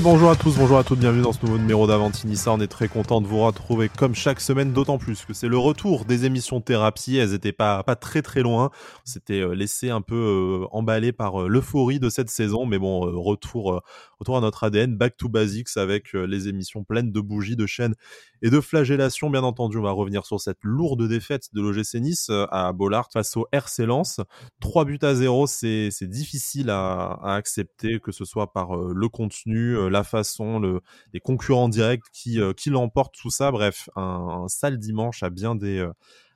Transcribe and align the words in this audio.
Bonjour 0.00 0.30
à 0.30 0.36
tous, 0.36 0.56
bonjour 0.56 0.78
à 0.78 0.84
toutes, 0.84 1.00
bienvenue 1.00 1.20
dans 1.20 1.34
ce 1.34 1.44
nouveau 1.44 1.58
numéro 1.58 1.86
d'Avantinissa. 1.86 2.50
On 2.50 2.60
est 2.60 2.66
très 2.66 2.88
content 2.88 3.20
de 3.20 3.26
vous 3.26 3.40
retrouver 3.40 3.90
comme 3.90 4.14
chaque 4.14 4.40
semaine, 4.40 4.72
d'autant 4.72 4.96
plus 4.96 5.26
que 5.26 5.34
c'est 5.34 5.48
le 5.48 5.58
retour 5.58 6.06
des 6.06 6.24
émissions 6.24 6.62
thérapie. 6.62 7.18
Elles 7.18 7.34
étaient 7.34 7.52
pas, 7.52 7.82
pas 7.82 7.94
très 7.94 8.22
très 8.22 8.40
loin. 8.40 8.70
On 9.04 9.10
s'était 9.10 9.40
euh, 9.40 9.54
laissé 9.54 9.90
un 9.90 10.00
peu 10.00 10.14
euh, 10.62 10.66
emballé 10.70 11.12
par 11.12 11.42
euh, 11.42 11.48
l'euphorie 11.48 12.00
de 12.00 12.08
cette 12.08 12.30
saison, 12.30 12.64
mais 12.64 12.78
bon, 12.78 13.00
retour, 13.22 13.82
retour 14.18 14.38
à 14.38 14.40
notre 14.40 14.64
ADN, 14.64 14.96
back 14.96 15.16
to 15.18 15.28
basics 15.28 15.76
avec 15.76 16.14
les 16.14 16.48
émissions 16.48 16.84
pleines 16.84 17.12
de 17.12 17.20
bougies, 17.20 17.56
de 17.56 17.66
chaînes 17.66 17.94
et 18.40 18.48
de 18.48 18.60
flagellations. 18.60 19.28
Bien 19.28 19.42
entendu, 19.42 19.76
on 19.76 19.82
va 19.82 19.90
revenir 19.90 20.24
sur 20.24 20.40
cette 20.40 20.58
lourde 20.62 21.06
défaite 21.06 21.48
de 21.52 21.60
l'OGC 21.60 21.96
Nice 21.96 22.30
à 22.50 22.72
Bollard 22.72 23.10
face 23.12 23.36
au 23.36 23.46
RC 23.52 23.84
Lens. 23.84 24.20
3 24.60 24.86
buts 24.86 24.98
à 25.02 25.14
0, 25.14 25.46
c'est 25.46 25.90
difficile 26.04 26.70
à, 26.70 27.18
accepter, 27.34 28.00
que 28.00 28.12
ce 28.12 28.24
soit 28.24 28.52
par 28.52 28.74
le 28.76 29.08
contenu, 29.08 29.76
euh, 29.82 29.90
la 29.90 30.04
façon, 30.04 30.58
le, 30.58 30.80
les 31.12 31.20
concurrents 31.20 31.68
directs 31.68 32.02
qui, 32.12 32.40
euh, 32.40 32.52
qui 32.52 32.70
l'emportent, 32.70 33.14
tout 33.14 33.30
ça. 33.30 33.50
Bref, 33.50 33.88
un, 33.96 34.46
sale 34.48 34.78
dimanche 34.78 35.22
à 35.22 35.30
bien 35.30 35.54
des 35.54 35.78
euh, 35.78 35.92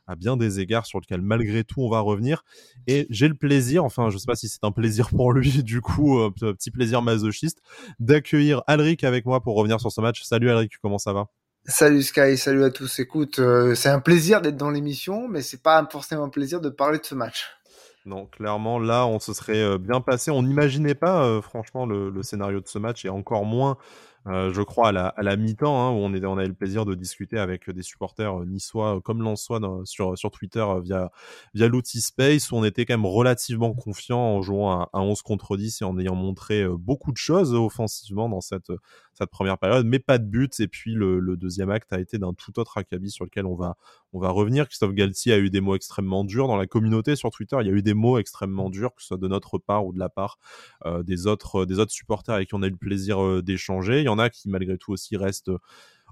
à 0.09 0.15
bien 0.15 0.37
des 0.37 0.61
égards 0.61 0.87
sur 0.87 1.01
lequel 1.01 1.21
malgré 1.21 1.65
tout 1.65 1.81
on 1.81 1.91
va 1.91 1.99
revenir 1.99 2.45
et 2.87 3.09
j'ai 3.11 3.27
le 3.27 3.35
plaisir 3.35 3.83
enfin 3.83 4.09
je 4.09 4.19
sais 4.19 4.27
pas 4.27 4.37
si 4.37 4.47
c'est 4.47 4.63
un 4.63 4.71
plaisir 4.71 5.09
pour 5.09 5.33
lui 5.33 5.63
du 5.65 5.81
coup 5.81 6.21
un 6.21 6.31
petit 6.31 6.71
plaisir 6.71 7.03
masochiste 7.03 7.61
d'accueillir 7.99 8.63
Alric 8.69 9.03
avec 9.03 9.27
moi 9.27 9.41
pour 9.41 9.57
revenir 9.57 9.81
sur 9.81 9.91
ce 9.91 10.01
match 10.01 10.23
salut 10.23 10.49
Alric 10.49 10.75
comment 10.81 10.99
ça 10.99 11.13
va? 11.13 11.27
Salut 11.65 12.05
Sky, 12.05 12.39
salut 12.39 12.63
à 12.63 12.71
tous. 12.71 13.01
Écoute, 13.01 13.41
c'est 13.75 13.89
un 13.89 13.99
plaisir 13.99 14.41
d'être 14.41 14.57
dans 14.57 14.71
l'émission, 14.71 15.27
mais 15.27 15.43
c'est 15.43 15.61
pas 15.61 15.85
forcément 15.91 16.23
un 16.23 16.29
plaisir 16.29 16.61
de 16.61 16.69
parler 16.69 17.01
de 17.01 17.05
ce 17.05 17.17
match. 17.17 17.56
Non, 18.07 18.27
clairement, 18.27 18.79
là, 18.79 19.05
on 19.09 19.19
se 19.19 19.35
serait 19.35 19.61
euh, 19.61 19.79
bien 19.79 20.01
passé. 20.01 20.31
On 20.31 20.45
n'imaginait 20.45 20.95
pas, 20.95 21.25
euh, 21.25 21.43
franchement, 21.43 21.87
le, 21.87 22.23
scénario 22.23 22.61
de 22.61 22.69
ce 22.69 22.79
match, 22.79 23.05
et 23.05 23.09
encore 23.09 23.45
moins, 23.45 23.79
euh, 24.27 24.53
je 24.53 24.63
crois, 24.63 24.89
à 24.89 25.23
la, 25.23 25.37
mi-temps, 25.37 25.81
hein, 25.81 25.91
où 25.91 25.99
on, 25.99 26.15
était, 26.15 26.27
on 26.27 26.39
avait 26.39 26.49
le 26.49 26.55
plaisir 26.55 26.85
de 26.85 26.95
discuter 26.95 27.39
avec 27.39 27.71
des 27.71 27.83
supporters 27.83 28.45
niçois 28.47 29.01
comme 29.03 29.23
lensois 29.23 29.61
sur, 29.85 30.17
sur 30.19 30.31
Twitter 30.31 30.65
via, 30.83 31.11
via 31.55 31.69
l'outil 31.69 32.01
Space, 32.01 32.51
où 32.51 32.57
on 32.57 32.65
était 32.65 32.85
quand 32.85 32.95
même 32.95 33.07
relativement 33.07 33.73
confiant 33.75 34.19
en 34.19 34.43
jouant 34.43 34.81
à, 34.81 34.91
à 34.93 35.01
11 35.01 35.23
contre 35.23 35.57
10 35.57 35.83
et 35.83 35.85
en 35.85 35.99
ayant 35.99 36.15
montré 36.15 36.67
beaucoup 36.69 37.13
de 37.13 37.17
choses 37.17 37.55
offensivement 37.55 38.29
dans 38.29 38.41
cette, 38.41 38.73
cette 39.17 39.31
première 39.31 39.59
période, 39.59 39.87
mais 39.87 39.99
pas 39.99 40.19
de 40.19 40.25
but. 40.25 40.61
Et 40.61 40.69
puis 40.69 40.95
le, 40.95 41.37
deuxième 41.37 41.71
acte 41.71 41.93
a 41.93 42.01
été 42.01 42.19
d'un 42.19 42.35
tout 42.35 42.59
autre 42.59 42.79
acabit 42.79 43.11
sur 43.11 43.25
lequel 43.25 43.47
on 43.47 43.55
va, 43.55 43.77
on 44.13 44.19
va 44.19 44.31
revenir. 44.31 44.69
Christophe 44.69 44.93
Galtier 44.93 45.33
a 45.33 45.39
eu 45.39 45.51
des 45.51 45.61
mots 45.61 45.75
extrêmement 45.75 46.25
durs 46.25 46.49
dans 46.49 46.57
la 46.57 46.67
communauté 46.67 47.17
sur 47.17 47.31
Twitter. 47.31 47.57
Il 47.61 47.67
y 47.67 47.71
a 47.71 47.73
eu 47.73 47.83
des 47.83 47.95
mots 47.95 48.19
extrêmement 48.19 48.71
durs, 48.71 48.95
que 48.95 49.03
ce 49.03 49.09
soit 49.09 49.17
de 49.19 49.29
notre 49.29 49.59
part 49.59 49.87
ou 49.87 49.93
de 49.93 49.99
la 49.99 50.09
part 50.09 50.39
euh, 50.85 51.03
des 51.03 51.27
autres, 51.27 51.65
des 51.65 51.79
autres 51.79 51.93
supporters 51.93 52.35
avec 52.35 52.49
qui 52.49 52.55
on 52.55 52.63
a 52.63 52.67
eu 52.67 52.71
le 52.71 52.77
plaisir 52.77 53.23
euh, 53.23 53.43
d'échanger. 53.43 54.03
Qui 54.31 54.49
malgré 54.49 54.79
tout 54.79 54.93
aussi 54.93 55.17
restent 55.17 55.51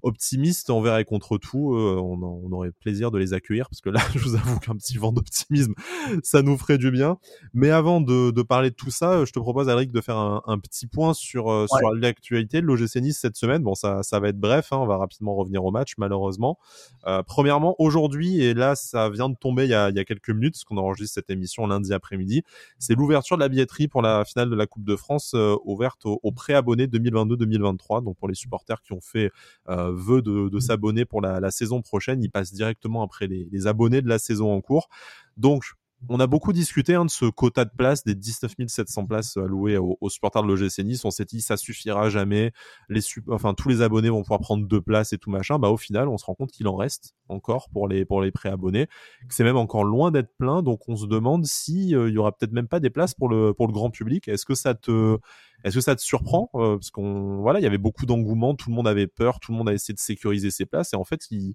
optimistes 0.04 0.70
envers 0.70 0.98
et 0.98 1.04
contre 1.04 1.38
tout. 1.38 1.74
Euh, 1.74 1.98
on, 2.00 2.22
on, 2.22 2.52
aurait 2.52 2.70
plaisir 2.70 3.10
de 3.10 3.18
les 3.18 3.32
accueillir 3.32 3.68
parce 3.68 3.80
que 3.80 3.90
là, 3.90 4.00
je 4.14 4.20
vous 4.20 4.34
avoue 4.36 4.58
qu'un 4.60 4.76
petit 4.76 4.98
vent 4.98 5.12
d'optimisme, 5.12 5.74
ça 6.22 6.42
nous 6.42 6.56
ferait 6.56 6.78
du 6.78 6.90
bien. 6.90 7.18
Mais 7.52 7.70
avant 7.70 8.00
de, 8.00 8.30
de, 8.30 8.42
parler 8.42 8.70
de 8.70 8.74
tout 8.74 8.90
ça, 8.90 9.24
je 9.24 9.32
te 9.32 9.38
propose, 9.38 9.68
Alric, 9.68 9.90
de 9.90 10.00
faire 10.00 10.16
un, 10.16 10.42
un 10.46 10.58
petit 10.58 10.86
point 10.86 11.14
sur, 11.14 11.50
euh, 11.50 11.66
sur 11.66 11.90
l'actualité 11.94 12.60
de 12.60 12.66
l'OGC 12.66 12.96
Nice 12.96 13.18
cette 13.18 13.36
semaine. 13.36 13.62
Bon, 13.62 13.74
ça, 13.74 14.02
ça 14.02 14.20
va 14.20 14.28
être 14.28 14.38
bref, 14.38 14.72
hein, 14.72 14.78
on 14.78 14.86
va 14.86 14.96
rapidement 14.96 15.34
revenir 15.34 15.64
au 15.64 15.70
match, 15.70 15.94
malheureusement. 15.98 16.58
Euh, 17.06 17.22
premièrement, 17.22 17.74
aujourd'hui, 17.78 18.42
et 18.42 18.54
là, 18.54 18.76
ça 18.76 19.08
vient 19.10 19.28
de 19.28 19.36
tomber 19.36 19.64
il 19.64 19.70
y 19.70 19.74
a, 19.74 19.90
il 19.90 19.96
y 19.96 20.00
a 20.00 20.04
quelques 20.04 20.30
minutes, 20.30 20.54
parce 20.54 20.64
qu'on 20.64 20.76
enregistre 20.76 21.14
cette 21.14 21.30
émission 21.30 21.66
lundi 21.66 21.92
après-midi, 21.92 22.42
c'est 22.78 22.94
l'ouverture 22.94 23.36
de 23.36 23.42
la 23.42 23.48
billetterie 23.48 23.88
pour 23.88 24.02
la 24.02 24.24
finale 24.24 24.50
de 24.50 24.56
la 24.56 24.66
Coupe 24.66 24.84
de 24.84 24.96
France 24.96 25.32
euh, 25.34 25.56
ouverte 25.64 26.04
aux, 26.06 26.20
aux 26.22 26.32
pré-abonnés 26.32 26.86
2022-2023, 26.86 28.04
donc 28.04 28.16
pour 28.16 28.28
les 28.28 28.34
supporters 28.34 28.82
qui 28.82 28.92
ont 28.92 29.00
fait 29.00 29.30
euh, 29.68 29.93
veut 29.94 30.22
de, 30.22 30.48
de 30.48 30.58
s'abonner 30.60 31.04
pour 31.04 31.20
la, 31.20 31.40
la, 31.40 31.50
saison 31.50 31.82
prochaine. 31.82 32.22
Il 32.22 32.30
passe 32.30 32.52
directement 32.52 33.02
après 33.02 33.26
les, 33.26 33.48
les, 33.50 33.66
abonnés 33.66 34.02
de 34.02 34.08
la 34.08 34.18
saison 34.18 34.52
en 34.52 34.60
cours. 34.60 34.88
Donc, 35.36 35.64
on 36.08 36.20
a 36.20 36.26
beaucoup 36.26 36.52
discuté 36.52 36.94
hein, 36.94 37.04
de 37.04 37.10
ce 37.10 37.24
quota 37.24 37.64
de 37.64 37.70
places, 37.70 38.04
des 38.04 38.14
19 38.14 38.52
700 38.66 39.06
places 39.06 39.36
allouées 39.36 39.78
aux, 39.78 39.96
aux 40.00 40.10
supporters 40.10 40.42
de 40.42 40.48
l'OGC 40.48 40.80
Nice. 40.80 41.04
On 41.04 41.10
s'est 41.10 41.24
dit, 41.24 41.40
ça 41.40 41.56
suffira 41.56 42.10
jamais. 42.10 42.52
Les, 42.88 43.00
enfin, 43.28 43.54
tous 43.54 43.68
les 43.68 43.82
abonnés 43.82 44.10
vont 44.10 44.22
pouvoir 44.22 44.40
prendre 44.40 44.66
deux 44.66 44.80
places 44.80 45.12
et 45.12 45.18
tout 45.18 45.30
machin. 45.30 45.58
Bah, 45.58 45.70
au 45.70 45.76
final, 45.76 46.08
on 46.08 46.18
se 46.18 46.24
rend 46.26 46.34
compte 46.34 46.50
qu'il 46.50 46.68
en 46.68 46.76
reste 46.76 47.14
encore 47.28 47.68
pour 47.70 47.88
les, 47.88 48.04
pour 48.04 48.20
les 48.20 48.30
pré-abonnés. 48.30 48.86
C'est 49.30 49.44
même 49.44 49.56
encore 49.56 49.84
loin 49.84 50.10
d'être 50.10 50.34
plein. 50.36 50.62
Donc, 50.62 50.80
on 50.88 50.96
se 50.96 51.06
demande 51.06 51.46
si 51.46 51.94
euh, 51.94 52.08
il 52.08 52.14
y 52.14 52.18
aura 52.18 52.32
peut-être 52.32 52.52
même 52.52 52.68
pas 52.68 52.80
des 52.80 52.90
places 52.90 53.14
pour 53.14 53.28
le, 53.28 53.54
pour 53.54 53.66
le 53.66 53.72
grand 53.72 53.90
public. 53.90 54.28
Est-ce 54.28 54.44
que 54.44 54.54
ça 54.54 54.74
te, 54.74 55.18
est-ce 55.64 55.76
que 55.76 55.80
ça 55.80 55.96
te 55.96 56.02
surprend 56.02 56.50
euh, 56.54 56.76
Parce 56.76 56.90
qu'on, 56.90 57.40
voilà, 57.40 57.58
il 57.58 57.62
y 57.62 57.66
avait 57.66 57.78
beaucoup 57.78 58.04
d'engouement, 58.06 58.54
tout 58.54 58.68
le 58.68 58.76
monde 58.76 58.86
avait 58.86 59.06
peur, 59.06 59.40
tout 59.40 59.50
le 59.50 59.58
monde 59.58 59.68
a 59.68 59.72
essayé 59.72 59.94
de 59.94 59.98
sécuriser 59.98 60.50
ses 60.50 60.66
places, 60.66 60.92
et 60.92 60.96
en 60.96 61.04
fait, 61.04 61.30
il, 61.30 61.54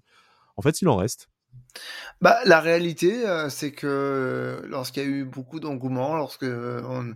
en 0.88 0.96
reste. 0.96 1.28
Bah, 2.20 2.38
la 2.44 2.60
réalité, 2.60 3.26
euh, 3.26 3.48
c'est 3.48 3.72
que 3.72 3.86
euh, 3.86 4.66
lorsqu'il 4.68 5.02
y 5.02 5.06
a 5.06 5.08
eu 5.08 5.24
beaucoup 5.24 5.60
d'engouement, 5.60 6.16
lorsque 6.16 6.44
on, 6.44 7.14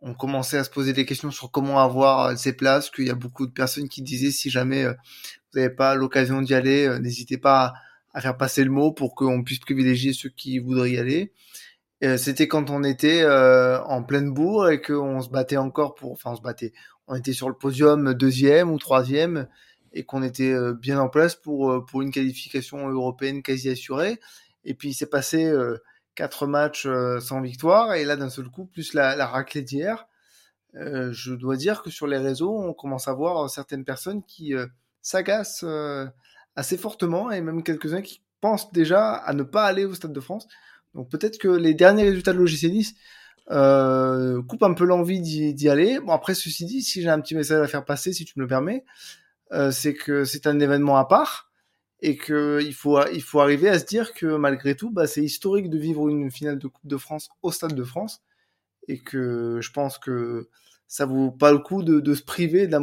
on, 0.00 0.14
commençait 0.14 0.58
à 0.58 0.64
se 0.64 0.70
poser 0.70 0.92
des 0.92 1.06
questions 1.06 1.30
sur 1.30 1.50
comment 1.50 1.78
avoir 1.78 2.36
ces 2.36 2.52
places, 2.52 2.90
qu'il 2.90 3.06
y 3.06 3.10
a 3.10 3.14
beaucoup 3.14 3.46
de 3.46 3.52
personnes 3.52 3.88
qui 3.88 4.02
disaient 4.02 4.32
si 4.32 4.50
jamais 4.50 4.84
vous 4.86 5.60
n'avez 5.60 5.70
pas 5.70 5.94
l'occasion 5.94 6.42
d'y 6.42 6.54
aller, 6.54 6.98
n'hésitez 7.00 7.38
pas 7.38 7.72
à 8.14 8.20
faire 8.20 8.36
passer 8.36 8.64
le 8.64 8.70
mot 8.70 8.92
pour 8.92 9.14
qu'on 9.14 9.42
puisse 9.42 9.60
privilégier 9.60 10.12
ceux 10.12 10.28
qui 10.28 10.58
voudraient 10.58 10.92
y 10.92 10.98
aller. 10.98 11.32
Euh, 12.02 12.16
c'était 12.16 12.48
quand 12.48 12.70
on 12.70 12.82
était 12.82 13.22
euh, 13.22 13.80
en 13.84 14.02
pleine 14.02 14.32
bourre 14.32 14.70
et 14.70 14.82
qu'on 14.82 15.20
se 15.20 15.30
battait 15.30 15.56
encore 15.56 15.94
pour, 15.94 16.12
enfin 16.12 16.32
on 16.32 16.36
se 16.36 16.42
battait, 16.42 16.72
on 17.06 17.14
était 17.14 17.32
sur 17.32 17.48
le 17.48 17.54
podium 17.54 18.12
deuxième 18.14 18.72
ou 18.72 18.78
troisième 18.78 19.46
et 19.92 20.04
qu'on 20.04 20.22
était 20.22 20.52
euh, 20.52 20.72
bien 20.74 20.98
en 20.98 21.08
place 21.08 21.36
pour 21.36 21.84
pour 21.86 22.02
une 22.02 22.10
qualification 22.10 22.88
européenne 22.88 23.42
quasi 23.42 23.68
assurée. 23.68 24.18
Et 24.64 24.74
puis 24.74 24.90
il 24.90 24.94
s'est 24.94 25.06
passé 25.06 25.52
quatre 26.14 26.46
matchs 26.46 26.86
sans 27.20 27.40
victoire 27.40 27.94
et 27.94 28.04
là 28.04 28.16
d'un 28.16 28.30
seul 28.30 28.48
coup 28.48 28.66
plus 28.66 28.94
la, 28.94 29.16
la 29.16 29.26
raclée 29.26 29.62
d'hier. 29.62 30.06
je 30.74 31.34
dois 31.34 31.56
dire 31.56 31.82
que 31.82 31.90
sur 31.90 32.06
les 32.06 32.18
réseaux 32.18 32.56
on 32.56 32.72
commence 32.72 33.08
à 33.08 33.12
voir 33.12 33.50
certaines 33.50 33.84
personnes 33.84 34.22
qui 34.22 34.54
s'agacent 35.02 35.64
assez 36.54 36.76
fortement 36.76 37.32
et 37.32 37.40
même 37.40 37.64
quelques-uns 37.64 38.02
qui 38.02 38.22
pensent 38.40 38.72
déjà 38.72 39.14
à 39.14 39.32
ne 39.32 39.42
pas 39.42 39.64
aller 39.64 39.84
au 39.84 39.94
Stade 39.94 40.12
de 40.12 40.20
France 40.20 40.46
donc 40.94 41.08
peut-être 41.10 41.38
que 41.38 41.48
les 41.48 41.74
derniers 41.74 42.04
résultats 42.04 42.32
de 42.32 42.38
l'OGC 42.38 42.64
Nice 42.64 42.94
euh, 43.50 44.42
coupent 44.42 44.62
un 44.62 44.74
peu 44.74 44.84
l'envie 44.84 45.20
d'y 45.20 45.68
aller. 45.68 46.00
Bon 46.00 46.12
après 46.12 46.34
ceci 46.34 46.64
dit, 46.64 46.82
si 46.82 47.02
j'ai 47.02 47.08
un 47.08 47.20
petit 47.20 47.34
message 47.34 47.62
à 47.62 47.66
faire 47.66 47.84
passer, 47.84 48.12
si 48.12 48.24
tu 48.24 48.34
me 48.36 48.42
le 48.42 48.48
permets, 48.48 48.84
euh, 49.52 49.70
c'est 49.70 49.94
que 49.94 50.24
c'est 50.24 50.46
un 50.46 50.60
événement 50.60 50.96
à 50.96 51.04
part 51.06 51.50
et 52.00 52.16
que 52.16 52.60
il 52.62 52.74
faut 52.74 53.04
il 53.08 53.22
faut 53.22 53.40
arriver 53.40 53.68
à 53.68 53.78
se 53.78 53.84
dire 53.84 54.12
que 54.12 54.36
malgré 54.36 54.76
tout, 54.76 54.90
bah, 54.90 55.06
c'est 55.06 55.22
historique 55.22 55.70
de 55.70 55.78
vivre 55.78 56.08
une 56.08 56.30
finale 56.30 56.58
de 56.58 56.68
Coupe 56.68 56.86
de 56.86 56.96
France 56.96 57.30
au 57.42 57.50
Stade 57.50 57.74
de 57.74 57.84
France 57.84 58.22
et 58.88 58.98
que 58.98 59.58
je 59.60 59.70
pense 59.72 59.98
que 59.98 60.48
ça 60.88 61.06
vaut 61.06 61.30
pas 61.30 61.52
le 61.52 61.58
coup 61.58 61.82
de, 61.82 62.00
de 62.00 62.14
se 62.14 62.22
priver 62.22 62.66
d'un 62.66 62.80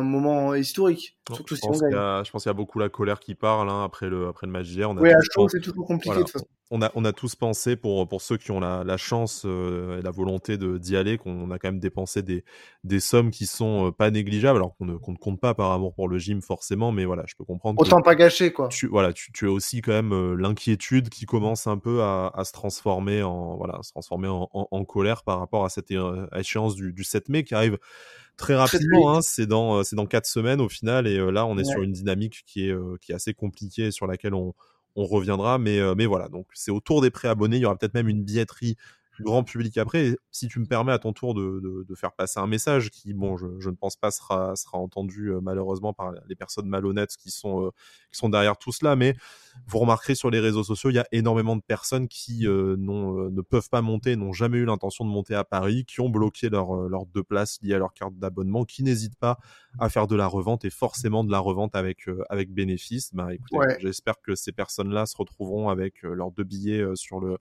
moment 0.00 0.54
historique. 0.54 1.18
surtout 1.34 1.54
je, 1.54 1.60
pense 1.60 1.78
si 1.78 1.84
je 1.90 2.30
pense 2.30 2.42
qu'il 2.44 2.48
y 2.48 2.50
a 2.50 2.54
beaucoup 2.54 2.78
la 2.78 2.88
colère 2.88 3.20
qui 3.20 3.34
parle 3.34 3.68
hein, 3.68 3.84
après 3.84 4.08
le 4.08 4.28
après 4.28 4.46
le 4.46 4.52
match 4.52 4.68
d'hier. 4.68 4.90
Oui, 4.92 5.12
à 5.12 5.20
chaud, 5.20 5.48
c'est 5.48 5.60
toujours 5.60 5.86
compliqué 5.86 6.16
de 6.16 6.22
toute 6.22 6.30
façon 6.30 6.46
on 6.72 6.80
a, 6.80 6.90
on 6.94 7.04
a 7.04 7.12
tous 7.12 7.36
pensé, 7.36 7.76
pour, 7.76 8.08
pour 8.08 8.22
ceux 8.22 8.38
qui 8.38 8.50
ont 8.50 8.58
la, 8.58 8.82
la 8.82 8.96
chance 8.96 9.42
euh, 9.44 9.98
et 9.98 10.02
la 10.02 10.10
volonté 10.10 10.56
d'y 10.56 10.96
aller, 10.96 11.18
qu'on 11.18 11.50
a 11.50 11.58
quand 11.58 11.68
même 11.68 11.78
dépensé 11.78 12.22
des, 12.22 12.44
des 12.82 12.98
sommes 12.98 13.30
qui 13.30 13.44
sont 13.44 13.88
euh, 13.88 13.90
pas 13.92 14.10
négligeables, 14.10 14.56
alors 14.56 14.74
qu'on 14.76 14.86
ne, 14.86 14.94
ne, 14.94 14.96
compte 14.96 15.38
pas 15.38 15.52
par 15.52 15.70
amour 15.72 15.92
pour 15.92 16.08
le 16.08 16.16
gym 16.18 16.40
forcément, 16.40 16.90
mais 16.90 17.04
voilà, 17.04 17.24
je 17.26 17.34
peux 17.36 17.44
comprendre. 17.44 17.78
Autant 17.78 18.00
pas 18.00 18.14
gâcher, 18.14 18.54
quoi. 18.54 18.68
Tu, 18.68 18.86
voilà, 18.86 19.12
tu, 19.12 19.30
tu 19.32 19.46
as 19.46 19.50
aussi 19.50 19.82
quand 19.82 19.92
même 19.92 20.14
euh, 20.14 20.34
l'inquiétude 20.34 21.10
qui 21.10 21.26
commence 21.26 21.66
un 21.66 21.76
peu 21.76 22.02
à, 22.02 22.32
à, 22.34 22.44
se 22.44 22.52
transformer 22.52 23.22
en, 23.22 23.56
voilà, 23.58 23.78
se 23.82 23.90
transformer 23.90 24.28
en, 24.28 24.48
en, 24.54 24.66
en 24.70 24.84
colère 24.86 25.24
par 25.24 25.40
rapport 25.40 25.66
à 25.66 25.68
cette 25.68 25.92
échéance 26.34 26.74
du, 26.74 26.94
du 26.94 27.04
7 27.04 27.28
mai 27.28 27.44
qui 27.44 27.54
arrive 27.54 27.76
très 28.38 28.54
rapidement. 28.54 29.12
Hein, 29.12 29.20
c'est 29.20 29.46
dans 29.46 29.84
c'est 29.84 29.94
dans 29.94 30.06
quatre 30.06 30.26
semaines 30.26 30.62
au 30.62 30.70
final 30.70 31.06
et 31.06 31.18
là 31.30 31.44
on 31.44 31.58
est 31.58 31.64
sur 31.64 31.82
une 31.82 31.92
dynamique 31.92 32.44
qui 32.46 32.70
est 32.70 32.74
qui 33.02 33.12
est 33.12 33.14
assez 33.14 33.34
compliquée 33.34 33.90
sur 33.90 34.06
laquelle 34.06 34.32
on 34.32 34.54
on 34.96 35.04
reviendra. 35.04 35.58
Mais, 35.58 35.78
euh, 35.78 35.94
mais 35.96 36.06
voilà, 36.06 36.28
donc 36.28 36.46
c'est 36.54 36.70
autour 36.70 37.00
des 37.00 37.10
préabonnés. 37.10 37.56
Il 37.56 37.62
y 37.62 37.66
aura 37.66 37.76
peut-être 37.76 37.94
même 37.94 38.08
une 38.08 38.24
billetterie 38.24 38.76
grand 39.20 39.44
public 39.44 39.76
après. 39.78 40.16
si 40.30 40.48
tu 40.48 40.58
me 40.58 40.66
permets 40.66 40.92
à 40.92 40.98
ton 40.98 41.12
tour 41.12 41.34
de, 41.34 41.60
de, 41.60 41.84
de 41.86 41.94
faire 41.94 42.12
passer 42.12 42.40
un 42.40 42.46
message 42.46 42.90
qui, 42.90 43.12
bon, 43.12 43.36
je, 43.36 43.46
je, 43.58 43.70
ne 43.70 43.74
pense 43.74 43.96
pas 43.96 44.10
sera, 44.10 44.56
sera 44.56 44.78
entendu 44.78 45.28
euh, 45.28 45.40
malheureusement 45.40 45.92
par 45.92 46.12
les 46.28 46.34
personnes 46.34 46.66
malhonnêtes 46.66 47.16
qui 47.16 47.30
sont, 47.30 47.66
euh, 47.66 47.70
qui 48.10 48.18
sont 48.18 48.28
derrière 48.28 48.56
tout 48.56 48.72
cela, 48.72 48.96
mais 48.96 49.14
vous 49.66 49.78
remarquerez 49.78 50.14
sur 50.14 50.30
les 50.30 50.40
réseaux 50.40 50.64
sociaux, 50.64 50.90
il 50.90 50.94
y 50.94 50.98
a 50.98 51.06
énormément 51.12 51.56
de 51.56 51.62
personnes 51.62 52.08
qui 52.08 52.46
euh, 52.46 52.76
ne 52.78 53.42
peuvent 53.42 53.68
pas 53.68 53.82
monter, 53.82 54.16
n'ont 54.16 54.32
jamais 54.32 54.58
eu 54.58 54.64
l'intention 54.64 55.04
de 55.04 55.10
monter 55.10 55.34
à 55.34 55.44
Paris, 55.44 55.84
qui 55.84 56.00
ont 56.00 56.08
bloqué 56.08 56.48
leurs 56.48 56.74
leur 56.88 57.06
deux 57.06 57.22
places 57.22 57.58
liées 57.62 57.74
à 57.74 57.78
leur 57.78 57.92
carte 57.92 58.14
d'abonnement, 58.16 58.64
qui 58.64 58.82
n'hésitent 58.82 59.18
pas 59.18 59.38
à 59.78 59.88
faire 59.88 60.06
de 60.06 60.16
la 60.16 60.26
revente 60.26 60.64
et 60.64 60.70
forcément 60.70 61.24
de 61.24 61.30
la 61.30 61.38
revente 61.38 61.74
avec 61.74 62.06
avec 62.28 62.52
bénéfice. 62.52 63.14
Bah 63.14 63.32
écoutez, 63.32 63.58
j'espère 63.80 64.20
que 64.20 64.34
ces 64.34 64.52
personnes-là 64.52 65.06
se 65.06 65.16
retrouveront 65.16 65.68
avec 65.68 66.02
leurs 66.02 66.30
deux 66.30 66.44
billets 66.44 66.84
sur 66.94 67.20
le 67.20 67.38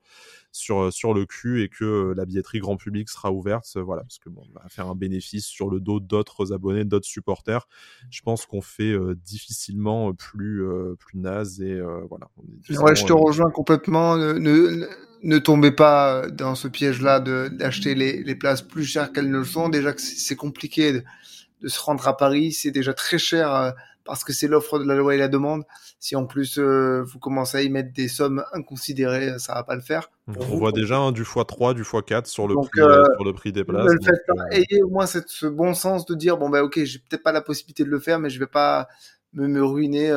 sur 0.51 0.91
sur 0.93 1.13
le 1.13 1.25
cul 1.25 1.63
et 1.63 1.69
que 1.69 2.13
la 2.15 2.25
billetterie 2.25 2.59
grand 2.59 2.77
public 2.77 3.09
sera 3.09 3.31
ouverte. 3.31 3.65
Voilà, 3.77 4.03
parce 4.03 4.19
que 4.19 4.29
bon, 4.29 4.43
on 4.49 4.59
va 4.59 4.67
faire 4.69 4.87
un 4.87 4.95
bénéfice 4.95 5.45
sur 5.45 5.69
le 5.69 5.79
dos 5.79 5.99
d'autres 5.99 6.53
abonnés, 6.53 6.85
d'autres 6.85 7.07
supporters. 7.07 7.67
Je 8.09 8.21
pense 8.21 8.45
qu'on 8.45 8.61
fait 8.61 8.95
difficilement 9.15 10.13
plus 10.13 10.63
plus 10.99 11.17
naze 11.17 11.61
et 11.61 11.79
voilà. 12.09 12.27
Ouais, 12.69 12.95
je 12.95 13.05
te 13.05 13.13
rejoins 13.13 13.51
complètement. 13.51 14.15
Ne, 14.17 14.87
ne, 15.23 15.37
tombez 15.39 15.71
pas 15.71 16.29
dans 16.29 16.55
ce 16.55 16.67
piège-là 16.67 17.19
d'acheter 17.19 17.95
les, 17.95 18.23
les 18.23 18.35
places 18.35 18.61
plus 18.61 18.85
chères 18.85 19.11
qu'elles 19.11 19.29
ne 19.29 19.39
le 19.39 19.45
sont. 19.45 19.69
Déjà 19.69 19.93
que 19.93 20.01
c'est 20.01 20.35
compliqué 20.35 20.93
de, 20.93 21.03
de, 21.61 21.67
se 21.67 21.79
rendre 21.79 22.07
à 22.07 22.17
Paris, 22.17 22.51
c'est 22.51 22.71
déjà 22.71 22.93
très 22.93 23.17
cher 23.17 23.73
parce 24.03 24.23
que 24.23 24.33
c'est 24.33 24.47
l'offre 24.47 24.79
de 24.79 24.85
la 24.85 24.95
loi 24.95 25.15
et 25.15 25.17
la 25.17 25.27
demande. 25.27 25.63
Si 25.99 26.15
en 26.15 26.25
plus 26.25 26.57
euh, 26.57 27.03
vous 27.03 27.19
commencez 27.19 27.57
à 27.57 27.61
y 27.61 27.69
mettre 27.69 27.93
des 27.93 28.07
sommes 28.07 28.43
inconsidérées, 28.53 29.37
ça 29.37 29.53
va 29.53 29.63
pas 29.63 29.75
le 29.75 29.81
faire. 29.81 30.09
On 30.27 30.57
voit 30.57 30.71
déjà 30.71 31.11
du 31.11 31.23
x3, 31.23 31.75
du 31.75 31.83
x4 31.83 32.25
sur 32.25 32.47
le, 32.47 32.55
prix, 32.55 32.81
euh, 32.81 33.03
sur 33.15 33.23
le 33.23 33.33
prix 33.33 33.51
des 33.51 33.63
places. 33.63 33.91
Euh, 33.91 34.33
ayez 34.51 34.81
au 34.83 34.89
moins 34.89 35.05
cette, 35.05 35.29
ce 35.29 35.45
bon 35.45 35.73
sens 35.73 36.05
de 36.05 36.15
dire 36.15 36.37
bon 36.37 36.49
bah 36.49 36.63
ok, 36.63 36.83
j'ai 36.83 36.99
peut-être 36.99 37.23
pas 37.23 37.31
la 37.31 37.41
possibilité 37.41 37.83
de 37.83 37.89
le 37.89 37.99
faire, 37.99 38.19
mais 38.19 38.29
je 38.29 38.39
vais 38.39 38.47
pas 38.47 38.87
me, 39.33 39.47
me 39.47 39.63
ruiner 39.63 40.11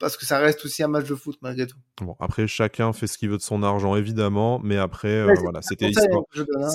parce 0.00 0.16
que 0.16 0.24
ça 0.24 0.38
reste 0.38 0.64
aussi 0.64 0.82
un 0.82 0.88
match 0.88 1.06
de 1.06 1.14
foot 1.14 1.36
malgré 1.42 1.66
tout. 1.66 1.76
Bon, 2.00 2.16
après 2.18 2.46
chacun 2.46 2.94
fait 2.94 3.06
ce 3.06 3.18
qu'il 3.18 3.28
veut 3.28 3.36
de 3.36 3.42
son 3.42 3.62
argent 3.62 3.94
évidemment, 3.96 4.58
mais 4.64 4.78
après 4.78 5.08
euh, 5.08 5.34
voilà, 5.40 5.60
c'était 5.60 5.90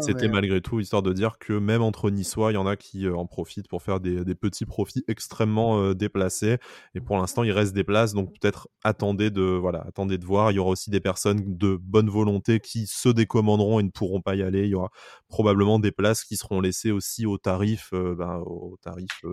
c'était 0.04 0.28
malgré 0.28 0.62
tout 0.62 0.80
histoire 0.80 1.02
de 1.02 1.12
dire 1.12 1.40
que 1.40 1.54
même 1.54 1.82
entre 1.82 2.12
Niçois, 2.12 2.52
il 2.52 2.56
y 2.56 2.58
en 2.58 2.68
a 2.68 2.76
qui 2.76 3.08
euh, 3.08 3.16
en 3.16 3.26
profitent 3.26 3.68
pour 3.68 3.82
faire 3.82 4.00
des, 4.00 4.24
des 4.24 4.36
petits 4.36 4.66
profits 4.66 5.04
extrêmement 5.08 5.82
euh, 5.82 5.96
déplacés. 5.96 6.60
Et 6.94 7.02
pour 7.02 7.18
l'instant, 7.18 7.42
il 7.42 7.52
reste 7.52 7.74
des 7.74 7.84
places, 7.84 8.14
donc 8.14 8.32
peut-être 8.40 8.70
attendez 8.84 9.32
de 9.32 9.42
voilà, 9.42 9.84
attendez 9.88 10.20
de 10.20 10.26
voir. 10.26 10.52
Il 10.52 10.56
y 10.56 10.60
aura 10.60 10.70
aussi 10.70 10.92
des 10.92 11.02
personnes 11.02 11.58
de 11.58 11.80
bonne 11.82 12.12
volonté 12.12 12.60
qui 12.60 12.86
se 12.86 13.10
décommanderont 13.10 13.80
et 13.80 13.84
ne 13.84 13.90
pourront 13.90 14.22
pas 14.22 14.36
y 14.36 14.44
aller. 14.44 14.66
Il 14.66 14.70
y 14.70 14.76
aura 14.76 14.92
probablement 15.30 15.80
des 15.80 15.92
places 15.92 16.24
qui 16.24 16.38
seront 16.38 16.62
laissées 16.62 16.92
aussi 16.92 17.26
au 17.26 17.40
tarif 17.40 17.90
ben, 17.92 18.44
au 18.46 18.78
tarif 18.84 19.26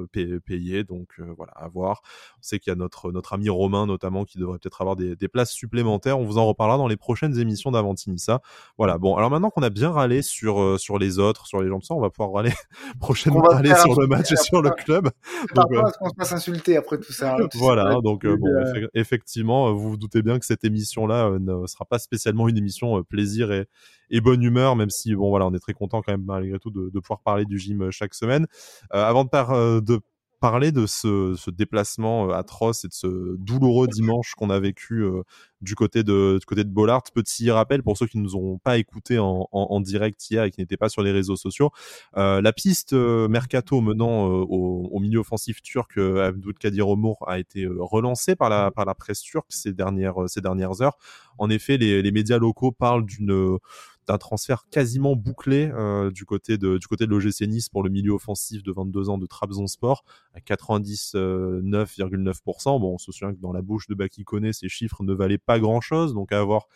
payé. 0.47 0.83
Donc 0.83 1.21
voilà, 1.37 1.53
à 1.57 1.69
voir. 1.69 2.01
On 2.39 2.43
sait 2.43 2.59
qu'il 2.59 2.71
y 2.71 2.75
a 2.75 2.77
notre 2.77 3.13
notre 3.13 3.35
ami 3.35 3.51
Romain 3.51 3.82
notamment 3.87 4.25
qui 4.25 4.39
devrait 4.39 4.59
peut-être 4.59 4.81
avoir 4.81 4.97
des, 4.97 5.17
des 5.17 5.29
places 5.29 5.53
supplémentaires 5.53 6.19
on 6.19 6.25
vous 6.25 6.39
en 6.39 6.47
reparlera 6.47 6.79
dans 6.79 6.89
les 6.89 6.97
prochaines 6.97 7.39
émissions 7.39 7.71
d'Avantinissa. 7.71 8.41
Voilà. 8.79 8.99
Bon, 8.99 9.17
alors 9.17 9.31
maintenant 9.31 9.51
qu'on 9.51 9.63
a 9.63 9.71
bien 9.71 9.91
râlé 9.91 10.23
sur 10.23 10.61
euh, 10.61 10.79
sur 10.79 10.99
les 10.99 11.19
autres, 11.19 11.47
sur 11.47 11.61
les 11.61 11.69
gens 11.69 11.79
de 11.79 11.85
ça, 11.85 11.95
on 11.95 12.01
va 12.01 12.11
pouvoir 12.11 12.33
râler 12.33 12.53
prochainement 13.01 13.41
râler 13.41 13.75
sur 13.75 14.01
le 14.01 14.07
match 14.07 14.33
et 14.33 14.37
sur 14.37 14.63
le 14.63 14.71
club. 14.71 15.11
Donc, 15.55 15.73
euh... 15.73 15.83
qu'on 15.99 16.09
se 16.09 16.15
passe 16.15 16.33
insulter 16.33 16.77
après 16.77 16.99
tout 16.99 17.13
ça. 17.13 17.37
Hein, 17.37 17.47
voilà. 17.55 18.01
Donc 18.03 18.25
euh, 18.25 18.37
bon, 18.37 18.49
euh, 18.49 18.87
effectivement, 18.95 19.73
vous 19.73 19.91
vous 19.91 19.97
doutez 19.97 20.23
bien 20.23 20.39
que 20.39 20.47
cette 20.47 20.65
émission-là 20.65 21.39
ne 21.39 21.67
sera 21.67 21.85
pas 21.85 21.99
spécialement 21.99 22.49
une 22.49 22.57
émission 22.57 23.03
plaisir 23.03 23.53
et 23.53 23.67
et 24.15 24.21
bonne 24.21 24.43
humeur, 24.43 24.77
même 24.77 24.91
si 24.91 25.15
bon 25.15 25.31
voilà, 25.31 25.47
on 25.47 25.55
est 25.55 25.59
très 25.59 25.73
content 25.73 26.03
quand 26.03 26.13
même 26.13 26.25
malgré 26.27 26.59
tout 26.59 26.71
de, 26.71 26.91
de 26.91 27.01
pouvoir 27.01 27.21
parler 27.21 27.47
du 27.47 27.59
gym 27.59 27.91
chaque 27.91 28.15
semaine. 28.15 28.47
avant 28.91 29.25
de, 29.25 29.31
par, 29.31 29.53
de 29.55 30.01
parler 30.43 30.73
de 30.73 30.87
ce, 30.87 31.37
ce, 31.37 31.51
déplacement 31.53 32.29
euh, 32.29 32.33
atroce 32.33 32.85
et 32.85 32.89
de 32.89 32.93
ce 32.93 33.37
douloureux 33.39 33.87
dimanche 33.87 34.35
qu'on 34.35 34.51
a 34.51 34.59
vécu 34.59 35.05
euh, 35.05 35.23
du 35.61 35.77
côté 35.77 36.03
de 36.03 36.39
du 36.41 36.45
côté 36.47 36.65
de 36.65 36.69
Bollard. 36.69 37.05
Petit 37.15 37.49
rappel 37.53 37.85
pour 37.85 37.97
ceux 37.97 38.09
qui 38.09 38.19
ne 38.19 38.25
nous 38.25 38.35
ont 38.35 38.59
pas 38.59 38.77
écouté 38.77 39.21
en, 39.21 39.49
en, 39.53 39.67
en, 39.71 39.81
direct 39.81 40.29
hier 40.29 40.43
et 40.43 40.51
qui 40.51 40.61
n'étaient 40.61 40.77
pas 40.77 40.89
sur 40.89 41.03
les 41.03 41.13
réseaux 41.13 41.37
sociaux, 41.37 41.71
euh, 42.17 42.43
la 42.43 42.53
piste 42.53 42.93
euh, 42.93 43.29
mercato 43.29 43.81
menant 43.81 44.27
au, 44.27 44.89
au, 44.91 44.99
milieu 44.99 45.21
offensif 45.21 45.63
turc 45.63 45.97
Abdul 45.97 46.55
Kadir 46.55 46.89
Omur 46.89 47.19
a 47.29 47.39
été 47.39 47.69
relancée 47.79 48.35
par 48.35 48.51
la 48.51 48.73
par 48.73 48.85
la 48.85 48.97
presse 48.97 49.21
turque 49.21 49.47
ces 49.51 49.73
dernières 49.73 50.29
ces 50.29 50.41
dernières 50.41 50.83
heures. 50.83 50.99
En 51.39 51.51
effet, 51.51 51.79
les, 51.79 52.03
les 52.03 52.11
médias 52.11 52.39
locaux 52.39 52.73
parlent 52.73 53.07
d'une 53.07 53.59
d'un 54.07 54.19
transfert 54.19 54.67
quasiment 54.71 55.17
bouclé 55.17 55.71
euh, 55.73 56.11
du 56.11 56.25
côté 56.25 56.59
de 56.59 56.79
du 56.79 56.87
côté 56.87 57.07
de 57.07 57.11
l'OGC 57.11 57.41
Nice 57.43 57.69
pour 57.69 57.83
le 57.83 57.91
milieu 57.91 58.13
offensif 58.13 58.63
de 58.63 58.73
22 58.73 59.11
ans 59.11 59.19
de 59.19 59.27
Trabzonspor 59.27 60.05
à 60.35 60.39
99,9%. 60.41 62.81
Bon, 62.81 62.95
on 62.95 62.99
se 62.99 63.13
souvient 63.13 63.35
que 63.35 63.41
dans 63.41 63.53
la 63.53 63.61
bouche 63.63 63.87
de 63.87 63.95
Baki 63.95 64.25
Kone, 64.25 64.53
ces 64.53 64.69
chiffres 64.69 65.03
ne 65.03 65.13
valaient 65.13 65.39
pas 65.39 65.61
grand-chose, 65.61 66.15
donc 66.15 66.33
à 66.33 66.41
avoir 66.41 66.67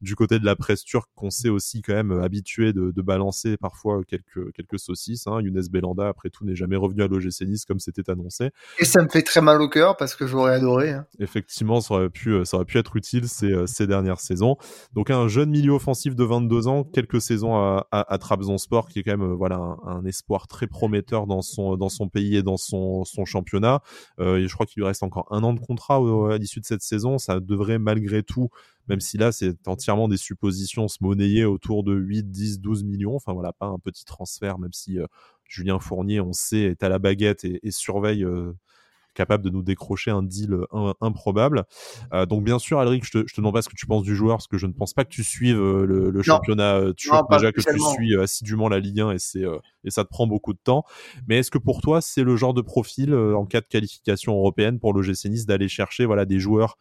du 0.00 0.14
côté 0.14 0.38
de 0.38 0.44
la 0.44 0.54
presse 0.54 0.84
turque 0.84 1.10
qu'on 1.14 1.30
sait 1.30 1.48
aussi 1.48 1.82
quand 1.82 1.94
même 1.94 2.12
habitué 2.12 2.72
de, 2.72 2.92
de 2.92 3.02
balancer 3.02 3.56
parfois 3.56 4.04
quelques 4.04 4.52
quelques 4.52 4.78
saucisses. 4.78 5.26
Hein. 5.26 5.40
Younes 5.40 5.66
Belanda, 5.70 6.06
après 6.08 6.30
tout, 6.30 6.44
n'est 6.44 6.54
jamais 6.54 6.76
revenu 6.76 7.02
à 7.02 7.08
l'OGC 7.08 7.40
Nice 7.42 7.64
comme 7.64 7.80
c'était 7.80 8.08
annoncé. 8.10 8.50
Et 8.78 8.84
ça 8.84 9.02
me 9.02 9.08
fait 9.08 9.22
très 9.22 9.40
mal 9.40 9.60
au 9.60 9.68
cœur 9.68 9.96
parce 9.96 10.14
que 10.14 10.24
j'aurais 10.26 10.54
adoré. 10.54 10.92
Hein. 10.92 11.06
Effectivement, 11.18 11.80
ça 11.80 11.94
aurait 11.94 12.10
pu 12.10 12.44
ça 12.44 12.58
aurait 12.58 12.66
pu 12.66 12.78
être 12.78 12.94
utile 12.96 13.28
ces 13.28 13.66
ces 13.66 13.86
dernières 13.86 14.20
saisons. 14.20 14.56
Donc 14.92 15.08
un 15.10 15.28
jeune 15.28 15.50
milieu 15.50 15.72
offensif 15.72 16.14
de 16.14 16.24
22 16.24 16.68
ans 16.68 16.75
quelques 16.84 17.20
saisons 17.20 17.56
à, 17.56 17.86
à, 17.90 18.12
à 18.12 18.18
Trabzonspor, 18.18 18.88
qui 18.88 18.98
est 18.98 19.02
quand 19.02 19.16
même 19.16 19.30
euh, 19.30 19.34
voilà 19.34 19.76
un, 19.84 20.04
espoir 20.04 20.46
très 20.46 20.66
prometteur 20.66 21.26
dans 21.26 21.42
son 21.42 21.76
dans 21.76 21.88
son 21.88 22.08
pays 22.08 22.36
et 22.36 22.42
dans 22.42 22.56
son 22.56 23.04
son 23.04 23.24
championnat. 23.24 23.82
Euh, 24.20 24.38
et 24.38 24.48
je 24.48 24.54
crois 24.54 24.66
qu'il 24.66 24.80
lui 24.80 24.86
reste 24.86 25.02
encore 25.02 25.26
un 25.30 25.42
an 25.42 25.52
de 25.52 25.60
contrat 25.60 25.96
à 25.96 26.38
l'issue 26.38 26.60
de 26.60 26.66
cette 26.66 26.82
saison. 26.82 27.18
Ça 27.18 27.40
devrait 27.40 27.78
malgré 27.78 28.22
tout, 28.22 28.48
même 28.88 29.00
si 29.00 29.18
là 29.18 29.32
c'est 29.32 29.66
entièrement 29.68 30.08
des 30.08 30.16
suppositions, 30.16 30.88
se 30.88 30.98
monnayer 31.00 31.44
autour 31.44 31.84
de 31.84 31.94
8, 31.94 32.30
10, 32.30 32.60
12 32.60 32.84
millions. 32.84 33.16
Enfin 33.16 33.32
voilà, 33.32 33.52
pas 33.52 33.66
un 33.66 33.78
petit 33.78 34.04
transfert, 34.04 34.58
même 34.58 34.72
si 34.72 34.98
euh, 34.98 35.06
Julien 35.44 35.78
Fournier, 35.78 36.20
on 36.20 36.32
sait, 36.32 36.62
est 36.62 36.82
à 36.82 36.88
la 36.88 36.98
baguette 36.98 37.44
et, 37.44 37.60
et 37.62 37.70
surveille 37.70 38.24
capable 39.16 39.42
de 39.42 39.50
nous 39.50 39.62
décrocher 39.62 40.10
un 40.12 40.22
deal 40.22 40.52
euh, 40.52 40.92
improbable. 41.00 41.64
Euh, 42.12 42.26
donc 42.26 42.44
bien 42.44 42.58
sûr, 42.58 42.78
Alric, 42.78 43.04
je 43.04 43.10
te, 43.10 43.18
je 43.26 43.34
te 43.34 43.40
demande 43.40 43.54
pas 43.54 43.62
ce 43.62 43.68
que 43.68 43.74
tu 43.74 43.86
penses 43.86 44.04
du 44.04 44.14
joueur, 44.14 44.36
parce 44.36 44.46
que 44.46 44.58
je 44.58 44.66
ne 44.66 44.72
pense 44.72 44.94
pas 44.94 45.04
que 45.04 45.10
tu 45.10 45.24
suives 45.24 45.60
euh, 45.60 45.84
le, 45.84 46.10
le 46.10 46.22
championnat 46.22 46.92
turc 46.96 47.30
déjà 47.30 47.50
que 47.50 47.60
tu 47.60 47.80
suis 47.94 48.16
assidûment 48.16 48.68
la 48.68 48.78
Ligue 48.78 49.00
1 49.00 49.12
et 49.12 49.18
c'est 49.18 49.44
et 49.84 49.90
ça 49.90 50.04
te 50.04 50.08
prend 50.08 50.26
beaucoup 50.26 50.52
de 50.52 50.58
temps. 50.62 50.84
Mais 51.28 51.38
est-ce 51.38 51.50
que 51.50 51.58
pour 51.58 51.80
toi, 51.80 52.00
c'est 52.00 52.22
le 52.22 52.36
genre 52.36 52.54
de 52.54 52.60
profil 52.60 53.14
en 53.14 53.46
cas 53.46 53.60
de 53.60 53.66
qualification 53.66 54.34
européenne 54.34 54.78
pour 54.78 54.92
l'OGC 54.92 55.26
Nice 55.26 55.46
d'aller 55.46 55.68
chercher 55.68 56.04
voilà 56.04 56.24
des 56.24 56.38
joueurs 56.38 56.76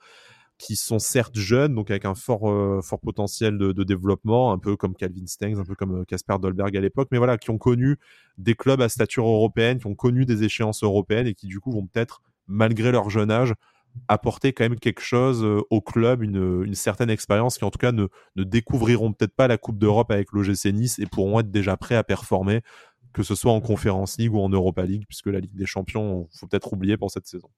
qui 0.57 0.75
sont 0.75 0.99
certes 0.99 1.37
jeunes, 1.37 1.75
donc 1.75 1.91
avec 1.91 2.05
un 2.05 2.15
fort, 2.15 2.49
euh, 2.49 2.81
potentiel 3.03 3.57
de, 3.57 3.83
développement, 3.83 4.51
un 4.51 4.57
peu 4.57 4.75
comme 4.75 4.95
Calvin 4.95 5.27
Stengs, 5.27 5.59
un 5.59 5.65
peu 5.65 5.75
comme 5.75 6.05
Casper 6.05 6.35
Dolberg 6.41 6.75
à 6.77 6.81
l'époque, 6.81 7.09
mais 7.11 7.17
voilà, 7.17 7.37
qui 7.37 7.49
ont 7.49 7.57
connu 7.57 7.97
des 8.37 8.55
clubs 8.55 8.81
à 8.81 8.89
stature 8.89 9.27
européenne, 9.27 9.79
qui 9.79 9.87
ont 9.87 9.95
connu 9.95 10.25
des 10.25 10.43
échéances 10.43 10.83
européennes 10.83 11.27
et 11.27 11.33
qui 11.33 11.47
du 11.47 11.59
coup 11.59 11.71
vont 11.71 11.85
peut-être, 11.85 12.21
malgré 12.47 12.91
leur 12.91 13.09
jeune 13.09 13.31
âge, 13.31 13.53
apporter 14.07 14.53
quand 14.53 14.63
même 14.63 14.79
quelque 14.79 15.01
chose 15.01 15.43
euh, 15.43 15.61
au 15.69 15.81
club, 15.81 16.21
une, 16.21 16.73
certaine 16.73 17.09
expérience 17.09 17.57
qui 17.57 17.65
en 17.65 17.71
tout 17.71 17.79
cas 17.79 17.91
ne, 17.91 18.07
ne 18.35 18.43
découvriront 18.43 19.13
peut-être 19.13 19.35
pas 19.35 19.47
la 19.47 19.57
Coupe 19.57 19.77
d'Europe 19.77 20.11
avec 20.11 20.31
l'OGC 20.31 20.65
Nice 20.73 20.99
et 20.99 21.05
pourront 21.05 21.39
être 21.39 21.51
déjà 21.51 21.77
prêts 21.77 21.95
à 21.95 22.03
performer, 22.03 22.61
que 23.13 23.23
ce 23.23 23.35
soit 23.35 23.51
en 23.51 23.61
Conférence 23.61 24.17
League 24.17 24.33
ou 24.33 24.39
en 24.39 24.49
Europa 24.49 24.83
League, 24.83 25.05
puisque 25.07 25.27
la 25.27 25.39
Ligue 25.39 25.55
des 25.55 25.65
Champions, 25.65 26.27
faut 26.37 26.47
peut-être 26.47 26.73
oublier 26.73 26.97
pour 26.97 27.11
cette 27.11 27.27
saison. 27.27 27.49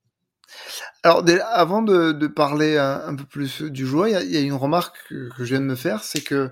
Alors, 1.03 1.23
avant 1.51 1.81
de, 1.81 2.11
de 2.11 2.27
parler 2.27 2.77
un, 2.77 3.15
peu 3.15 3.25
plus 3.25 3.61
du 3.61 3.85
joueur, 3.85 4.07
il 4.07 4.31
y 4.31 4.37
a, 4.37 4.41
une 4.41 4.53
remarque 4.53 4.97
que, 5.09 5.29
je 5.37 5.43
viens 5.43 5.59
de 5.59 5.65
me 5.65 5.75
faire, 5.75 6.03
c'est 6.03 6.21
que 6.21 6.51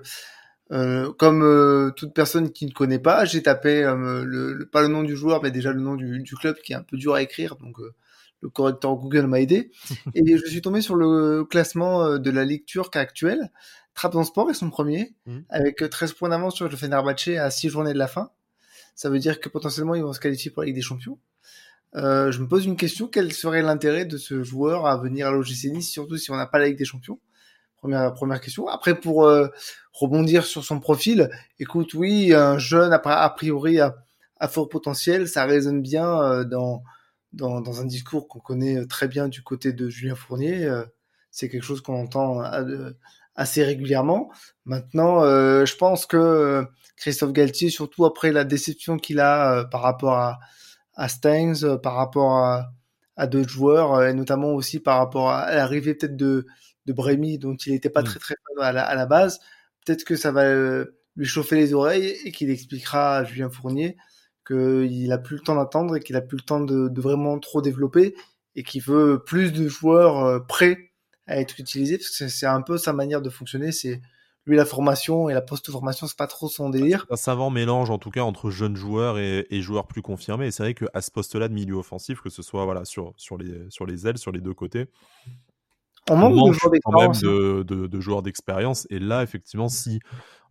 euh, 0.72 1.12
comme 1.12 1.42
euh, 1.42 1.90
toute 1.92 2.12
personne 2.12 2.50
qui 2.50 2.66
ne 2.66 2.72
connaît 2.72 2.98
pas, 2.98 3.24
j'ai 3.24 3.42
tapé 3.42 3.84
euh, 3.84 4.24
le, 4.24 4.66
pas 4.66 4.82
le 4.82 4.88
nom 4.88 5.02
du 5.02 5.16
joueur, 5.16 5.42
mais 5.42 5.50
déjà 5.50 5.72
le 5.72 5.80
nom 5.80 5.94
du, 5.94 6.20
du, 6.20 6.34
club 6.34 6.56
qui 6.56 6.72
est 6.72 6.76
un 6.76 6.82
peu 6.82 6.96
dur 6.96 7.14
à 7.14 7.22
écrire, 7.22 7.56
donc 7.56 7.76
le 8.40 8.48
correcteur 8.50 8.96
Google 8.96 9.26
m'a 9.26 9.40
aidé. 9.40 9.70
et 10.14 10.36
je 10.36 10.46
suis 10.46 10.62
tombé 10.62 10.80
sur 10.80 10.96
le 10.96 11.44
classement 11.44 12.18
de 12.18 12.30
la 12.30 12.44
Ligue 12.44 12.64
turque 12.64 12.96
actuelle. 12.96 13.50
Trabzonspor 13.94 14.50
est 14.50 14.54
son 14.54 14.68
premier, 14.68 15.14
mmh. 15.24 15.38
avec 15.48 15.88
13 15.88 16.12
points 16.12 16.28
d'avance 16.28 16.54
sur 16.56 16.68
le 16.68 16.76
Fenerbahçe 16.76 17.28
à 17.38 17.50
6 17.50 17.70
journées 17.70 17.94
de 17.94 17.98
la 17.98 18.08
fin. 18.08 18.30
Ça 18.94 19.08
veut 19.08 19.18
dire 19.18 19.40
que 19.40 19.48
potentiellement 19.48 19.94
ils 19.94 20.02
vont 20.02 20.12
se 20.12 20.20
qualifier 20.20 20.50
pour 20.50 20.62
la 20.62 20.66
Ligue 20.66 20.74
des 20.74 20.82
Champions. 20.82 21.18
Euh, 21.96 22.30
je 22.30 22.40
me 22.40 22.48
pose 22.48 22.66
une 22.66 22.76
question 22.76 23.08
quel 23.08 23.32
serait 23.32 23.62
l'intérêt 23.62 24.04
de 24.04 24.18
ce 24.18 24.42
joueur 24.42 24.86
à 24.86 24.98
venir 24.98 25.28
à 25.28 25.30
l'OGC 25.30 25.70
Nice, 25.72 25.90
surtout 25.90 26.18
si 26.18 26.30
on 26.30 26.36
n'a 26.36 26.46
pas 26.46 26.58
la 26.58 26.66
Ligue 26.66 26.78
des 26.78 26.84
Champions? 26.84 27.18
Première 27.76 28.12
première 28.12 28.40
question. 28.40 28.68
Après, 28.68 28.98
pour 28.98 29.24
euh, 29.24 29.48
rebondir 29.92 30.44
sur 30.44 30.64
son 30.64 30.78
profil, 30.80 31.30
écoute, 31.58 31.94
oui, 31.94 32.34
un 32.34 32.58
jeune 32.58 32.92
a, 32.92 33.30
priori 33.30 33.80
à, 33.80 33.96
à, 34.38 34.48
fort 34.48 34.68
potentiel, 34.68 35.28
ça 35.28 35.44
résonne 35.46 35.80
bien 35.80 36.20
euh, 36.20 36.44
dans, 36.44 36.82
dans, 37.32 37.60
dans 37.60 37.80
un 37.80 37.86
discours 37.86 38.28
qu'on 38.28 38.40
connaît 38.40 38.86
très 38.86 39.08
bien 39.08 39.28
du 39.28 39.42
côté 39.42 39.72
de 39.72 39.88
Julien 39.88 40.14
Fournier. 40.14 40.70
c'est 41.30 41.48
quelque 41.48 41.64
chose 41.64 41.80
qu'on 41.80 42.02
entend 42.02 42.42
assez 43.34 43.62
régulièrement. 43.62 44.30
Maintenant, 44.64 45.22
je 45.22 45.76
pense 45.76 46.06
que 46.06 46.66
Christophe 46.96 47.32
Galtier, 47.32 47.68
surtout 47.68 48.06
après 48.06 48.32
la 48.32 48.44
déception 48.44 48.96
qu'il 48.96 49.20
a 49.20 49.64
par 49.66 49.82
rapport 49.82 50.14
à 50.14 50.38
à 50.96 51.08
Stengs, 51.08 51.64
euh, 51.64 51.76
par 51.76 51.94
rapport 51.94 52.32
à, 52.38 52.72
à 53.16 53.26
d'autres 53.26 53.48
joueurs, 53.48 53.94
euh, 53.94 54.08
et 54.08 54.14
notamment 54.14 54.54
aussi 54.54 54.80
par 54.80 54.98
rapport 54.98 55.30
à, 55.30 55.54
l'arrivée 55.54 55.94
peut-être 55.94 56.16
de, 56.16 56.46
de 56.86 56.92
Bremy, 56.92 57.38
dont 57.38 57.54
il 57.54 57.72
n'était 57.72 57.90
pas 57.90 58.02
mm. 58.02 58.06
très 58.06 58.18
très 58.18 58.34
fan 58.34 58.64
à 58.64 58.72
la, 58.72 58.84
à 58.84 58.94
la 58.94 59.06
base. 59.06 59.40
Peut-être 59.84 60.04
que 60.04 60.16
ça 60.16 60.32
va 60.32 60.44
euh, 60.44 60.98
lui 61.16 61.26
chauffer 61.26 61.56
les 61.56 61.74
oreilles 61.74 62.16
et 62.24 62.32
qu'il 62.32 62.50
expliquera 62.50 63.18
à 63.18 63.24
Julien 63.24 63.50
Fournier 63.50 63.96
qu'il 64.46 65.10
a 65.12 65.18
plus 65.18 65.36
le 65.36 65.42
temps 65.42 65.56
d'attendre 65.56 65.96
et 65.96 66.00
qu'il 66.00 66.16
a 66.16 66.20
plus 66.20 66.36
le 66.36 66.44
temps 66.44 66.60
de, 66.60 66.88
de, 66.88 67.00
vraiment 67.00 67.38
trop 67.40 67.62
développer 67.62 68.14
et 68.54 68.62
qu'il 68.62 68.82
veut 68.82 69.22
plus 69.24 69.52
de 69.52 69.66
joueurs 69.66 70.46
prêts 70.46 70.92
à 71.26 71.40
être 71.40 71.58
utilisés 71.58 71.98
parce 71.98 72.16
que 72.16 72.28
c'est 72.28 72.46
un 72.46 72.62
peu 72.62 72.78
sa 72.78 72.92
manière 72.92 73.22
de 73.22 73.30
fonctionner. 73.30 73.72
C'est 73.72 74.00
lui 74.46 74.56
la 74.56 74.64
formation 74.64 75.28
et 75.28 75.34
la 75.34 75.42
post-formation, 75.42 76.06
c'est 76.06 76.16
pas 76.16 76.26
trop 76.26 76.48
son 76.48 76.70
délire. 76.70 77.06
Un 77.10 77.16
savant 77.16 77.50
mélange 77.50 77.90
en 77.90 77.98
tout 77.98 78.10
cas 78.10 78.22
entre 78.22 78.50
jeunes 78.50 78.76
joueurs 78.76 79.18
et, 79.18 79.44
joueurs 79.60 79.86
plus 79.86 80.02
confirmés. 80.02 80.46
Et 80.46 80.50
c'est 80.50 80.62
vrai 80.62 80.74
qu'à 80.74 81.00
ce 81.00 81.10
poste-là 81.10 81.48
de 81.48 81.54
milieu 81.54 81.74
offensif, 81.74 82.20
que 82.20 82.30
ce 82.30 82.42
soit 82.42 82.64
voilà 82.64 82.84
sur 82.84 83.12
sur 83.16 83.36
les 83.36 83.68
sur 83.70 83.86
les 83.86 84.06
ailes, 84.06 84.18
sur 84.18 84.32
les 84.32 84.40
deux 84.40 84.54
côtés, 84.54 84.86
on 86.08 86.16
manque, 86.16 86.34
de 86.34 86.52
joueurs 86.52 86.72
quand 86.84 87.00
même 87.00 87.12
de, 87.12 87.64
de, 87.64 87.86
de 87.88 88.00
joueurs 88.00 88.22
d'expérience. 88.22 88.86
Et 88.90 89.00
là, 89.00 89.24
effectivement, 89.24 89.68
si 89.68 89.98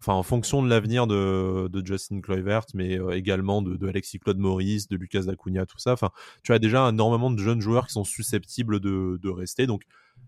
enfin 0.01 0.13
en 0.13 0.23
fonction 0.23 0.61
de 0.61 0.69
l'avenir 0.69 1.07
de, 1.07 1.69
de, 1.69 1.85
Justin 1.85 2.19
Kluivert, 2.19 2.65
mais 2.73 2.99
euh, 2.99 3.11
également 3.11 3.61
de, 3.61 3.87
Alexis 3.87 4.19
Claude 4.19 4.37
Maurice, 4.37 4.89
de 4.89 4.97
Lucas 4.97 5.21
Dacunia, 5.21 5.65
tout 5.65 5.79
ça. 5.79 5.93
Enfin, 5.93 6.11
tu 6.43 6.53
as 6.53 6.59
déjà 6.59 6.89
énormément 6.89 7.31
de 7.31 7.39
jeunes 7.39 7.61
joueurs 7.61 7.87
qui 7.87 7.93
sont 7.93 8.03
susceptibles 8.03 8.81
de, 8.81 9.17
de 9.21 9.29
rester. 9.29 9.65
Donc, 9.65 9.83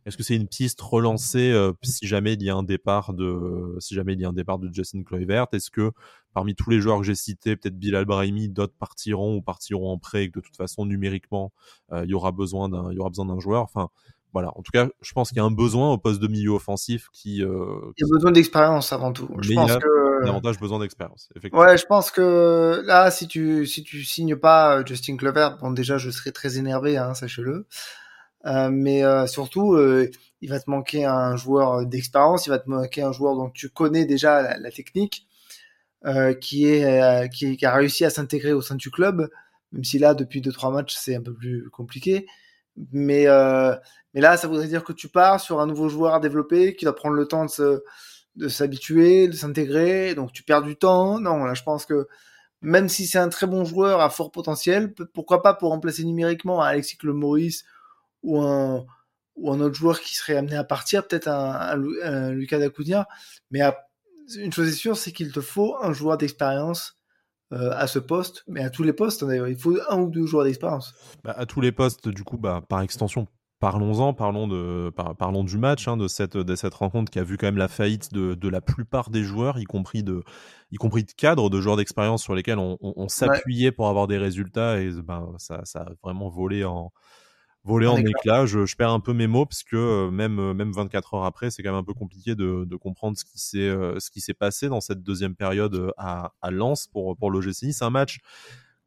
est-ce 0.08 0.16
que 0.16 0.24
c'est 0.24 0.36
une 0.36 0.48
piste 0.48 0.80
relancée 0.80 1.52
euh, 1.52 1.74
si 1.84 2.08
jamais 2.08 2.34
il 2.34 2.44
y 2.44 2.50
a 2.50 2.56
un 2.56 2.64
départ 2.64 3.14
de 3.14 3.76
si 3.80 3.94
jamais 3.94 4.14
il 4.14 4.22
y 4.22 4.26
a 4.26 4.30
un 4.30 4.34
départ 4.34 4.58
de 4.58 4.74
Justin 4.74 5.04
Kluivert? 5.04 5.48
Est-ce 5.52 5.70
que 5.70 5.92
parmi 6.34 6.56
tous 6.56 6.70
les 6.70 6.80
joueurs 6.80 7.00
que 7.00 7.04
j'ai 7.04 7.16
cités, 7.16 7.58
peut-être 7.58 7.78
Bilal 7.78 8.06
Brahimi, 8.06 8.48
d'autres 8.48 8.76
partiront 8.80 9.36
ou 9.36 9.42
partiront 9.42 9.92
en 9.92 9.98
prêt 9.98 10.24
et 10.24 10.32
que 10.32 10.40
de 10.40 10.46
toute 10.46 10.56
façon 10.56 10.86
numériquement 10.86 11.52
euh, 11.92 12.06
il 12.06 12.12
y 12.12 12.14
aura 12.14 12.32
besoin 12.32 12.70
d'un 12.70 12.90
il 12.92 12.96
y 12.96 13.00
aura 13.00 13.10
besoin 13.10 13.26
d'un 13.26 13.40
joueur? 13.40 13.64
Enfin 13.64 13.90
voilà, 14.32 14.50
en 14.56 14.62
tout 14.62 14.72
cas, 14.72 14.88
je 15.02 15.14
pense 15.14 15.30
qu'il 15.30 15.38
y 15.38 15.42
a 15.42 15.46
un 15.46 15.52
besoin 15.52 15.92
au 15.92 15.98
poste 15.98 16.22
de 16.22 16.28
milieu 16.28 16.52
offensif 16.52 17.08
qui. 17.12 17.44
Euh, 17.44 17.92
il 17.98 18.06
y 18.06 18.10
a 18.10 18.14
besoin 18.14 18.32
d'expérience 18.32 18.94
avant 18.94 19.12
tout. 19.12 19.28
Je 19.40 19.54
pense 19.54 19.70
il 19.70 19.74
y 19.74 19.76
a 19.76 19.80
que... 19.80 20.26
davantage 20.26 20.60
besoin 20.60 20.80
d'expérience. 20.80 21.30
Ouais, 21.52 21.78
je 21.78 21.86
pense 21.86 22.12
que 22.12 22.82
là, 22.86 23.12
si 23.12 23.28
tu 23.28 23.66
si 23.66 23.84
tu 23.84 24.04
signes 24.04 24.38
pas 24.38 24.86
Justin 24.86 25.18
Kluivert, 25.18 25.58
bon 25.58 25.72
déjà, 25.72 25.98
je 25.98 26.12
serais 26.12 26.32
très 26.32 26.58
énervé, 26.58 26.98
hein, 26.98 27.14
sachez-le. 27.14 27.68
Euh, 28.46 28.70
mais 28.72 29.04
euh, 29.04 29.28
surtout, 29.28 29.74
euh, 29.74 30.10
il 30.42 30.50
va 30.50 30.60
te 30.60 30.70
manquer 30.70 31.06
un 31.06 31.36
joueur 31.36 31.86
d'expérience, 31.86 32.46
il 32.46 32.50
va 32.50 32.60
te 32.60 32.70
manquer 32.70 33.02
un 33.02 33.12
joueur 33.12 33.36
dont 33.36 33.50
tu 33.50 33.70
connais 33.70 34.06
déjà 34.06 34.58
la, 34.58 34.72
technique, 34.72 35.28
qui, 36.42 36.66
est, 36.68 37.30
qui, 37.34 37.66
a 37.66 37.76
réussi 37.76 38.06
à 38.06 38.10
s'intégrer 38.10 38.54
au 38.54 38.62
sein 38.62 38.76
du 38.76 38.92
club, 38.92 39.30
même 39.72 39.84
si 39.84 40.00
là, 40.00 40.14
depuis 40.14 40.42
2-3 40.42 40.72
matchs, 40.74 40.96
c'est 40.98 41.16
un 41.16 41.22
peu 41.22 41.34
plus 41.34 41.70
compliqué. 41.72 42.28
Mais, 42.94 43.26
mais 44.14 44.22
là, 44.22 44.38
ça 44.38 44.48
voudrait 44.48 44.68
dire 44.68 44.84
que 44.84 44.94
tu 44.94 45.10
pars 45.10 45.42
sur 45.42 45.60
un 45.60 45.66
nouveau 45.68 45.90
joueur 45.90 46.14
à 46.14 46.20
développer, 46.20 46.76
qui 46.76 46.86
doit 46.86 46.96
prendre 46.96 47.16
le 47.16 47.28
temps 47.28 47.46
de 47.46 47.84
de 48.38 48.48
s'habituer, 48.48 49.28
de 49.28 49.34
s'intégrer, 49.34 50.16
donc 50.16 50.32
tu 50.32 50.44
perds 50.44 50.62
du 50.62 50.76
temps. 50.76 51.20
Non, 51.20 51.44
là, 51.44 51.54
je 51.56 51.64
pense 51.64 51.86
que 51.86 52.08
même 52.62 52.88
si 52.90 53.08
c'est 53.08 53.18
un 53.18 53.30
très 53.30 53.48
bon 53.48 53.66
joueur 53.66 54.00
à 54.00 54.10
fort 54.10 54.32
potentiel, 54.32 54.94
pourquoi 55.14 55.42
pas 55.42 55.54
pour 55.54 55.70
remplacer 55.70 56.04
numériquement 56.06 56.62
Alexis 56.62 56.98
Le 57.04 57.14
Maurice 57.14 57.66
ou 58.24 58.42
un, 58.42 58.86
ou 59.36 59.52
un 59.52 59.60
autre 59.60 59.76
joueur 59.76 60.02
qui 60.02 60.16
serait 60.16 60.36
amené 60.36 60.56
à 60.56 60.64
partir, 60.64 61.08
peut-être 61.08 61.28
un, 61.28 61.82
un, 62.04 62.32
Lucas 62.32 62.60
Dacunia. 62.60 63.08
Mais 63.52 63.62
une 64.36 64.52
chose 64.52 64.68
est 64.68 64.72
sûre, 64.72 64.98
c'est 64.98 65.12
qu'il 65.12 65.32
te 65.32 65.42
faut 65.42 65.76
un 65.82 65.94
joueur 65.94 66.18
d'expérience 66.18 66.98
euh, 67.54 67.72
à 67.72 67.88
ce 67.88 68.00
poste, 68.00 68.44
mais 68.48 68.62
à 68.62 68.70
tous 68.70 68.84
les 68.84 68.94
postes 68.94 69.24
d'ailleurs. 69.24 69.48
Il 69.48 69.58
faut 69.58 69.78
un 69.90 70.02
ou 70.02 70.10
deux 70.10 70.26
joueurs 70.26 70.44
d'expérience. 70.44 70.94
Bah, 71.24 71.34
à 71.38 71.46
tous 71.46 71.62
les 71.62 71.72
postes, 71.72 72.10
du 72.10 72.24
coup, 72.24 72.38
bah, 72.38 72.62
par 72.68 72.82
extension, 72.82 73.28
parlons-en, 73.60 74.14
parlons, 74.14 74.48
de, 74.48 74.92
parlons 75.18 75.44
du 75.44 75.58
match, 75.58 75.88
hein, 75.88 75.98
de, 75.98 76.08
cette, 76.08 76.36
de 76.36 76.56
cette 76.56 76.74
rencontre 76.74 77.10
qui 77.10 77.20
a 77.20 77.24
vu 77.24 77.38
quand 77.38 77.48
même 77.48 77.58
la 77.58 77.70
faillite 77.70 78.14
de, 78.14 78.36
de 78.36 78.50
la 78.50 78.60
plupart 78.60 79.10
des 79.10 79.24
joueurs, 79.24 79.60
y 79.60 79.64
compris 79.64 80.04
de, 80.04 80.24
y 80.72 80.76
compris 80.76 81.04
de 81.04 81.12
cadres, 81.12 81.50
de 81.50 81.62
joueurs 81.62 81.78
d'expérience 81.78 82.22
sur 82.22 82.36
lesquels 82.36 82.60
on, 82.60 82.78
on, 82.82 83.08
s'appuyait 83.08 83.72
pour 83.72 83.88
avoir 83.88 84.08
des 84.08 84.18
résultats 84.18 84.82
et 84.82 84.92
ben, 84.92 85.34
ça, 85.38 85.62
ça 85.64 85.80
a 85.80 85.90
vraiment 86.04 86.30
volé 86.30 86.66
en, 86.66 86.92
voler 87.68 87.88
en 87.88 87.98
éclats. 87.98 88.46
Je, 88.46 88.66
je, 88.66 88.76
perds 88.76 88.92
un 88.92 89.00
peu 89.00 89.14
mes 89.14 89.28
mots 89.28 89.46
parce 89.46 89.64
que 89.64 89.76
euh, 89.76 90.12
même 90.12 90.40
euh, 90.40 90.54
même 90.54 90.72
24 90.72 91.14
heures 91.16 91.26
après, 91.26 91.52
c'est 91.52 91.62
quand 91.62 91.72
même 91.72 91.80
un 91.80 91.84
peu 91.84 91.94
compliqué 91.94 92.36
de, 92.36 92.66
de 92.66 92.76
comprendre 92.76 93.18
ce 93.18 93.26
qui 93.26 93.40
s'est 93.40 93.60
euh, 93.60 94.00
ce 94.00 94.10
qui 94.10 94.22
s'est 94.22 94.34
passé 94.34 94.70
dans 94.70 94.82
cette 94.82 95.04
deuxième 95.04 95.36
période 95.36 95.92
à, 95.98 96.32
à 96.42 96.52
Lens 96.52 96.88
pour 96.88 97.16
pour 97.18 97.30
l'OGC. 97.30 97.72
C'est 97.74 97.84
un 97.84 97.90
match 97.90 98.20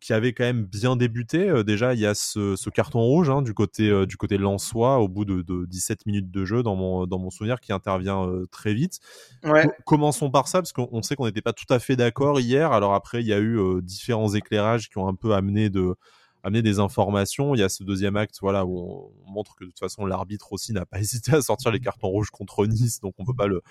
qui 0.01 0.15
avait 0.15 0.33
quand 0.33 0.45
même 0.45 0.65
bien 0.65 0.97
débuté. 0.97 1.63
déjà, 1.63 1.93
il 1.93 2.01
y 2.01 2.07
a 2.07 2.15
ce, 2.15 2.57
ce 2.57 2.71
carton 2.71 3.01
rouge 3.01 3.29
hein, 3.29 3.43
du 3.43 3.53
côté 3.53 4.07
du 4.07 4.17
côté 4.17 4.39
lensois 4.39 4.99
au 4.99 5.09
bout 5.09 5.27
de, 5.27 5.43
de, 5.43 5.67
17 5.67 6.07
minutes 6.07 6.31
de 6.31 6.47
jeu 6.47 6.63
dans 6.63 6.75
mon 6.75 7.07
dans 7.07 7.19
mon 7.19 7.29
souvenir 7.29 7.61
qui 7.61 7.71
intervient 7.71 8.27
très 8.51 8.73
vite. 8.73 9.01
Ouais. 9.45 9.69
Commençons 9.85 10.31
par 10.31 10.49
ça 10.49 10.63
parce 10.63 10.73
qu'on 10.73 11.03
sait 11.03 11.17
qu'on 11.17 11.27
n'était 11.27 11.43
pas 11.43 11.53
tout 11.53 11.71
à 11.71 11.79
fait 11.79 11.97
d'accord 11.97 12.41
hier. 12.41 12.73
Alors 12.73 12.95
après, 12.95 13.21
il 13.21 13.27
y 13.27 13.35
a 13.35 13.41
eu 13.41 13.83
différents 13.83 14.33
éclairages 14.33 14.89
qui 14.89 14.97
ont 14.97 15.07
un 15.07 15.15
peu 15.15 15.35
amené 15.35 15.69
de 15.69 15.95
amener 16.43 16.63
des 16.63 16.79
informations. 16.79 17.55
Il 17.55 17.61
y 17.61 17.63
a 17.63 17.69
ce 17.69 17.85
deuxième 17.85 18.17
acte, 18.17 18.39
voilà, 18.41 18.65
où 18.65 18.79
on, 18.79 19.31
montre 19.31 19.55
que 19.55 19.65
de 19.65 19.71
toute 19.71 19.79
façon 19.79 20.07
l'arbitre 20.07 20.53
aussi 20.53 20.73
n'a 20.73 20.85
pas 20.87 20.99
hésité 21.01 21.33
à 21.33 21.43
sortir 21.43 21.71
les 21.71 21.81
cartons 21.81 22.09
rouges 22.09 22.31
contre 22.31 22.67
Nice, 22.67 23.01
donc 23.01 23.15
on 23.19 23.25
peut 23.25 23.35
pas 23.35 23.47
le 23.47 23.63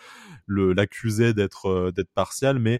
l'accuser 0.48 1.34
d'être 1.34 1.68
euh, 1.68 1.92
d'être 1.92 2.12
partial, 2.14 2.60
mais 2.60 2.80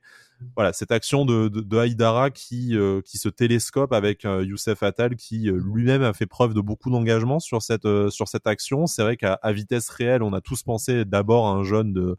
voilà 0.56 0.72
cette 0.72 0.92
action 0.92 1.26
de, 1.26 1.50
de, 1.50 1.60
de 1.60 1.78
Haïdara 1.78 2.30
qui 2.32 2.78
euh, 2.78 3.02
qui 3.02 3.18
se 3.18 3.28
télescope 3.28 3.92
avec 3.92 4.24
euh, 4.24 4.44
Youssef 4.44 4.82
Attal 4.84 5.16
qui 5.16 5.50
lui-même 5.52 6.04
a 6.04 6.14
fait 6.14 6.26
preuve 6.26 6.54
de 6.54 6.62
beaucoup 6.62 6.90
d'engagement 6.90 7.40
sur 7.40 7.62
cette 7.62 7.88
sur 8.10 8.28
cette 8.28 8.48
action. 8.48 8.88
C'est 8.88 9.02
vrai 9.02 9.18
qu'à 9.18 9.40
vitesse 9.52 9.90
réelle, 9.90 10.24
on 10.24 10.34
a 10.34 10.42
tous 10.42 10.64
pensé 10.64 11.06
d'abord 11.06 11.48
à 11.48 11.52
un 11.52 11.64
jeune 11.64 11.94
de 11.94 12.18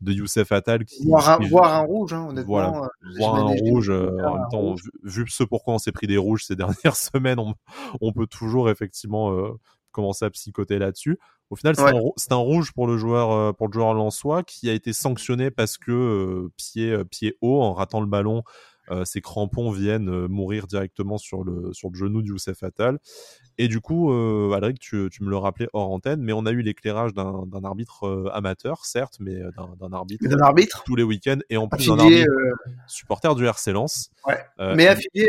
de 0.00 0.12
Youssef 0.12 0.50
Attal 0.52 0.84
qui 0.84 1.06
voir 1.06 1.28
un, 1.28 1.48
voir 1.48 1.74
un 1.74 1.80
rouge 1.80 2.12
hein, 2.12 2.26
honnêtement 2.28 2.52
voilà, 2.52 2.84
euh, 2.84 3.18
voir 3.18 3.34
un 3.34 3.42
rouge 3.44 3.90
euh, 3.90 4.10
en 4.24 4.34
même 4.34 4.48
temps 4.50 4.74
Vu, 5.02 5.26
ce 5.28 5.44
pourquoi 5.44 5.74
on 5.74 5.78
s'est 5.78 5.92
pris 5.92 6.06
des 6.06 6.16
rouges 6.16 6.44
ces 6.46 6.56
dernières 6.56 6.96
semaines 6.96 7.38
on, 7.38 7.54
on 8.00 8.12
peut 8.12 8.26
toujours 8.26 8.70
effectivement 8.70 9.32
euh, 9.32 9.52
commencer 9.92 10.24
à 10.24 10.30
psychoter 10.30 10.78
là-dessus. 10.78 11.18
Au 11.50 11.56
final 11.56 11.74
c'est 11.74 11.82
un, 11.82 12.36
un, 12.36 12.40
rouge 12.40 12.72
pour 12.72 12.86
le 12.86 12.96
joueur 12.96 13.54
pour 13.56 13.66
le 13.66 13.72
joueur 13.72 13.92
lensois 13.92 14.44
qui 14.44 14.70
a 14.70 14.72
été 14.72 14.92
sanctionné 14.92 15.50
parce 15.50 15.78
que 15.78 16.48
pied 16.56 16.96
pied 17.10 17.36
haut 17.40 17.60
en 17.60 17.72
ratant 17.72 18.00
le 18.00 18.06
ballon 18.06 18.44
euh, 18.90 19.04
ces 19.04 19.20
crampons 19.20 19.70
viennent 19.70 20.08
euh, 20.08 20.28
mourir 20.28 20.66
directement 20.66 21.18
sur 21.18 21.44
le, 21.44 21.72
sur 21.72 21.90
le 21.90 21.96
genou 21.96 22.22
de 22.22 22.28
Youssef 22.28 22.62
Attal. 22.62 22.98
Et 23.58 23.68
du 23.68 23.80
coup, 23.80 24.12
euh, 24.12 24.52
Alric, 24.52 24.78
tu, 24.78 25.08
tu, 25.12 25.22
me 25.22 25.30
le 25.30 25.36
rappelais 25.36 25.68
hors 25.72 25.90
antenne, 25.90 26.22
mais 26.22 26.32
on 26.32 26.46
a 26.46 26.50
eu 26.50 26.62
l'éclairage 26.62 27.14
d'un 27.14 27.64
arbitre 27.64 28.30
amateur, 28.32 28.84
certes, 28.84 29.18
mais 29.20 29.34
d'un 29.78 29.92
arbitre, 29.92 30.24
arbitre 30.42 30.82
tous 30.84 30.96
les 30.96 31.02
week-ends, 31.02 31.38
et 31.50 31.56
en 31.56 31.68
plus 31.68 31.86
d'un 31.86 31.98
arbitre 31.98 32.26
supporter 32.86 33.34
du 33.34 33.46
RC 33.46 33.72
Lens. 33.72 34.10
Ouais. 34.26 34.74
mais 34.74 34.86
affilié 34.86 35.28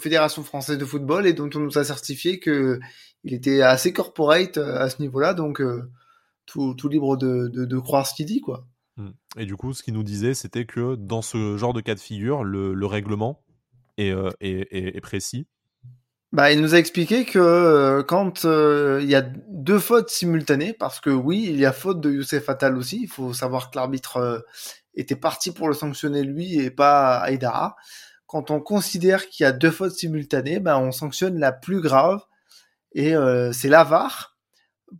Fédération 0.00 0.42
française 0.42 0.78
de 0.78 0.84
football 0.84 1.26
et 1.26 1.32
dont 1.32 1.50
on 1.54 1.60
nous 1.60 1.78
a 1.78 1.84
certifié 1.84 2.38
que 2.38 2.78
il 3.24 3.34
était 3.34 3.62
assez 3.62 3.92
corporate 3.92 4.56
à 4.56 4.88
ce 4.88 5.02
niveau-là, 5.02 5.34
donc 5.34 5.62
tout, 6.46 6.74
tout, 6.74 6.88
libre 6.88 7.16
de, 7.16 7.48
de, 7.48 7.64
de 7.64 7.78
croire 7.78 8.06
ce 8.06 8.14
qu'il 8.14 8.26
dit, 8.26 8.40
quoi. 8.40 8.66
Mmh. 8.98 9.10
Et 9.38 9.46
du 9.46 9.56
coup, 9.56 9.72
ce 9.72 9.82
qu'il 9.82 9.94
nous 9.94 10.02
disait, 10.02 10.34
c'était 10.34 10.66
que 10.66 10.96
dans 10.96 11.22
ce 11.22 11.56
genre 11.56 11.72
de 11.72 11.80
cas 11.80 11.94
de 11.94 12.00
figure, 12.00 12.42
le, 12.42 12.74
le 12.74 12.86
règlement 12.86 13.44
est, 13.96 14.10
euh, 14.10 14.30
est, 14.40 14.66
est, 14.72 14.96
est, 14.96 15.00
précis. 15.00 15.46
Bah, 16.32 16.52
il 16.52 16.60
nous 16.60 16.74
a 16.74 16.78
expliqué 16.78 17.24
que 17.24 17.38
euh, 17.38 18.02
quand 18.02 18.44
euh, 18.44 18.98
il 19.00 19.08
y 19.08 19.14
a 19.14 19.22
deux 19.22 19.78
fautes 19.78 20.10
simultanées, 20.10 20.72
parce 20.72 21.00
que 21.00 21.10
oui, 21.10 21.46
il 21.48 21.56
y 21.56 21.64
a 21.64 21.72
faute 21.72 22.00
de 22.00 22.10
Youssef 22.10 22.48
Attal 22.48 22.76
aussi, 22.76 23.02
il 23.02 23.08
faut 23.08 23.32
savoir 23.32 23.70
que 23.70 23.78
l'arbitre 23.78 24.44
était 24.94 25.16
parti 25.16 25.52
pour 25.52 25.68
le 25.68 25.74
sanctionner 25.74 26.24
lui 26.24 26.58
et 26.58 26.70
pas 26.70 27.18
Aïdara. 27.18 27.76
Quand 28.26 28.50
on 28.50 28.60
considère 28.60 29.28
qu'il 29.28 29.44
y 29.44 29.46
a 29.46 29.52
deux 29.52 29.70
fautes 29.70 29.92
simultanées, 29.92 30.58
bah, 30.58 30.78
on 30.78 30.90
sanctionne 30.90 31.38
la 31.38 31.52
plus 31.52 31.80
grave 31.80 32.20
et 32.92 33.14
c'est 33.52 33.68
l'avare 33.68 34.27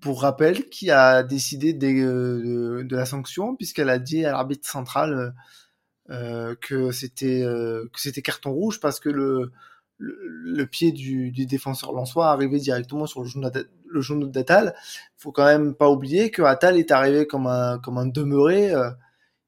pour 0.00 0.23
rappel, 0.23 0.68
qui 0.68 0.90
a 0.90 1.23
décidé 1.23 1.73
de, 1.73 2.83
de, 2.83 2.97
la 2.97 3.07
sanction, 3.07 3.57
puisqu'elle 3.57 3.90
a 3.90 3.99
dit 3.99 4.25
à 4.25 4.33
l'arbitre 4.33 4.68
central 4.68 5.14
euh, 5.14 5.30
euh 6.11 6.54
que 6.61 6.90
c'était 6.90 7.42
euh, 7.42 7.88
que 7.92 8.00
c'était 8.00 8.23
carton 8.23 8.52
rouge 8.52 8.80
parce 8.80 9.00
que 9.00 9.09
le, 9.09 9.52
le, 9.99 10.66
pied 10.66 10.92
du, 10.92 11.30
du 11.30 11.47
défenseur 11.47 11.92
lançois 11.92 12.30
arrivait 12.30 12.59
directement 12.59 13.07
sur 13.07 13.23
le 13.23 13.28
genou, 13.28 13.49
le 13.90 14.00
genou 14.00 14.26
d'Atal. 14.28 14.75
Faut 15.16 15.33
quand 15.33 15.45
même 15.45 15.75
pas 15.75 15.90
oublier 15.90 16.30
que 16.30 16.42
Atal 16.42 16.78
est 16.78 16.90
arrivé 16.90 17.26
comme 17.26 17.47
un 17.47 17.78
comme 17.78 17.99
un 17.99 18.07
demeuré. 18.07 18.73
Euh, 18.73 18.90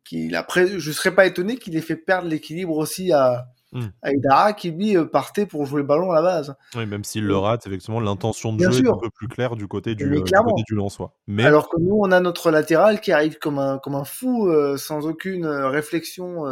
qu'il 0.05 0.35
après, 0.35 0.79
je 0.79 0.93
serais 0.93 1.15
pas 1.15 1.27
étonné 1.27 1.57
qu'il 1.57 1.77
ait 1.77 1.81
fait 1.83 1.97
perdre 1.97 2.29
l'équilibre 2.29 2.77
aussi 2.77 3.13
à 3.13 3.49
Mmh. 3.73 3.87
Aïdara 4.03 4.53
qui 4.53 4.73
lui 4.73 4.97
euh, 4.97 5.05
partait 5.05 5.47
pour 5.47 5.65
jouer 5.65 5.83
le 5.83 5.87
ballon 5.87 6.11
à 6.11 6.17
la 6.17 6.23
base. 6.23 6.57
Oui, 6.75 6.87
même 6.87 7.05
s'il 7.05 7.25
le 7.25 7.37
rate, 7.37 7.67
effectivement, 7.67 8.01
l'intention 8.01 8.53
de 8.53 8.69
jeu 8.71 8.85
est 8.85 8.89
un 8.89 8.97
peu 8.97 9.11
plus 9.11 9.29
claire 9.29 9.55
du 9.55 9.69
côté 9.69 9.95
du, 9.95 10.05
euh, 10.07 10.21
du 10.23 10.33
côté 10.33 10.63
du 10.67 10.75
Lensois. 10.75 11.15
Mais... 11.29 11.45
Alors 11.45 11.69
que 11.69 11.81
nous, 11.81 11.97
on 12.01 12.11
a 12.11 12.21
notre 12.21 12.51
latéral 12.51 13.01
qui 13.01 13.13
arrive 13.13 13.39
comme 13.39 13.59
un, 13.59 13.79
comme 13.79 13.95
un 13.95 14.05
fou, 14.05 14.49
euh, 14.49 14.77
sans 14.77 15.07
aucune 15.07 15.47
réflexion, 15.47 16.45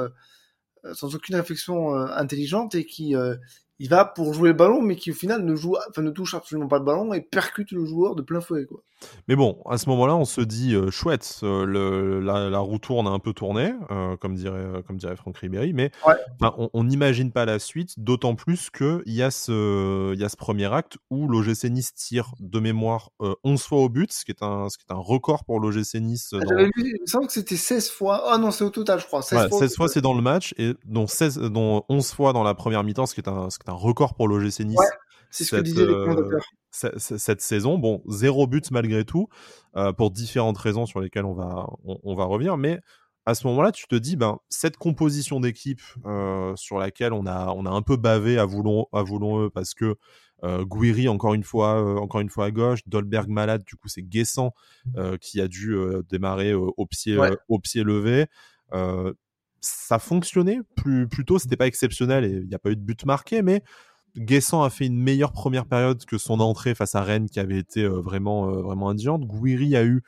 sans 0.93 1.15
aucune 1.15 1.35
réflexion 1.35 1.95
intelligente 1.95 2.77
et 2.77 2.87
qui, 2.87 3.15
il 3.79 3.89
va 3.89 4.05
pour 4.05 4.35
jouer 4.35 4.51
le 4.51 4.55
ballon, 4.55 4.83
mais 4.83 4.97
qui 4.97 5.11
au 5.11 5.15
final 5.15 5.45
ne 5.45 5.55
joue, 5.55 5.77
enfin 5.89 6.03
ne 6.03 6.11
touche 6.11 6.35
absolument 6.35 6.69
pas 6.69 6.79
le 6.79 6.85
ballon 6.85 7.13
et 7.15 7.21
percute 7.21 7.71
le 7.73 7.85
joueur 7.85 8.15
de 8.15 8.23
plein 8.23 8.41
fouet. 8.41 8.67
Quoi. 8.67 8.83
Mais 9.29 9.37
bon, 9.37 9.63
à 9.69 9.79
ce 9.79 9.89
moment-là, 9.91 10.17
on 10.17 10.25
se 10.25 10.41
dit 10.41 10.75
euh, 10.75 10.91
chouette, 10.91 11.41
euh, 11.43 11.65
le, 11.65 12.21
la, 12.21 12.59
roue 12.59 12.79
tourne 12.79 13.07
a 13.07 13.11
un 13.11 13.19
peu 13.19 13.33
tourné, 13.33 13.75
euh, 13.91 14.17
comme 14.17 14.35
dirait 14.35 14.83
comme 14.87 14.97
dirait 14.97 15.17
Franck 15.17 15.39
Ribéry, 15.39 15.73
mais 15.73 15.93
on 16.41 16.85
n'imagine 16.85 17.31
pas 17.31 17.45
la 17.45 17.59
suite, 17.59 17.95
d'autant 17.99 18.35
plus 18.35 18.71
que 18.71 19.03
il 19.07 19.15
y 19.15 19.23
a 19.23 19.31
ce 19.31 20.13
il 20.15 20.21
y 20.21 20.25
a 20.25 20.29
ce 20.29 20.37
premier 20.37 20.73
acte 20.73 20.99
où 21.11 21.29
l'OGC 21.29 21.65
Nice 21.71 21.95
tire 21.95 22.33
de 22.41 22.59
mémoire 22.59 23.11
11 23.45 23.63
fois 23.63 23.79
au 23.79 23.89
but, 23.89 24.13
ce 24.13 24.25
qui 24.25 24.33
est 24.33 24.43
un 24.43 24.69
ce 24.69 24.79
qui 24.79 24.85
est 24.89 24.93
un 24.93 24.99
record 24.99 25.45
pour 25.45 25.61
l'OGC 25.61 25.97
Nice. 26.01 26.35
Ah, 26.35 26.45
j'avais 26.49 26.65
vu, 26.65 26.95
il 26.97 27.03
me 27.03 27.07
semble 27.07 27.27
que 27.27 27.33
c'était 27.33 27.57
16 27.57 27.91
fois. 27.91 28.25
Ah 28.33 28.39
non, 28.39 28.51
c'est 28.51 28.65
au 28.65 28.71
total, 28.71 28.99
je 28.99 29.07
crois. 29.07 29.23
16 29.23 29.49
fois, 29.49 29.59
16 29.59 29.77
fois 29.77 29.89
c'est 29.89 30.01
dans 30.01 30.15
le 30.15 30.23
match 30.23 30.55
et 30.59 30.75
dont 30.87 31.07
16 31.07 31.39
dont 31.39 31.85
11 31.89 32.13
fois 32.13 32.33
dans 32.33 32.43
la 32.43 32.55
première 32.55 32.83
mi-temps, 32.83 33.07
ce 33.07 33.15
qui 33.15 33.21
est 33.21 33.29
un 33.29 33.51
ce 33.51 33.59
qui 33.59 33.68
est 33.69 33.73
un 33.73 33.75
record 33.75 34.15
pour 34.15 34.29
l'OGC 34.29 34.61
Nice. 34.61 34.79
c'est 35.31 35.45
ce 35.45 35.57
que 35.57 35.61
disaient 35.61 35.87
les 35.87 35.93
commentateurs 35.93 36.45
cette 36.71 37.41
saison. 37.41 37.79
Bon, 37.79 38.03
zéro 38.09 38.47
but 38.47 38.71
malgré 38.71 39.05
tout, 39.05 39.29
euh, 39.77 39.93
pour 39.93 40.11
différentes 40.11 40.59
raisons 40.59 40.87
sur 40.87 41.01
lesquelles 41.01 41.25
on 41.25 41.35
va, 41.35 41.67
on, 41.85 42.15
va 42.15 42.25
revenir. 42.25 42.57
Mais 42.57 42.81
à 43.27 43.35
ce 43.35 43.47
moment-là, 43.49 43.73
tu 43.73 43.87
te 43.87 43.95
dis, 43.95 44.17
ben, 44.17 44.39
cette 44.49 44.77
composition 44.77 45.41
d'équipe 45.41 45.81
euh, 46.07 46.55
sur 46.57 46.79
laquelle 46.79 47.13
on 47.13 47.27
a, 47.27 47.49
on 47.49 47.67
a 47.67 47.71
un 47.71 47.83
peu 47.83 47.97
bavé 47.97 48.39
à 48.39 48.45
voulons, 48.45 48.87
à 48.93 49.03
voulons 49.03 49.51
parce 49.51 49.75
que 49.75 49.97
euh, 50.45 50.65
Guiri 50.65 51.09
encore 51.09 51.35
une 51.35 51.43
fois, 51.43 51.83
euh, 51.83 51.97
encore 51.97 52.21
une 52.21 52.31
fois 52.31 52.47
à 52.47 52.51
gauche, 52.51 52.81
Dolberg 52.87 53.29
malade, 53.29 53.65
du 53.65 53.77
coup 53.77 53.89
c'est 53.89 54.03
Guessant 54.03 54.53
qui 55.21 55.41
a 55.41 55.49
dû 55.49 55.77
démarrer 56.09 56.55
au 56.55 56.87
pied, 56.87 57.19
au 57.49 57.59
pied 57.59 57.83
levé. 57.83 58.27
Ça 59.61 59.99
fonctionnait 59.99 60.61
plus, 60.77 61.09
plutôt, 61.09 61.39
c'était 61.39 61.57
pas 61.57 61.67
exceptionnel 61.67 62.25
et 62.25 62.31
il 62.31 62.49
n'y 62.49 62.55
a 62.55 62.59
pas 62.59 62.71
eu 62.71 62.77
de 62.77 62.81
but 62.81 63.05
marqué, 63.05 63.43
mais 63.43 63.63
Guessant 64.17 64.63
a 64.63 64.71
fait 64.71 64.87
une 64.87 64.99
meilleure 64.99 65.33
première 65.33 65.67
période 65.67 66.05
que 66.05 66.19
son 66.19 66.41
entrée 66.41 66.75
face 66.75 66.95
à 66.95 67.03
Rennes 67.03 67.29
qui 67.29 67.41
avait 67.41 67.59
été 67.59 67.83
euh, 67.83 68.01
vraiment 68.01 68.49
euh, 68.49 68.63
vraiment 68.63 68.89
indigente. 68.89 69.25
Gouiri 69.27 69.77
a 69.77 69.85
eu 69.85 70.03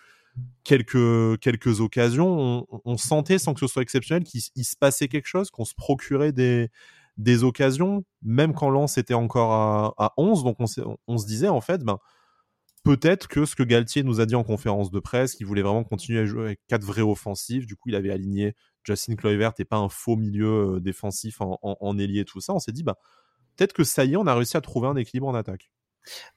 quelques 0.64 1.38
quelques 1.40 1.80
occasions. 1.80 2.66
On, 2.84 2.96
sentait 2.96 3.38
sans 3.38 3.54
que 3.54 3.60
ce 3.60 3.66
soit 3.66 3.82
exceptionnel 3.82 4.24
qu'il 4.24 4.40
se 4.40 4.76
passait 4.76 5.08
quelque 5.08 5.26
chose, 5.26 5.50
qu'on 5.50 5.64
se 5.64 5.74
procurait 5.74 6.32
des 6.32 6.70
des 7.18 7.44
occasions, 7.44 8.04
même 8.22 8.54
quand 8.54 8.70
Lens 8.70 8.96
était 8.96 9.14
encore 9.14 9.52
à, 9.52 9.94
à 9.98 10.12
11. 10.16 10.44
Donc 10.44 10.56
on, 10.60 10.66
on, 11.06 11.18
se 11.18 11.26
disait 11.26 11.48
en 11.48 11.60
fait, 11.60 11.82
ben 11.84 11.98
peut-être 12.82 13.28
que 13.28 13.44
ce 13.44 13.54
que 13.54 13.62
Galtier 13.62 14.02
nous 14.02 14.20
a 14.20 14.26
dit 14.26 14.34
en 14.34 14.44
conférence 14.44 14.90
de 14.90 15.00
presse, 15.00 15.34
qu'il 15.34 15.46
voulait 15.46 15.62
vraiment 15.62 15.84
continuer 15.84 16.20
à 16.20 16.24
jouer 16.24 16.44
avec 16.44 16.60
quatre 16.66 16.84
vrais 16.84 17.02
offensifs. 17.02 17.66
Du 17.66 17.76
coup, 17.76 17.88
il 17.88 17.94
avait 17.94 18.10
aligné 18.10 18.54
Justin 18.84 19.16
Kluivert 19.16 19.52
et 19.58 19.64
pas 19.64 19.76
un 19.76 19.88
faux 19.88 20.16
milieu 20.16 20.76
euh, 20.76 20.80
défensif 20.80 21.40
en, 21.40 21.58
en, 21.62 21.76
en 21.80 21.98
ailier, 21.98 22.24
tout 22.24 22.40
ça. 22.40 22.54
On 22.54 22.58
s'est 22.58 22.72
dit, 22.72 22.82
bah, 22.82 22.96
peut-être 23.56 23.72
que 23.72 23.84
ça 23.84 24.04
y 24.04 24.14
est, 24.14 24.16
on 24.16 24.26
a 24.26 24.34
réussi 24.34 24.56
à 24.56 24.60
trouver 24.60 24.88
un 24.88 24.96
équilibre 24.96 25.28
en 25.28 25.34
attaque. 25.34 25.70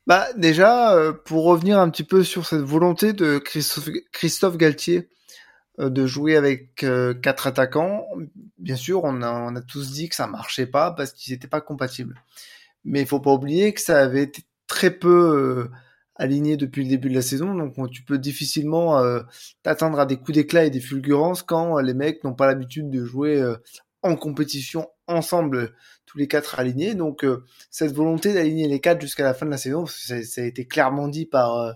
Bah 0.05 0.27
déjà, 0.35 0.93
euh, 0.93 1.13
pour 1.13 1.45
revenir 1.45 1.79
un 1.79 1.89
petit 1.89 2.03
peu 2.03 2.23
sur 2.23 2.45
cette 2.45 2.61
volonté 2.61 3.13
de 3.13 3.37
Christophe, 3.37 4.57
Galtier 4.57 5.07
euh, 5.79 5.89
de 5.89 6.05
jouer 6.05 6.35
avec 6.35 6.85
quatre 7.21 7.47
attaquants, 7.47 8.05
bien 8.57 8.75
sûr, 8.75 9.05
on 9.05 9.21
a, 9.21 9.61
tous 9.61 9.93
dit 9.93 10.09
que 10.09 10.15
ça 10.15 10.27
marchait 10.27 10.67
pas 10.67 10.91
parce 10.91 11.13
qu'ils 11.13 11.33
n'étaient 11.33 11.47
pas 11.47 11.61
compatibles. 11.61 12.21
Mais 12.83 12.99
il 12.99 13.07
faut 13.07 13.21
pas 13.21 13.31
oublier 13.31 13.73
que 13.73 13.79
ça 13.79 14.01
avait 14.01 14.23
été 14.23 14.43
très 14.67 14.91
peu 14.91 15.69
aligné 16.15 16.57
depuis 16.57 16.83
le 16.83 16.89
début 16.89 17.09
de 17.09 17.15
la 17.15 17.21
saison, 17.21 17.55
donc 17.55 17.73
tu 17.91 18.03
peux 18.03 18.19
difficilement 18.19 19.01
t'attendre 19.63 19.99
à 19.99 20.05
des 20.05 20.17
coups 20.17 20.33
d'éclat 20.33 20.65
et 20.65 20.69
des 20.69 20.79
fulgurances 20.79 21.41
quand 21.41 21.79
les 21.79 21.93
mecs 21.93 22.23
n'ont 22.23 22.35
pas 22.35 22.45
l'habitude 22.45 22.89
de 22.91 23.03
jouer 23.03 23.43
en 24.03 24.15
compétition 24.15 24.89
ensemble, 25.07 25.73
tous 26.05 26.17
les 26.17 26.27
quatre 26.27 26.59
alignés. 26.59 26.93
Donc 26.93 27.23
euh, 27.23 27.43
cette 27.71 27.93
volonté 27.93 28.33
d'aligner 28.33 28.67
les 28.67 28.79
quatre 28.79 29.01
jusqu'à 29.01 29.23
la 29.23 29.33
fin 29.33 29.45
de 29.45 29.51
la 29.51 29.57
saison, 29.57 29.85
ça, 29.85 30.15
a 30.15 30.43
été 30.43 30.67
clairement 30.67 31.07
dit 31.07 31.25
par 31.25 31.57
euh, 31.57 31.73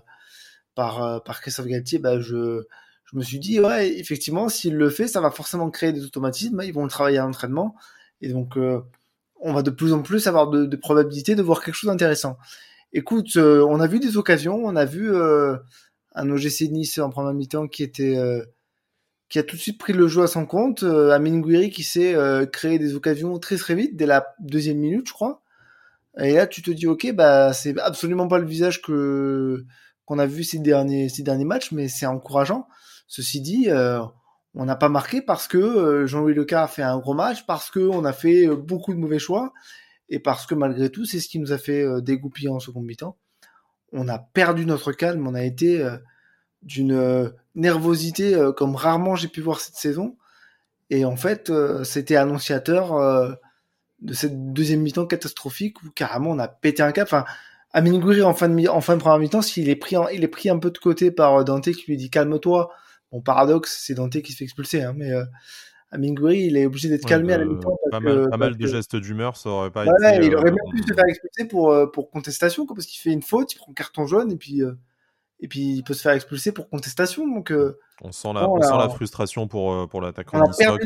par 0.74 1.02
euh, 1.02 1.18
Christophe 1.40 1.66
Galtier. 1.66 1.98
Bah, 1.98 2.20
je 2.20 2.66
je 3.04 3.16
me 3.16 3.22
suis 3.22 3.38
dit 3.38 3.60
ouais 3.60 3.98
effectivement 3.98 4.48
s'il 4.48 4.76
le 4.76 4.90
fait, 4.90 5.08
ça 5.08 5.20
va 5.20 5.30
forcément 5.30 5.70
créer 5.70 5.92
des 5.92 6.04
automatismes. 6.04 6.60
Ils 6.64 6.72
vont 6.72 6.84
le 6.84 6.90
travailler 6.90 7.18
à 7.18 7.22
l'entraînement 7.22 7.74
et 8.20 8.28
donc 8.28 8.58
on 9.40 9.52
va 9.52 9.62
de 9.62 9.70
plus 9.70 9.92
en 9.92 10.02
plus 10.02 10.26
avoir 10.26 10.50
de, 10.50 10.66
de 10.66 10.76
probabilités 10.76 11.34
de 11.34 11.42
voir 11.42 11.62
quelque 11.62 11.74
chose 11.74 11.90
d'intéressant. 11.90 12.36
Écoute, 12.92 13.36
on 13.36 13.80
a 13.80 13.86
vu 13.86 14.00
des 14.00 14.16
occasions, 14.16 14.60
on 14.64 14.76
a 14.76 14.84
vu 14.84 15.14
un 15.16 16.30
OGC 16.30 16.70
Nice 16.70 16.98
en 16.98 17.10
première 17.10 17.34
mi-temps 17.34 17.68
qui 17.68 17.82
était 17.82 18.16
qui 19.28 19.38
a 19.38 19.42
tout 19.42 19.56
de 19.56 19.60
suite 19.60 19.78
pris 19.78 19.92
le 19.92 20.08
jeu 20.08 20.22
à 20.22 20.26
son 20.26 20.46
compte. 20.46 20.82
Euh, 20.82 21.10
Amin 21.10 21.38
Gouiri 21.40 21.70
qui 21.70 21.82
s'est 21.82 22.14
euh, 22.14 22.46
créé 22.46 22.78
des 22.78 22.94
occasions 22.94 23.38
très 23.38 23.56
très 23.56 23.74
vite, 23.74 23.96
dès 23.96 24.06
la 24.06 24.34
deuxième 24.40 24.78
minute, 24.78 25.08
je 25.08 25.12
crois. 25.12 25.42
Et 26.18 26.34
là, 26.34 26.46
tu 26.46 26.62
te 26.62 26.70
dis, 26.70 26.86
ok, 26.86 27.12
bah 27.14 27.52
c'est 27.52 27.78
absolument 27.80 28.28
pas 28.28 28.38
le 28.38 28.46
visage 28.46 28.82
que 28.82 29.64
qu'on 30.04 30.18
a 30.18 30.26
vu 30.26 30.44
ces 30.44 30.58
derniers 30.58 31.08
ces 31.08 31.22
derniers 31.22 31.44
matchs, 31.44 31.72
mais 31.72 31.88
c'est 31.88 32.06
encourageant. 32.06 32.66
Ceci 33.06 33.40
dit, 33.40 33.66
euh, 33.68 34.00
on 34.54 34.64
n'a 34.64 34.76
pas 34.76 34.88
marqué 34.88 35.22
parce 35.22 35.48
que 35.48 35.58
euh, 35.58 36.06
Jean-Louis 36.06 36.34
Lecar 36.34 36.64
a 36.64 36.68
fait 36.68 36.82
un 36.82 36.98
gros 36.98 37.14
match, 37.14 37.46
parce 37.46 37.70
que 37.70 37.80
on 37.80 38.04
a 38.04 38.12
fait 38.12 38.48
beaucoup 38.48 38.94
de 38.94 38.98
mauvais 38.98 39.18
choix, 39.18 39.52
et 40.08 40.18
parce 40.18 40.46
que 40.46 40.54
malgré 40.54 40.90
tout, 40.90 41.04
c'est 41.04 41.20
ce 41.20 41.28
qui 41.28 41.38
nous 41.38 41.52
a 41.52 41.58
fait 41.58 41.84
dégoupiller 42.02 42.48
en 42.48 42.60
second 42.60 42.80
mi-temps. 42.80 43.16
On 43.92 44.08
a 44.08 44.18
perdu 44.18 44.66
notre 44.66 44.92
calme, 44.92 45.26
on 45.26 45.34
a 45.34 45.42
été 45.42 45.86
d'une 46.62 46.92
euh, 46.92 47.30
nervosité 47.54 48.34
euh, 48.34 48.52
comme 48.52 48.74
rarement 48.74 49.16
j'ai 49.16 49.28
pu 49.28 49.40
voir 49.40 49.60
cette 49.60 49.76
saison. 49.76 50.16
Et 50.90 51.04
en 51.04 51.16
fait, 51.16 51.50
euh, 51.50 51.84
c'était 51.84 52.16
annonciateur 52.16 52.94
de 54.00 54.14
cette 54.14 54.52
deuxième 54.52 54.80
mi-temps 54.80 55.06
catastrophique 55.06 55.82
où 55.82 55.90
carrément 55.90 56.30
on 56.30 56.38
a 56.38 56.48
pété 56.48 56.82
un 56.82 56.92
cap. 56.92 57.06
Enfin, 57.08 57.24
Amin 57.72 57.98
Gouiri 57.98 58.22
en 58.22 58.32
fin 58.32 58.48
de 58.48 58.80
fin 58.80 58.96
de 58.96 59.00
première 59.00 59.18
mi-temps, 59.18 59.42
s'il 59.42 59.68
est 59.68 59.76
pris 59.76 59.96
il 60.12 60.24
est 60.24 60.28
pris 60.28 60.48
un 60.48 60.58
peu 60.58 60.70
de 60.70 60.78
côté 60.78 61.10
par 61.10 61.44
Dante 61.44 61.70
qui 61.70 61.84
lui 61.86 61.96
dit 61.96 62.10
calme-toi. 62.10 62.70
Bon 63.12 63.20
paradoxe, 63.20 63.82
c'est 63.84 63.94
Dante 63.94 64.20
qui 64.22 64.32
se 64.32 64.38
fait 64.38 64.44
expulser, 64.44 64.82
hein, 64.82 64.94
mais 64.96 65.12
Gouiri, 65.92 66.46
il 66.46 66.56
est 66.56 66.66
obligé 66.66 66.88
d'être 66.88 67.06
calmé 67.06 67.32
à 67.32 67.38
la 67.38 67.44
mi-temps. 67.44 67.78
Pas, 67.90 68.00
mal, 68.00 68.28
pas 68.30 68.36
mal 68.36 68.56
de 68.56 68.66
gestes 68.66 68.96
d'humeur, 68.96 69.36
ça 69.36 69.48
aurait 69.48 69.70
pas 69.70 69.84
été. 69.84 70.26
il 70.26 70.34
aurait 70.34 70.50
même 70.50 70.56
pu 70.70 70.82
se 70.82 70.92
faire 70.92 71.04
expulser 71.08 71.46
pour 71.46 71.90
pour 71.92 72.10
contestation, 72.10 72.66
quoi, 72.66 72.74
parce 72.74 72.86
qu'il 72.86 73.00
fait 73.00 73.12
une 73.12 73.22
faute, 73.22 73.52
il 73.54 73.56
prend 73.56 73.72
carton 73.72 74.06
jaune 74.06 74.32
et 74.32 74.36
puis 74.36 74.62
et 75.40 75.48
puis 75.48 75.60
il 75.60 75.84
peut 75.84 75.94
se 75.94 76.02
faire 76.02 76.12
expulser 76.12 76.52
pour 76.52 76.68
contestation. 76.68 77.26
Donc, 77.26 77.52
euh, 77.52 77.78
on 78.02 78.12
sent 78.12 78.32
la, 78.32 78.48
on 78.48 78.60
sent 78.60 78.76
la 78.76 78.88
frustration 78.88 79.46
pour, 79.46 79.72
euh, 79.72 79.86
pour 79.86 80.00
l'attaquant 80.00 80.48
qui, 80.50 80.64
euh, 80.64 80.76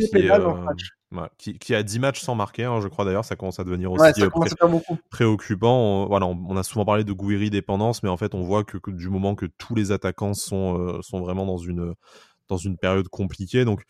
qui, 1.39 1.59
qui, 1.59 1.75
a 1.75 1.83
10 1.83 1.99
matchs 1.99 2.21
sans 2.21 2.35
marquer, 2.35 2.65
hein, 2.65 2.81
je 2.81 2.89
crois 2.89 3.05
d'ailleurs, 3.05 3.25
ça 3.25 3.37
commence 3.37 3.61
à 3.61 3.65
devenir 3.65 3.93
aussi 3.93 4.23
préoccupant. 5.11 5.77
On, 5.77 6.07
voilà, 6.07 6.27
on, 6.27 6.57
a 6.57 6.63
souvent 6.63 6.85
parlé 6.85 7.05
de 7.05 7.13
Gouiri 7.13 7.51
dépendance, 7.51 8.03
mais 8.03 8.09
en 8.09 8.17
fait, 8.17 8.35
on 8.35 8.43
voit 8.43 8.65
que, 8.65 8.79
du 8.91 9.09
moment 9.09 9.35
que 9.35 9.47
tous 9.47 9.75
les 9.75 9.93
attaquants 9.93 10.35
sont, 10.35 11.01
sont 11.03 11.21
vraiment 11.21 11.47
dans 11.47 11.59
une, 11.59 11.95
dans 12.49 12.57
une 12.57 12.77
période 12.77 13.09
compliquée, 13.09 13.65
donc 13.65 13.83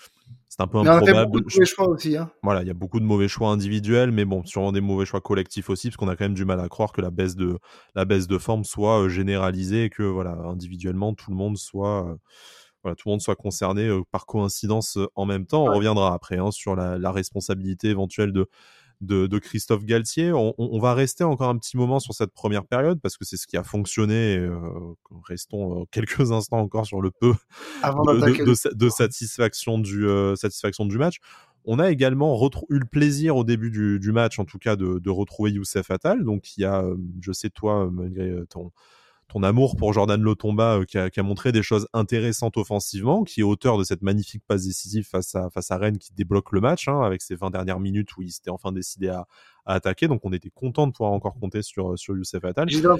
c'est 0.52 0.60
un 0.60 0.66
peu 0.66 0.76
improbable. 0.76 1.40
Il 1.48 1.58
y 1.58 1.62
a 1.62 1.64
choix 1.64 1.88
aussi. 1.88 2.14
Hein. 2.14 2.30
Voilà, 2.42 2.60
il 2.60 2.68
y 2.68 2.70
a 2.70 2.74
beaucoup 2.74 3.00
de 3.00 3.06
mauvais 3.06 3.26
choix 3.26 3.48
individuels, 3.48 4.12
mais 4.12 4.26
bon, 4.26 4.44
sûrement 4.44 4.70
des 4.70 4.82
mauvais 4.82 5.06
choix 5.06 5.22
collectifs 5.22 5.70
aussi, 5.70 5.88
parce 5.88 5.96
qu'on 5.96 6.08
a 6.08 6.14
quand 6.14 6.26
même 6.26 6.34
du 6.34 6.44
mal 6.44 6.60
à 6.60 6.68
croire 6.68 6.92
que 6.92 7.00
la 7.00 7.10
baisse 7.10 7.36
de 7.36 7.58
la 7.94 8.04
baisse 8.04 8.26
de 8.26 8.36
forme 8.36 8.62
soit 8.62 9.00
euh, 9.00 9.08
généralisée 9.08 9.84
et 9.84 9.88
que 9.88 10.02
voilà, 10.02 10.32
individuellement 10.32 11.14
tout 11.14 11.30
le 11.30 11.38
monde 11.38 11.56
soit 11.56 12.06
euh, 12.06 12.16
voilà, 12.82 12.96
tout 12.96 13.08
le 13.08 13.12
monde 13.12 13.22
soit 13.22 13.34
concerné 13.34 13.86
euh, 13.86 14.02
par 14.10 14.26
coïncidence 14.26 14.98
en 15.14 15.24
même 15.24 15.46
temps. 15.46 15.64
On 15.64 15.74
reviendra 15.74 16.12
après 16.12 16.36
hein, 16.36 16.50
sur 16.50 16.76
la, 16.76 16.98
la, 16.98 17.12
responsabilité 17.12 17.88
éventuelle 17.88 18.32
de 18.32 18.50
de, 19.02 19.38
Christophe 19.38 19.84
Galtier. 19.84 20.32
On, 20.32 20.78
va 20.78 20.94
rester 20.94 21.24
encore 21.24 21.48
un 21.48 21.58
petit 21.58 21.76
moment 21.76 22.00
sur 22.00 22.14
cette 22.14 22.32
première 22.32 22.64
période 22.64 23.00
parce 23.00 23.16
que 23.16 23.24
c'est 23.24 23.36
ce 23.36 23.46
qui 23.46 23.56
a 23.56 23.64
fonctionné. 23.64 24.36
Euh, 24.36 24.60
restons 25.24 25.82
euh, 25.82 25.84
quelques 25.90 26.32
instants 26.32 26.58
encore 26.58 26.86
sur 26.86 27.00
le 27.00 27.10
peu 27.10 27.34
de, 27.82 28.88
satisfaction 28.88 29.78
du 29.78 30.06
euh, 30.06 30.36
satisfaction 30.36 30.86
du 30.86 30.98
match. 30.98 31.18
On 31.64 31.78
a 31.78 31.90
également 31.90 32.40
eu 32.70 32.78
le 32.78 32.86
plaisir 32.86 33.36
au 33.36 33.44
début 33.44 33.70
du, 33.70 34.12
match, 34.12 34.40
en 34.40 34.44
tout 34.44 34.58
cas, 34.58 34.74
de, 34.74 34.98
de 34.98 35.10
retrouver 35.10 35.52
Youssef 35.52 35.90
Attal. 35.92 36.24
Donc, 36.24 36.56
il 36.56 36.62
y 36.62 36.64
a, 36.64 36.84
je 37.20 37.32
sais 37.32 37.50
toi, 37.50 37.88
malgré 37.92 38.34
ton, 38.48 38.72
ton 39.32 39.42
amour 39.42 39.76
pour 39.76 39.94
Jordan 39.94 40.20
Lotomba 40.20 40.76
euh, 40.78 40.84
qui, 40.84 40.98
a, 40.98 41.08
qui, 41.08 41.18
a, 41.18 41.22
montré 41.22 41.52
des 41.52 41.62
choses 41.62 41.88
intéressantes 41.94 42.58
offensivement, 42.58 43.24
qui 43.24 43.40
est 43.40 43.44
auteur 43.44 43.78
de 43.78 43.84
cette 43.84 44.02
magnifique 44.02 44.42
passe 44.46 44.64
décisive 44.64 45.06
face 45.08 45.34
à, 45.34 45.48
face 45.48 45.70
à 45.70 45.78
Rennes 45.78 45.96
qui 45.96 46.12
débloque 46.12 46.52
le 46.52 46.60
match 46.60 46.86
hein, 46.86 47.00
avec 47.00 47.22
ses 47.22 47.34
20 47.34 47.50
dernières 47.50 47.80
minutes 47.80 48.14
où 48.18 48.22
il 48.22 48.30
s'était 48.30 48.50
enfin 48.50 48.72
décidé 48.72 49.08
à, 49.08 49.26
à, 49.64 49.74
attaquer. 49.74 50.06
Donc 50.06 50.20
on 50.24 50.32
était 50.34 50.50
content 50.50 50.86
de 50.86 50.92
pouvoir 50.92 51.12
encore 51.12 51.34
compter 51.40 51.62
sur, 51.62 51.98
sur 51.98 52.14
Youssef 52.14 52.44
Attal. 52.44 52.68
J'étais 52.68 52.86
en, 52.86 52.96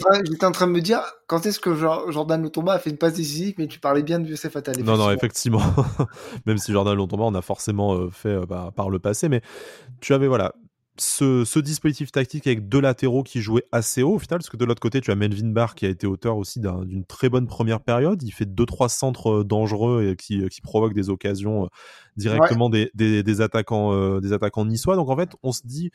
en, 0.48 0.52
train 0.52 0.66
de 0.66 0.72
me 0.72 0.80
dire 0.80 1.02
quand 1.26 1.44
est-ce 1.44 1.60
que 1.60 1.74
Jordan 1.74 2.42
Lotomba 2.42 2.72
a 2.72 2.78
fait 2.78 2.90
une 2.90 2.98
passe 2.98 3.14
décisive, 3.14 3.56
mais 3.58 3.66
tu 3.66 3.78
parlais 3.78 4.02
bien 4.02 4.18
de 4.18 4.26
Youssef 4.26 4.56
Attal. 4.56 4.82
Non, 4.82 4.96
non, 4.96 5.10
effectivement. 5.10 5.62
Même 6.46 6.56
si 6.56 6.72
Jordan 6.72 6.96
Lotomba, 6.96 7.24
on 7.24 7.34
a 7.34 7.42
forcément 7.42 7.94
euh, 7.94 8.08
fait 8.10 8.30
euh, 8.30 8.46
bah, 8.46 8.72
par 8.74 8.88
le 8.88 8.98
passé, 8.98 9.28
mais 9.28 9.42
tu 10.00 10.14
avais 10.14 10.28
voilà 10.28 10.54
ce, 10.98 11.58
dispositif 11.58 12.12
tactique 12.12 12.46
avec 12.46 12.68
deux 12.68 12.80
latéraux 12.80 13.22
qui 13.22 13.40
jouaient 13.40 13.64
assez 13.72 14.02
haut 14.02 14.14
au 14.14 14.18
final, 14.18 14.38
parce 14.38 14.50
que 14.50 14.56
de 14.56 14.64
l'autre 14.64 14.80
côté, 14.80 15.00
tu 15.00 15.10
as 15.10 15.14
Melvin 15.14 15.48
Barr 15.48 15.74
qui 15.74 15.86
a 15.86 15.88
été 15.88 16.06
auteur 16.06 16.36
aussi 16.36 16.60
d'une 16.60 17.04
très 17.04 17.28
bonne 17.28 17.46
première 17.46 17.80
période. 17.80 18.22
Il 18.22 18.32
fait 18.32 18.46
deux 18.46 18.66
trois 18.66 18.88
centres 18.88 19.40
euh, 19.40 19.44
dangereux 19.44 20.10
et 20.10 20.16
qui, 20.16 20.46
qui 20.48 20.60
provoquent 20.60 20.94
des 20.94 21.08
occasions 21.08 21.64
euh, 21.64 21.68
directement 22.16 22.68
des, 22.68 22.90
des, 22.94 23.40
attaquants 23.40 24.20
des 24.20 24.32
attaquants 24.32 24.66
niçois. 24.66 24.96
Donc 24.96 25.08
en 25.08 25.16
fait, 25.16 25.30
on 25.42 25.52
se 25.52 25.62
dit 25.64 25.90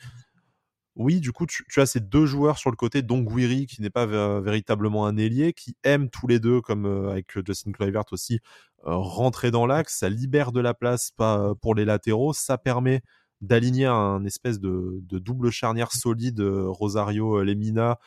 oui, 0.98 1.20
du 1.20 1.30
coup, 1.30 1.46
tu, 1.46 1.64
as 1.80 1.86
ces 1.86 2.00
deux 2.00 2.26
joueurs 2.26 2.58
sur 2.58 2.70
le 2.70 2.76
côté, 2.76 3.02
dont 3.02 3.20
Guiri, 3.20 3.66
qui 3.66 3.80
n'est 3.80 3.88
pas 3.88 4.04
véritablement 4.40 5.06
un 5.06 5.16
ailier, 5.16 5.52
qui 5.52 5.76
aiment 5.84 6.10
tous 6.10 6.26
les 6.26 6.40
deux, 6.40 6.60
comme 6.60 6.86
euh, 6.86 7.10
avec 7.10 7.32
Justin 7.46 7.70
Kluivert 7.70 8.02
aussi, 8.10 8.40
euh, 8.84 8.96
rentrer 8.96 9.52
dans 9.52 9.64
l'axe. 9.64 9.96
Ça 9.96 10.08
libère 10.08 10.50
de 10.50 10.60
la 10.60 10.74
place 10.74 11.12
pas 11.12 11.54
pour 11.62 11.76
les 11.76 11.84
latéraux. 11.84 12.32
Ça 12.32 12.58
permet 12.58 13.02
d'aligner 13.40 13.86
un 13.86 14.24
espèce 14.24 14.60
de, 14.60 15.00
double 15.10 15.50
charnière 15.50 15.92
solide 15.92 16.40
Rosario 16.40 17.42
Lemina 17.42 17.98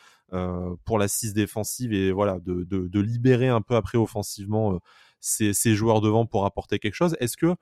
pour 0.85 0.99
la 0.99 1.07
6 1.07 1.33
défensive 1.33 1.93
et 1.93 2.11
voilà 2.11 2.39
de, 2.39 2.99
libérer 2.99 3.49
un 3.49 3.61
peu 3.61 3.75
après 3.75 3.97
offensivement 3.97 4.79
ces, 5.19 5.53
ces, 5.53 5.75
joueurs 5.75 6.01
devant 6.01 6.25
pour 6.25 6.45
apporter 6.45 6.79
quelque 6.79 6.95
chose. 6.95 7.15
Est-ce 7.19 7.37
que 7.37 7.55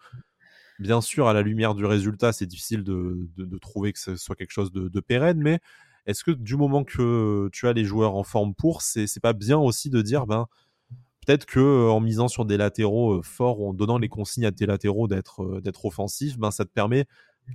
Bien 0.80 1.02
sûr, 1.02 1.28
à 1.28 1.34
la 1.34 1.42
lumière 1.42 1.76
du 1.76 1.86
résultat, 1.86 2.32
c'est 2.32 2.46
difficile 2.46 2.84
de, 2.86 3.58
trouver 3.60 3.92
que 3.92 4.00
ce 4.00 4.16
soit 4.16 4.36
quelque 4.36 4.52
chose 4.52 4.72
de, 4.72 5.00
pérenne, 5.02 5.40
mais 5.40 5.60
est-ce 6.06 6.24
que 6.24 6.32
du 6.32 6.56
moment 6.56 6.86
que 6.86 7.50
tu 7.52 7.68
as 7.68 7.74
les 7.74 7.84
joueurs 7.84 8.16
en 8.16 8.24
forme 8.24 8.56
pour, 8.56 8.82
c'est 8.82 9.20
pas 9.22 9.34
bien 9.34 9.58
aussi 9.58 9.90
de 9.90 10.02
dire, 10.02 10.26
ben, 10.26 10.48
peut-être 11.26 11.46
que 11.46 11.60
euh, 11.60 11.92
en 11.92 12.00
misant 12.00 12.30
sur 12.30 12.46
des 12.46 12.56
latéraux 12.56 13.16
euh, 13.16 13.22
forts, 13.22 13.60
ou 13.60 13.70
en 13.70 13.74
donnant 13.74 13.98
les 13.98 14.08
consignes 14.08 14.46
à 14.46 14.54
tes 14.54 14.66
latéraux 14.66 15.08
d'être 15.10 15.44
euh, 15.44 15.62
d'être 15.62 15.86
offensifs, 15.86 16.40
ben, 16.40 16.50
ça 16.50 16.64
te 16.64 16.72
permet 16.72 17.06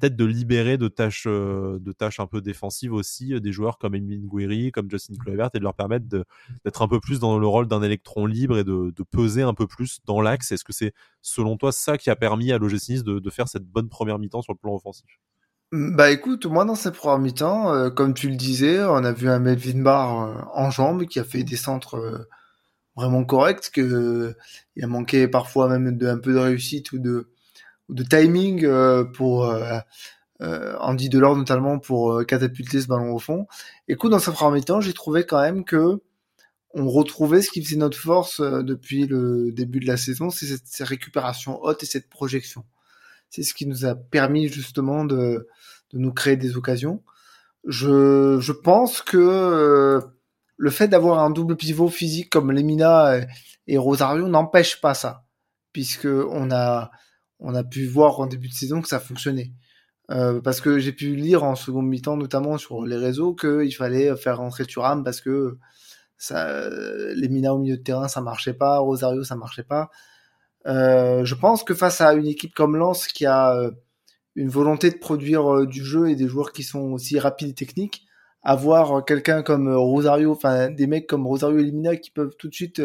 peut-être 0.00 0.16
de 0.16 0.24
libérer 0.24 0.78
de 0.78 0.88
tâches, 0.88 1.24
euh, 1.26 1.78
de 1.80 1.92
tâches 1.92 2.20
un 2.20 2.26
peu 2.26 2.40
défensives 2.40 2.92
aussi 2.92 3.34
euh, 3.34 3.40
des 3.40 3.52
joueurs 3.52 3.78
comme 3.78 3.94
Emile 3.94 4.26
Guiri, 4.26 4.72
comme 4.72 4.90
Justin 4.90 5.14
Kluivert 5.16 5.50
et 5.54 5.58
de 5.58 5.62
leur 5.62 5.74
permettre 5.74 6.06
d'être 6.06 6.82
un 6.82 6.88
peu 6.88 7.00
plus 7.00 7.18
dans 7.20 7.38
le 7.38 7.46
rôle 7.46 7.68
d'un 7.68 7.82
électron 7.82 8.26
libre 8.26 8.58
et 8.58 8.64
de, 8.64 8.92
peser 9.10 9.42
un 9.42 9.54
peu 9.54 9.66
plus 9.66 10.00
dans 10.06 10.20
l'axe. 10.20 10.50
Est-ce 10.52 10.64
que 10.64 10.72
c'est 10.72 10.92
selon 11.20 11.56
toi 11.56 11.72
ça 11.72 11.98
qui 11.98 12.10
a 12.10 12.16
permis 12.16 12.52
à 12.52 12.58
l'OGC 12.58 12.88
Nice 12.88 13.04
de, 13.04 13.30
faire 13.30 13.48
cette 13.48 13.64
bonne 13.64 13.88
première 13.88 14.18
mi-temps 14.18 14.42
sur 14.42 14.52
le 14.52 14.58
plan 14.58 14.74
offensif? 14.74 15.20
Bah 15.72 16.10
écoute, 16.10 16.46
moi 16.46 16.64
dans 16.64 16.74
cette 16.74 16.94
première 16.94 17.18
mi-temps, 17.18 17.72
euh, 17.72 17.90
comme 17.90 18.14
tu 18.14 18.28
le 18.28 18.36
disais, 18.36 18.82
on 18.84 19.04
a 19.04 19.12
vu 19.12 19.28
un 19.28 19.38
Melvin 19.38 19.82
Barr 19.82 20.50
en 20.54 20.70
jambes 20.70 21.06
qui 21.06 21.18
a 21.18 21.24
fait 21.24 21.42
des 21.42 21.56
centres 21.56 22.26
vraiment 22.96 23.24
corrects, 23.24 23.70
que 23.72 24.34
il 24.76 24.84
a 24.84 24.86
manqué 24.86 25.26
parfois 25.28 25.68
même 25.68 25.96
de 25.96 26.06
un 26.06 26.18
peu 26.18 26.32
de 26.32 26.38
réussite 26.38 26.92
ou 26.92 26.98
de 26.98 27.33
de 27.88 28.02
timing 28.02 28.64
euh, 28.64 29.04
pour 29.04 29.46
euh, 29.46 29.78
euh, 30.40 30.76
Andy 30.80 31.08
Delors 31.08 31.36
notamment 31.36 31.78
pour 31.78 32.24
catapulter 32.26 32.80
ce 32.80 32.86
ballon 32.86 33.14
au 33.14 33.18
fond. 33.18 33.46
Écoute, 33.88 34.10
dans 34.10 34.18
sa 34.18 34.32
première 34.32 34.64
temps, 34.64 34.80
j'ai 34.80 34.92
trouvé 34.92 35.24
quand 35.24 35.40
même 35.40 35.64
que 35.64 36.00
on 36.76 36.88
retrouvait 36.88 37.40
ce 37.40 37.50
qui 37.50 37.62
faisait 37.62 37.76
notre 37.76 37.96
force 37.96 38.40
depuis 38.40 39.06
le 39.06 39.52
début 39.52 39.78
de 39.78 39.86
la 39.86 39.96
saison, 39.96 40.30
c'est 40.30 40.46
cette, 40.46 40.88
récupération 40.88 41.62
haute 41.62 41.84
et 41.84 41.86
cette 41.86 42.08
projection. 42.08 42.64
C'est 43.30 43.44
ce 43.44 43.54
qui 43.54 43.64
nous 43.66 43.84
a 43.84 43.94
permis 43.94 44.48
justement 44.48 45.04
de, 45.04 45.46
de 45.92 45.98
nous 45.98 46.12
créer 46.12 46.36
des 46.36 46.56
occasions. 46.56 47.04
Je, 47.64 48.38
je 48.40 48.50
pense 48.50 49.02
que 49.02 50.00
le 50.56 50.70
fait 50.70 50.88
d'avoir 50.88 51.20
un 51.20 51.30
double 51.30 51.54
pivot 51.54 51.88
physique 51.88 52.28
comme 52.28 52.50
Lemina 52.50 53.20
et 53.68 53.78
Rosario 53.78 54.26
n'empêche 54.26 54.80
pas 54.80 54.94
ça, 54.94 55.24
puisque 55.72 56.06
on 56.06 56.50
a 56.50 56.90
on 57.40 57.54
a 57.54 57.64
pu 57.64 57.86
voir 57.86 58.20
en 58.20 58.26
début 58.26 58.48
de 58.48 58.54
saison 58.54 58.80
que 58.80 58.88
ça 58.88 59.00
fonctionnait. 59.00 59.52
Euh, 60.10 60.40
parce 60.40 60.60
que 60.60 60.78
j'ai 60.78 60.92
pu 60.92 61.16
lire 61.16 61.44
en 61.44 61.54
seconde 61.54 61.88
mi-temps, 61.88 62.16
notamment 62.16 62.58
sur 62.58 62.84
les 62.84 62.96
réseaux, 62.96 63.34
qu'il 63.34 63.74
fallait 63.74 64.14
faire 64.16 64.38
rentrer 64.38 64.66
Thuram 64.66 65.02
parce 65.02 65.20
que 65.20 65.58
ça, 66.18 66.68
les 67.14 67.28
Mina 67.28 67.54
au 67.54 67.58
milieu 67.58 67.76
de 67.76 67.82
terrain, 67.82 68.08
ça 68.08 68.20
marchait 68.20 68.54
pas, 68.54 68.78
Rosario, 68.78 69.24
ça 69.24 69.36
marchait 69.36 69.64
pas. 69.64 69.90
Euh, 70.66 71.24
je 71.24 71.34
pense 71.34 71.64
que 71.64 71.74
face 71.74 72.00
à 72.00 72.14
une 72.14 72.26
équipe 72.26 72.54
comme 72.54 72.76
Lens 72.76 73.06
qui 73.06 73.26
a 73.26 73.54
euh, 73.56 73.70
une 74.34 74.48
volonté 74.48 74.90
de 74.90 74.96
produire 74.98 75.66
du 75.66 75.84
jeu 75.84 76.08
et 76.10 76.16
des 76.16 76.28
joueurs 76.28 76.52
qui 76.52 76.62
sont 76.62 76.92
aussi 76.92 77.18
rapides 77.18 77.50
et 77.50 77.54
techniques, 77.54 78.06
avoir 78.42 79.04
quelqu'un 79.04 79.42
comme 79.42 79.74
Rosario, 79.74 80.32
enfin 80.32 80.70
des 80.70 80.86
mecs 80.86 81.06
comme 81.06 81.26
Rosario 81.26 81.58
et 81.58 81.64
Limina 81.64 81.96
qui 81.96 82.10
peuvent 82.10 82.34
tout 82.38 82.48
de 82.48 82.54
suite 82.54 82.80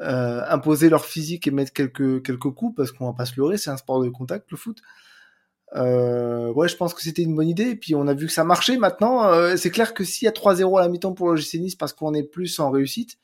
euh, 0.00 0.42
imposer 0.48 0.88
leur 0.88 1.04
physique 1.04 1.46
et 1.46 1.50
mettre 1.50 1.72
quelques 1.72 2.24
quelques 2.24 2.50
coups 2.50 2.74
parce 2.76 2.92
qu'on 2.92 3.06
va 3.06 3.12
pas 3.12 3.26
se 3.26 3.34
leurrer, 3.36 3.58
c'est 3.58 3.70
un 3.70 3.76
sport 3.76 4.02
de 4.02 4.08
contact 4.08 4.50
le 4.50 4.56
foot. 4.56 4.78
Euh, 5.76 6.52
ouais, 6.52 6.68
je 6.68 6.76
pense 6.76 6.94
que 6.94 7.02
c'était 7.02 7.22
une 7.22 7.34
bonne 7.34 7.48
idée. 7.48 7.70
Et 7.70 7.76
puis 7.76 7.94
on 7.94 8.06
a 8.06 8.14
vu 8.14 8.26
que 8.26 8.32
ça 8.32 8.44
marchait. 8.44 8.78
Maintenant, 8.78 9.24
euh, 9.24 9.56
c'est 9.56 9.70
clair 9.70 9.94
que 9.94 10.04
s'il 10.04 10.26
y 10.26 10.28
a 10.28 10.32
3-0 10.32 10.78
à 10.78 10.82
la 10.82 10.88
mi-temps 10.88 11.12
pour 11.12 11.30
le 11.30 11.36
GC 11.36 11.58
Nice 11.58 11.74
parce 11.74 11.92
qu'on 11.92 12.14
est 12.14 12.22
plus 12.22 12.58
en 12.60 12.70
réussite, 12.70 13.18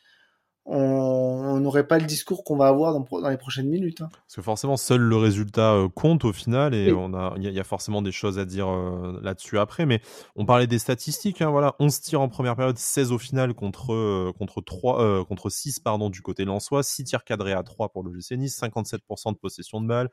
on 0.67 1.61
n'aurait 1.61 1.87
pas 1.87 1.99
le 1.99 2.07
discours 2.07 2.43
qu'on 2.43 2.57
va 2.57 2.69
avoir 2.69 2.93
dans, 2.95 3.21
dans, 3.21 3.29
les 3.29 3.37
prochaines 3.37 3.69
minutes. 3.69 4.01
Hein. 4.01 4.09
Parce 4.11 4.37
que 4.37 4.43
forcément, 4.43 4.77
seul 4.77 5.01
le 5.01 5.17
résultat 5.17 5.75
euh, 5.75 5.89
compte 5.89 6.25
au 6.25 6.33
final, 6.33 6.75
et 6.75 6.93
on 6.93 7.13
a, 7.13 7.35
il 7.37 7.43
y, 7.43 7.61
a 7.61 7.65
forcément 7.65 8.01
des 8.01 8.13
choses 8.13 8.39
à 8.39 8.47
dire 8.47 8.69
euh, 8.69 9.21
là-dessus 9.23 9.59
après. 9.59 9.85
Mais 9.85 10.01
on 10.37 10.47
parlait 10.47 10.67
des 10.67 10.79
statistiques, 10.79 11.43
hein, 11.43 11.51
voilà, 11.51 11.75
11 11.81 12.01
tirs 12.01 12.21
en 12.23 12.29
première 12.29 12.57
période, 12.57 12.79
16 12.79 13.13
au 13.13 13.19
final 13.19 13.53
contre 13.53 13.93
euh, 13.93 14.33
contre 14.39 14.63
3 14.63 15.25
contre 15.27 15.51
6 15.51 15.81
pardon 15.81 16.09
du 16.09 16.23
côté 16.23 16.45
lensois, 16.45 16.83
6 16.83 17.05
tirs 17.05 17.25
cadrés 17.25 17.53
à 17.53 17.63
3 17.63 17.91
pour 17.91 18.03
le 18.03 18.13
GC 18.15 18.37
Nice, 18.37 18.59
57% 18.59 19.33
de 19.33 19.39
possession 19.39 19.81
de 19.81 19.87
balle, 19.87 20.11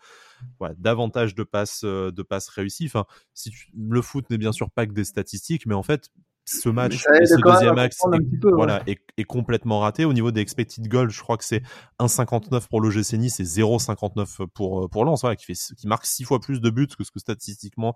voilà, 0.59 0.75
davantage 0.77 1.33
de 1.33 1.43
passes 1.43 1.83
de 1.83 2.23
passes 2.23 2.49
réussies. 2.49 2.87
Enfin, 2.87 3.05
si 3.33 3.51
le 3.73 4.01
foot 4.01 4.29
n'est 4.29 4.37
bien 4.37 4.51
sûr 4.51 4.69
pas 4.69 4.85
que 4.85 4.91
des 4.91 5.05
statistiques, 5.05 5.65
mais 5.65 5.75
en 5.75 5.83
fait 5.83 6.09
ce 6.51 6.69
match, 6.69 6.97
ce 6.97 7.41
deuxième 7.41 7.77
axe, 7.77 7.97
est, 8.13 8.47
voilà, 8.51 8.83
est, 8.87 9.23
complètement 9.23 9.79
raté. 9.79 10.05
Au 10.05 10.13
niveau 10.13 10.31
des 10.31 10.41
expected 10.41 10.87
goals, 10.87 11.09
je 11.09 11.21
crois 11.21 11.37
que 11.37 11.43
c'est 11.43 11.61
1,59 11.99 12.67
pour 12.67 12.81
l'OGC 12.81 13.13
Nice 13.13 13.39
et 13.39 13.43
0,59 13.43 14.47
pour, 14.53 14.85
euh, 14.85 14.87
pour 14.87 15.05
Lens, 15.05 15.21
voilà, 15.21 15.35
qui, 15.35 15.45
fait, 15.45 15.75
qui 15.75 15.87
marque 15.87 16.05
six 16.05 16.23
fois 16.23 16.39
plus 16.39 16.61
de 16.61 16.69
buts 16.69 16.87
que 16.87 17.03
ce 17.03 17.11
que 17.11 17.19
statistiquement 17.19 17.95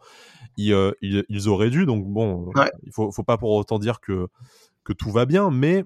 ils, 0.58 0.74
euh, 0.74 0.92
ils, 1.02 1.48
auraient 1.50 1.70
dû. 1.70 1.86
Donc 1.86 2.06
bon, 2.06 2.52
il 2.84 2.92
faut, 2.92 3.12
faut 3.12 3.24
pas 3.24 3.38
pour 3.38 3.52
autant 3.52 3.80
dire 3.80 4.00
que, 4.00 4.28
que 4.84 4.94
tout 4.94 5.12
va 5.12 5.26
bien, 5.26 5.52
mais 5.52 5.84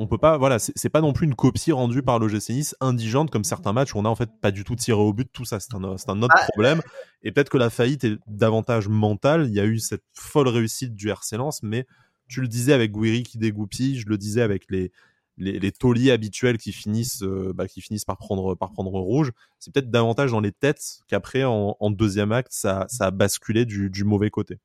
on 0.00 0.06
peut 0.06 0.16
pas, 0.16 0.38
voilà, 0.38 0.58
c'est 0.58 0.88
pas 0.88 1.02
non 1.02 1.12
plus 1.12 1.26
une 1.26 1.34
copie 1.34 1.72
rendue 1.72 2.02
par 2.02 2.18
l'OGC 2.18 2.48
Nice 2.48 2.74
indigente 2.80 3.30
comme 3.30 3.44
certains 3.44 3.74
matchs 3.74 3.94
où 3.94 3.98
on 3.98 4.06
a 4.06 4.08
en 4.08 4.14
fait 4.14 4.30
pas 4.40 4.50
du 4.50 4.64
tout 4.64 4.74
tiré 4.74 4.98
au 4.98 5.12
but, 5.12 5.28
tout 5.30 5.44
ça, 5.44 5.60
c'est 5.60 5.74
un, 5.74 5.84
un, 5.84 6.22
autre 6.22 6.34
ah. 6.38 6.46
problème. 6.48 6.80
Et 7.22 7.32
peut-être 7.32 7.50
que 7.50 7.58
la 7.58 7.68
faillite 7.68 8.04
est 8.04 8.18
davantage 8.26 8.88
mentale. 8.88 9.46
Il 9.48 9.54
y 9.54 9.60
a 9.60 9.66
eu 9.66 9.78
cette 9.78 10.04
folle 10.14 10.48
réussite 10.48 10.94
du 10.94 11.10
RC 11.10 11.36
Lens, 11.36 11.62
mais 11.62 11.86
tu 12.28 12.40
le 12.40 12.48
disais 12.48 12.72
avec 12.72 12.92
Guiri 12.92 13.24
qui 13.24 13.36
dégoupille, 13.36 13.98
je 13.98 14.08
le 14.08 14.16
disais 14.16 14.40
avec 14.40 14.64
les, 14.70 14.90
les, 15.36 15.58
les 15.58 15.70
tauliers 15.70 16.12
habituels 16.12 16.56
qui 16.56 16.72
finissent, 16.72 17.22
euh, 17.22 17.52
bah, 17.54 17.68
qui 17.68 17.82
finissent 17.82 18.06
par 18.06 18.16
prendre, 18.16 18.54
par 18.54 18.72
prendre 18.72 18.92
rouge. 18.92 19.32
C'est 19.58 19.70
peut-être 19.70 19.90
davantage 19.90 20.30
dans 20.30 20.40
les 20.40 20.52
têtes 20.52 21.00
qu'après, 21.08 21.44
en, 21.44 21.90
deuxième 21.90 22.32
acte, 22.32 22.52
ça, 22.52 22.86
ça 22.88 23.06
a 23.06 23.10
basculé 23.10 23.66
du, 23.66 23.90
du 23.90 24.04
mauvais 24.04 24.30
côté. 24.30 24.60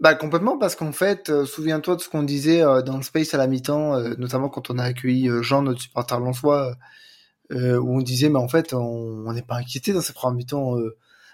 Bah 0.00 0.14
complètement 0.14 0.56
parce 0.56 0.76
qu'en 0.76 0.92
fait, 0.92 1.28
euh, 1.28 1.44
souviens-toi 1.44 1.96
de 1.96 2.00
ce 2.00 2.08
qu'on 2.08 2.22
disait 2.22 2.62
euh, 2.62 2.80
dans 2.80 2.96
le 2.96 3.02
space 3.02 3.34
à 3.34 3.36
la 3.38 3.46
mi-temps, 3.46 3.94
euh, 3.96 4.14
notamment 4.16 4.48
quand 4.48 4.70
on 4.70 4.78
a 4.78 4.84
accueilli 4.84 5.28
Jean, 5.42 5.60
notre 5.62 5.80
supporter 5.82 6.18
lensois, 6.18 6.76
où 7.50 7.96
on 7.98 8.00
disait 8.00 8.28
mais 8.28 8.38
en 8.38 8.48
fait 8.48 8.72
on 8.74 9.32
n'est 9.32 9.42
pas 9.42 9.56
inquiété 9.56 9.92
dans 9.92 10.00
ces 10.00 10.12
premières 10.12 10.36
mi-temps, 10.36 10.76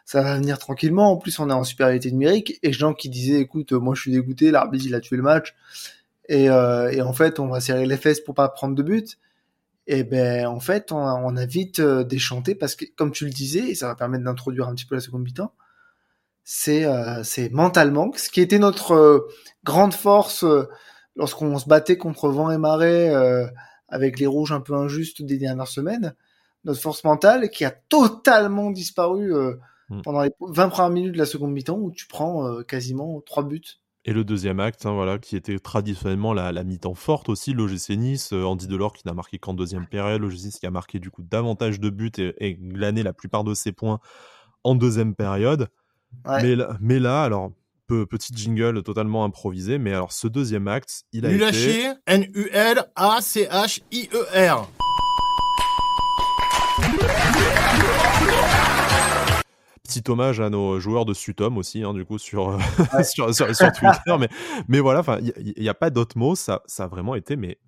ça 0.06 0.22
va 0.22 0.36
venir 0.38 0.58
tranquillement. 0.58 1.12
En 1.12 1.16
plus 1.18 1.38
on 1.38 1.50
est 1.50 1.52
en 1.52 1.62
supériorité 1.64 2.10
numérique 2.10 2.58
et 2.62 2.72
Jean 2.72 2.94
qui 2.94 3.10
disait 3.10 3.38
écoute 3.40 3.72
moi 3.72 3.94
je 3.94 4.00
suis 4.00 4.12
dégoûté, 4.12 4.50
l'arbitre 4.50 4.86
il 4.86 4.94
a 4.94 5.00
tué 5.00 5.16
le 5.16 5.22
match 5.22 5.54
et, 6.30 6.44
et 6.46 7.02
en 7.02 7.12
fait 7.12 7.38
on 7.38 7.48
va 7.48 7.60
serrer 7.60 7.84
les 7.86 7.98
fesses 7.98 8.20
pour 8.20 8.34
pas 8.34 8.48
prendre 8.48 8.74
de 8.74 8.82
but. 8.82 9.18
Et 9.86 10.04
ben 10.04 10.46
en 10.46 10.60
fait 10.60 10.90
on 10.90 10.98
a, 11.06 11.14
on 11.14 11.36
a 11.36 11.44
vite 11.46 11.82
déchanté 11.82 12.54
parce 12.54 12.76
que 12.76 12.86
comme 12.96 13.12
tu 13.12 13.26
le 13.26 13.30
disais 13.30 13.70
et 13.70 13.74
ça 13.74 13.88
va 13.88 13.94
permettre 13.94 14.24
d'introduire 14.24 14.68
un 14.68 14.74
petit 14.74 14.86
peu 14.86 14.94
la 14.94 15.02
seconde 15.02 15.22
mi-temps 15.22 15.52
c'est 16.48 16.84
euh, 16.84 17.24
c'est 17.24 17.52
mentalement 17.52 18.12
ce 18.14 18.30
qui 18.30 18.40
était 18.40 18.60
notre 18.60 18.92
euh, 18.92 19.28
grande 19.64 19.92
force 19.92 20.44
euh, 20.44 20.68
lorsqu'on 21.16 21.58
se 21.58 21.66
battait 21.66 21.98
contre 21.98 22.28
vent 22.28 22.52
et 22.52 22.56
marée 22.56 23.12
avec 23.88 24.20
les 24.20 24.26
rouges 24.26 24.52
un 24.52 24.60
peu 24.60 24.74
injustes 24.74 25.22
des 25.22 25.38
dernières 25.38 25.66
semaines 25.66 26.14
notre 26.64 26.80
force 26.80 27.02
mentale 27.02 27.50
qui 27.50 27.64
a 27.64 27.72
totalement 27.72 28.70
disparu 28.70 29.32
mm. 29.88 30.02
pendant 30.02 30.22
les 30.22 30.30
20 30.40 30.68
premières 30.68 30.90
minutes 30.90 31.12
de 31.14 31.18
la 31.18 31.26
seconde 31.26 31.52
mi-temps 31.52 31.78
où 31.78 31.90
tu 31.90 32.06
prends 32.06 32.62
quasiment 32.62 33.20
trois 33.22 33.42
buts 33.42 33.80
et 34.08 34.12
le 34.12 34.22
deuxième 34.22 34.60
acte, 34.60 34.86
hein, 34.86 34.92
voilà, 34.92 35.18
qui 35.18 35.34
était 35.34 35.58
traditionnellement 35.58 36.32
la, 36.32 36.52
la 36.52 36.62
mi-temps 36.62 36.94
forte 36.94 37.28
aussi, 37.28 37.54
l'OGC 37.54 37.96
Nice, 37.96 38.32
Andy 38.32 38.68
Delors 38.68 38.92
qui 38.92 39.04
n'a 39.04 39.14
marqué 39.14 39.40
qu'en 39.40 39.52
deuxième 39.52 39.88
période, 39.88 40.20
l'OGC 40.20 40.44
Nice 40.44 40.58
qui 40.60 40.66
a 40.66 40.70
marqué 40.70 41.00
du 41.00 41.10
coup 41.10 41.24
davantage 41.24 41.80
de 41.80 41.90
buts 41.90 42.12
et, 42.18 42.32
et 42.38 42.54
glané 42.54 43.02
la 43.02 43.12
plupart 43.12 43.42
de 43.42 43.52
ses 43.52 43.72
points 43.72 43.98
en 44.62 44.76
deuxième 44.76 45.16
période. 45.16 45.70
Mais, 46.24 46.56
là, 46.56 46.76
mais 46.80 46.98
là, 46.98 47.22
alors, 47.22 47.52
petit 47.86 48.34
jingle 48.34 48.82
totalement 48.82 49.24
improvisé, 49.24 49.78
mais 49.78 49.92
alors 49.92 50.12
ce 50.12 50.26
deuxième 50.26 50.66
acte, 50.68 51.04
il 51.12 51.24
a 51.26 51.32
été... 51.32 51.92
N-U-L-A-C-H-I-E-R. 52.06 52.76
Petit 59.84 60.02
hommage 60.08 60.40
à 60.40 60.50
nos 60.50 60.80
joueurs 60.80 61.04
de 61.04 61.14
Sutom 61.14 61.58
aussi, 61.58 61.84
hein, 61.84 61.94
du 61.94 62.04
coup, 62.04 62.18
sur, 62.18 62.50
euh, 62.50 62.58
sur, 63.04 63.32
sur, 63.32 63.46
Twitter. 63.46 64.16
mais, 64.18 64.28
mais 64.66 64.80
voilà, 64.80 65.04
il 65.20 65.54
n'y 65.62 65.68
a, 65.68 65.74
pas 65.74 65.90
d'autres 65.90 66.18
mots. 66.18 66.34
Ça, 66.34 66.62
ça 66.66 66.84
a 66.84 66.88
vraiment 66.88 67.14
été 67.14 67.36
mais, 67.36 67.58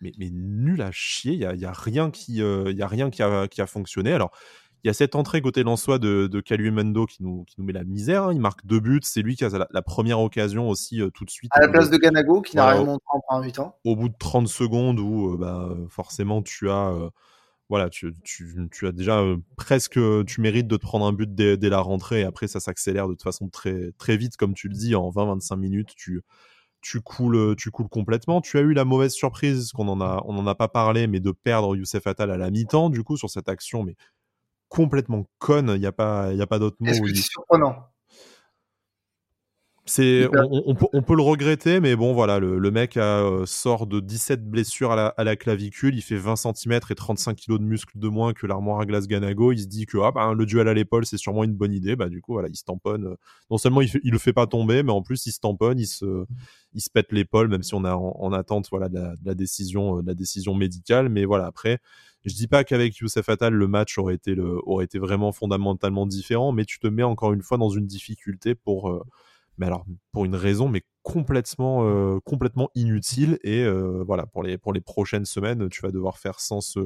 mais, 0.00 0.10
mais 0.18 0.30
nul 0.30 0.82
à 0.82 0.90
chier. 0.90 1.34
Il 1.34 1.38
n'y 1.38 1.44
a, 1.44 1.54
y 1.54 1.64
a 1.64 1.72
rien, 1.72 2.10
qui, 2.10 2.42
euh, 2.42 2.72
y 2.72 2.82
a, 2.82 2.88
rien 2.88 3.10
qui, 3.10 3.22
a, 3.22 3.46
qui 3.46 3.60
a 3.62 3.66
fonctionné. 3.68 4.12
Alors, 4.12 4.32
il 4.84 4.88
y 4.88 4.90
a 4.90 4.94
cette 4.94 5.14
entrée 5.14 5.40
côté 5.40 5.62
Lançois 5.62 5.98
de, 5.98 6.26
de 6.26 6.40
qui 6.40 7.22
nous, 7.22 7.44
qui 7.44 7.54
nous 7.58 7.64
met 7.64 7.72
la 7.72 7.84
misère. 7.84 8.24
Hein. 8.24 8.32
Il 8.32 8.40
marque 8.40 8.64
deux 8.64 8.80
buts. 8.80 9.00
C'est 9.02 9.22
lui 9.22 9.36
qui 9.36 9.44
a 9.44 9.66
la, 9.70 9.82
première 9.82 10.20
occasion 10.20 10.68
aussi 10.68 11.00
euh, 11.00 11.10
tout 11.10 11.24
de 11.24 11.30
suite. 11.30 11.50
À 11.54 11.60
la 11.60 11.68
place 11.68 11.90
de 11.90 11.96
Ganago 11.96 12.42
qui 12.42 12.56
n'a 12.56 12.68
rien 12.70 12.84
montré 12.84 13.06
en 13.28 13.42
8 13.42 13.58
ans. 13.58 13.76
Au 13.84 13.96
bout 13.96 14.08
de 14.08 14.16
30 14.18 14.48
secondes 14.48 15.00
où 15.00 15.36
bah, 15.36 15.74
forcément 15.88 16.42
tu 16.42 16.70
as 16.70 16.94
voilà, 17.68 17.90
tu, 17.90 18.14
tu, 18.24 18.68
tu, 18.72 18.86
as 18.86 18.92
déjà 18.92 19.22
presque, 19.56 20.00
tu 20.26 20.40
mérites 20.40 20.68
de 20.68 20.76
te 20.76 20.82
prendre 20.82 21.04
un 21.04 21.12
but 21.12 21.34
dès, 21.34 21.58
dès 21.58 21.68
la 21.68 21.80
rentrée. 21.80 22.20
Et 22.20 22.24
après, 22.24 22.48
ça 22.48 22.60
s'accélère 22.60 23.08
de 23.08 23.12
toute 23.12 23.22
façon 23.22 23.48
très, 23.50 23.92
très 23.98 24.16
vite, 24.16 24.38
comme 24.38 24.54
tu 24.54 24.68
le 24.68 24.74
dis, 24.74 24.94
en 24.94 25.10
20-25 25.10 25.56
minutes, 25.56 25.90
tu, 25.94 26.22
tu 26.80 27.00
coules, 27.02 27.56
tu 27.56 27.70
coules 27.70 27.88
complètement. 27.88 28.40
Tu 28.40 28.56
as 28.56 28.62
eu 28.62 28.72
la 28.72 28.86
mauvaise 28.86 29.12
surprise 29.12 29.72
qu'on 29.72 29.88
en 29.88 30.00
a, 30.00 30.22
on 30.24 30.38
en 30.38 30.46
a 30.46 30.54
pas 30.54 30.68
parlé, 30.68 31.06
mais 31.06 31.20
de 31.20 31.30
perdre 31.30 31.76
Youssef 31.76 32.06
Attal 32.06 32.30
à 32.30 32.38
la 32.38 32.50
mi-temps, 32.50 32.88
du 32.88 33.02
coup, 33.04 33.18
sur 33.18 33.28
cette 33.28 33.50
action, 33.50 33.82
mais 33.82 33.96
complètement 34.68 35.26
conne. 35.38 35.72
Il 35.74 35.80
n'y 35.80 35.86
a 35.86 35.92
pas, 35.92 36.32
y 36.32 36.42
a 36.42 36.46
pas 36.46 36.58
d'autre 36.58 36.76
mot. 36.80 36.90
Est-ce 36.90 37.00
que 37.00 37.08
c'est 37.14 37.22
surprenant? 37.22 37.88
C'est, 39.88 40.28
on, 40.34 40.76
on, 40.92 41.02
peut 41.02 41.16
le 41.16 41.22
regretter, 41.22 41.80
mais 41.80 41.96
bon, 41.96 42.12
voilà, 42.12 42.38
le, 42.38 42.70
mec 42.70 42.98
a, 42.98 43.22
euh, 43.22 43.46
sort 43.46 43.86
de 43.86 44.00
17 44.00 44.44
blessures 44.48 44.92
à 44.92 44.96
la, 44.96 45.06
à 45.16 45.24
la, 45.24 45.34
clavicule, 45.34 45.94
il 45.94 46.02
fait 46.02 46.16
20 46.16 46.36
cm 46.36 46.80
et 46.90 46.94
35 46.94 47.36
kg 47.36 47.58
de 47.58 47.64
muscles 47.64 47.98
de 47.98 48.08
moins 48.08 48.34
que 48.34 48.46
l'armoire 48.46 48.80
à 48.80 48.86
glace 48.86 49.06
Ganago. 49.06 49.52
Il 49.52 49.60
se 49.60 49.66
dit 49.66 49.86
que 49.86 49.96
ah, 50.02 50.12
bah, 50.12 50.34
le 50.34 50.46
duel 50.46 50.68
à 50.68 50.74
l'épaule, 50.74 51.06
c'est 51.06 51.16
sûrement 51.16 51.42
une 51.42 51.54
bonne 51.54 51.72
idée. 51.72 51.96
Bah, 51.96 52.10
du 52.10 52.20
coup, 52.20 52.34
voilà, 52.34 52.48
il 52.48 52.56
se 52.56 52.64
tamponne. 52.64 53.06
Euh, 53.06 53.16
non 53.50 53.56
seulement 53.56 53.80
il, 53.80 53.90
il 54.04 54.12
le 54.12 54.18
fait 54.18 54.34
pas 54.34 54.46
tomber, 54.46 54.82
mais 54.82 54.92
en 54.92 55.02
plus, 55.02 55.24
il 55.24 55.32
se 55.32 55.40
tamponne, 55.40 55.78
il 55.78 55.86
se, 55.86 56.26
il 56.74 56.82
se 56.82 56.90
pète 56.90 57.10
l'épaule, 57.10 57.48
même 57.48 57.62
si 57.62 57.74
on 57.74 57.84
a 57.84 57.94
en, 57.94 58.32
attente 58.32 58.68
voilà, 58.70 58.90
de 58.90 59.00
la, 59.24 59.34
décision, 59.34 59.98
euh, 59.98 60.02
de 60.02 60.06
la 60.08 60.14
décision 60.14 60.54
médicale. 60.54 61.08
Mais 61.08 61.24
voilà, 61.24 61.46
après, 61.46 61.78
je 62.26 62.34
dis 62.34 62.46
pas 62.46 62.62
qu'avec 62.62 62.96
Youssef 62.96 63.26
Attal, 63.28 63.54
le 63.54 63.68
match 63.68 63.96
aurait 63.96 64.16
été, 64.16 64.34
le, 64.34 64.58
aurait 64.66 64.84
été 64.84 64.98
vraiment 64.98 65.32
fondamentalement 65.32 66.04
différent, 66.06 66.52
mais 66.52 66.66
tu 66.66 66.78
te 66.78 66.88
mets 66.88 67.02
encore 67.04 67.32
une 67.32 67.42
fois 67.42 67.56
dans 67.56 67.70
une 67.70 67.86
difficulté 67.86 68.54
pour 68.54 69.02
mais 69.58 69.66
alors 69.66 69.84
pour 70.12 70.24
une 70.24 70.34
raison 70.34 70.68
mais 70.68 70.82
complètement 71.02 71.80
euh, 71.82 72.20
complètement 72.24 72.70
inutile. 72.74 73.38
Et 73.42 73.62
euh, 73.62 74.02
voilà 74.06 74.26
pour 74.26 74.42
les 74.42 74.80
prochaines 74.80 75.24
semaines 75.24 75.68
tu 75.68 75.82
vas 75.82 75.90
devoir 75.90 76.18
faire 76.18 76.40
sans 76.40 76.60
ce 76.60 76.80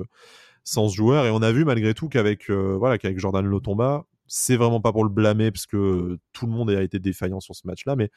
joueur. 0.88 1.26
Et 1.26 1.30
on 1.30 1.42
a 1.42 1.52
vu 1.52 1.64
malgré 1.64 1.94
tout 1.94 2.08
qu'avec 2.08 2.50
euh, 2.50 2.76
voilà 2.78 2.98
qu'avec 2.98 3.18
Jordan 3.18 3.44
Lotomba 3.44 4.06
c'est 4.26 4.56
vraiment 4.56 4.80
pas 4.80 4.92
pour 4.92 5.04
le 5.04 5.10
blâmer 5.10 5.50
parce 5.50 5.66
que 5.66 6.18
tout 6.32 6.46
le 6.46 6.52
monde 6.52 6.70
a 6.70 6.82
été 6.82 6.98
défaillant 6.98 7.40
sur 7.40 7.54
ce 7.54 7.66
match 7.66 7.84
là 7.84 7.96
mais 7.96 8.10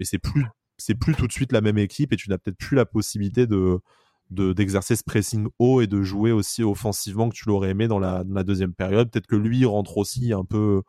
c'est 0.00 0.18
plus 0.18 1.14
tout 1.16 1.26
de 1.26 1.32
suite 1.32 1.52
la 1.52 1.60
même 1.60 1.78
équipe 1.78 2.12
et 2.12 2.16
tu 2.16 2.30
n'as 2.30 2.38
peut-être 2.38 2.58
plus 2.58 2.76
la 2.76 2.86
possibilité 2.86 3.46
de 3.46 3.80
d'exercer 4.30 4.96
ce 4.96 5.04
pressing 5.04 5.46
haut 5.60 5.80
et 5.80 5.86
de 5.86 6.02
jouer 6.02 6.32
aussi 6.32 6.64
offensivement 6.64 7.28
que 7.28 7.36
tu 7.36 7.48
l'aurais 7.48 7.70
aimé 7.70 7.86
dans 7.86 8.00
la 8.00 8.24
deuxième 8.42 8.74
période. 8.74 9.08
Peut-être 9.08 9.28
que 9.28 9.36
lui 9.36 9.64
rentre 9.64 9.98
aussi 9.98 10.32
un 10.32 10.44
peu 10.44 10.82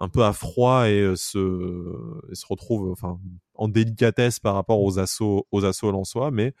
un 0.00 0.08
peu 0.08 0.24
à 0.24 0.32
froid 0.32 0.88
et 0.88 1.00
euh, 1.00 1.14
se, 1.14 1.38
se 2.32 2.46
retrouve 2.46 2.90
enfin, 2.90 3.20
en 3.54 3.68
délicatesse 3.68 4.40
par 4.40 4.54
rapport 4.54 4.82
aux 4.82 4.98
assauts, 4.98 5.46
aux 5.52 5.64
assauts 5.64 5.92
lensois. 5.92 6.30
Mais 6.30 6.54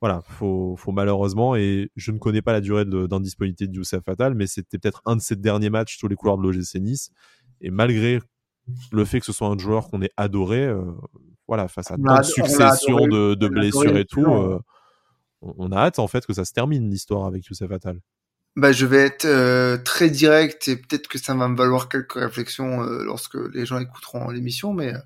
voilà, 0.00 0.22
faut, 0.22 0.76
faut 0.76 0.92
malheureusement, 0.92 1.56
et 1.56 1.90
je 1.96 2.12
ne 2.12 2.18
connais 2.18 2.40
pas 2.40 2.52
la 2.52 2.60
durée 2.60 2.84
d'indisponibilité 2.86 3.66
de 3.66 3.76
Youssef 3.76 4.02
Fatal, 4.02 4.34
mais 4.34 4.46
c'était 4.46 4.78
peut-être 4.78 5.02
un 5.04 5.16
de 5.16 5.20
ses 5.20 5.36
derniers 5.36 5.68
matchs 5.68 5.98
sous 5.98 6.08
les 6.08 6.16
couleurs 6.16 6.38
de 6.38 6.42
l'OGC 6.42 6.76
Nice. 6.76 7.10
Et 7.60 7.70
malgré 7.70 8.20
le 8.92 9.04
fait 9.04 9.20
que 9.20 9.26
ce 9.26 9.32
soit 9.32 9.48
un 9.48 9.58
joueur 9.58 9.88
qu'on 9.88 10.00
ait 10.00 10.12
adoré, 10.16 10.64
euh, 10.64 10.84
voilà, 11.48 11.68
face 11.68 11.90
à 11.90 11.96
tant 11.96 12.18
de 12.18 12.22
succession 12.22 13.08
de, 13.08 13.34
de 13.34 13.48
blessures 13.48 13.96
et 13.96 14.06
tout, 14.06 14.24
euh, 14.24 14.58
on 15.42 15.72
a 15.72 15.76
hâte 15.76 15.98
en 15.98 16.06
fait 16.06 16.24
que 16.24 16.32
ça 16.32 16.44
se 16.44 16.52
termine 16.52 16.88
l'histoire 16.88 17.26
avec 17.26 17.44
Youssef 17.46 17.68
Fatal. 17.68 18.00
Bah, 18.56 18.72
je 18.72 18.84
vais 18.84 18.98
être 18.98 19.26
euh, 19.26 19.78
très 19.78 20.10
direct 20.10 20.66
et 20.66 20.76
peut-être 20.76 21.06
que 21.06 21.18
ça 21.18 21.34
va 21.34 21.46
me 21.48 21.56
valoir 21.56 21.88
quelques 21.88 22.14
réflexions 22.14 22.82
euh, 22.82 23.04
lorsque 23.04 23.36
les 23.36 23.64
gens 23.64 23.78
écouteront 23.78 24.28
l'émission, 24.30 24.72
mais 24.74 24.92
euh, 24.94 24.98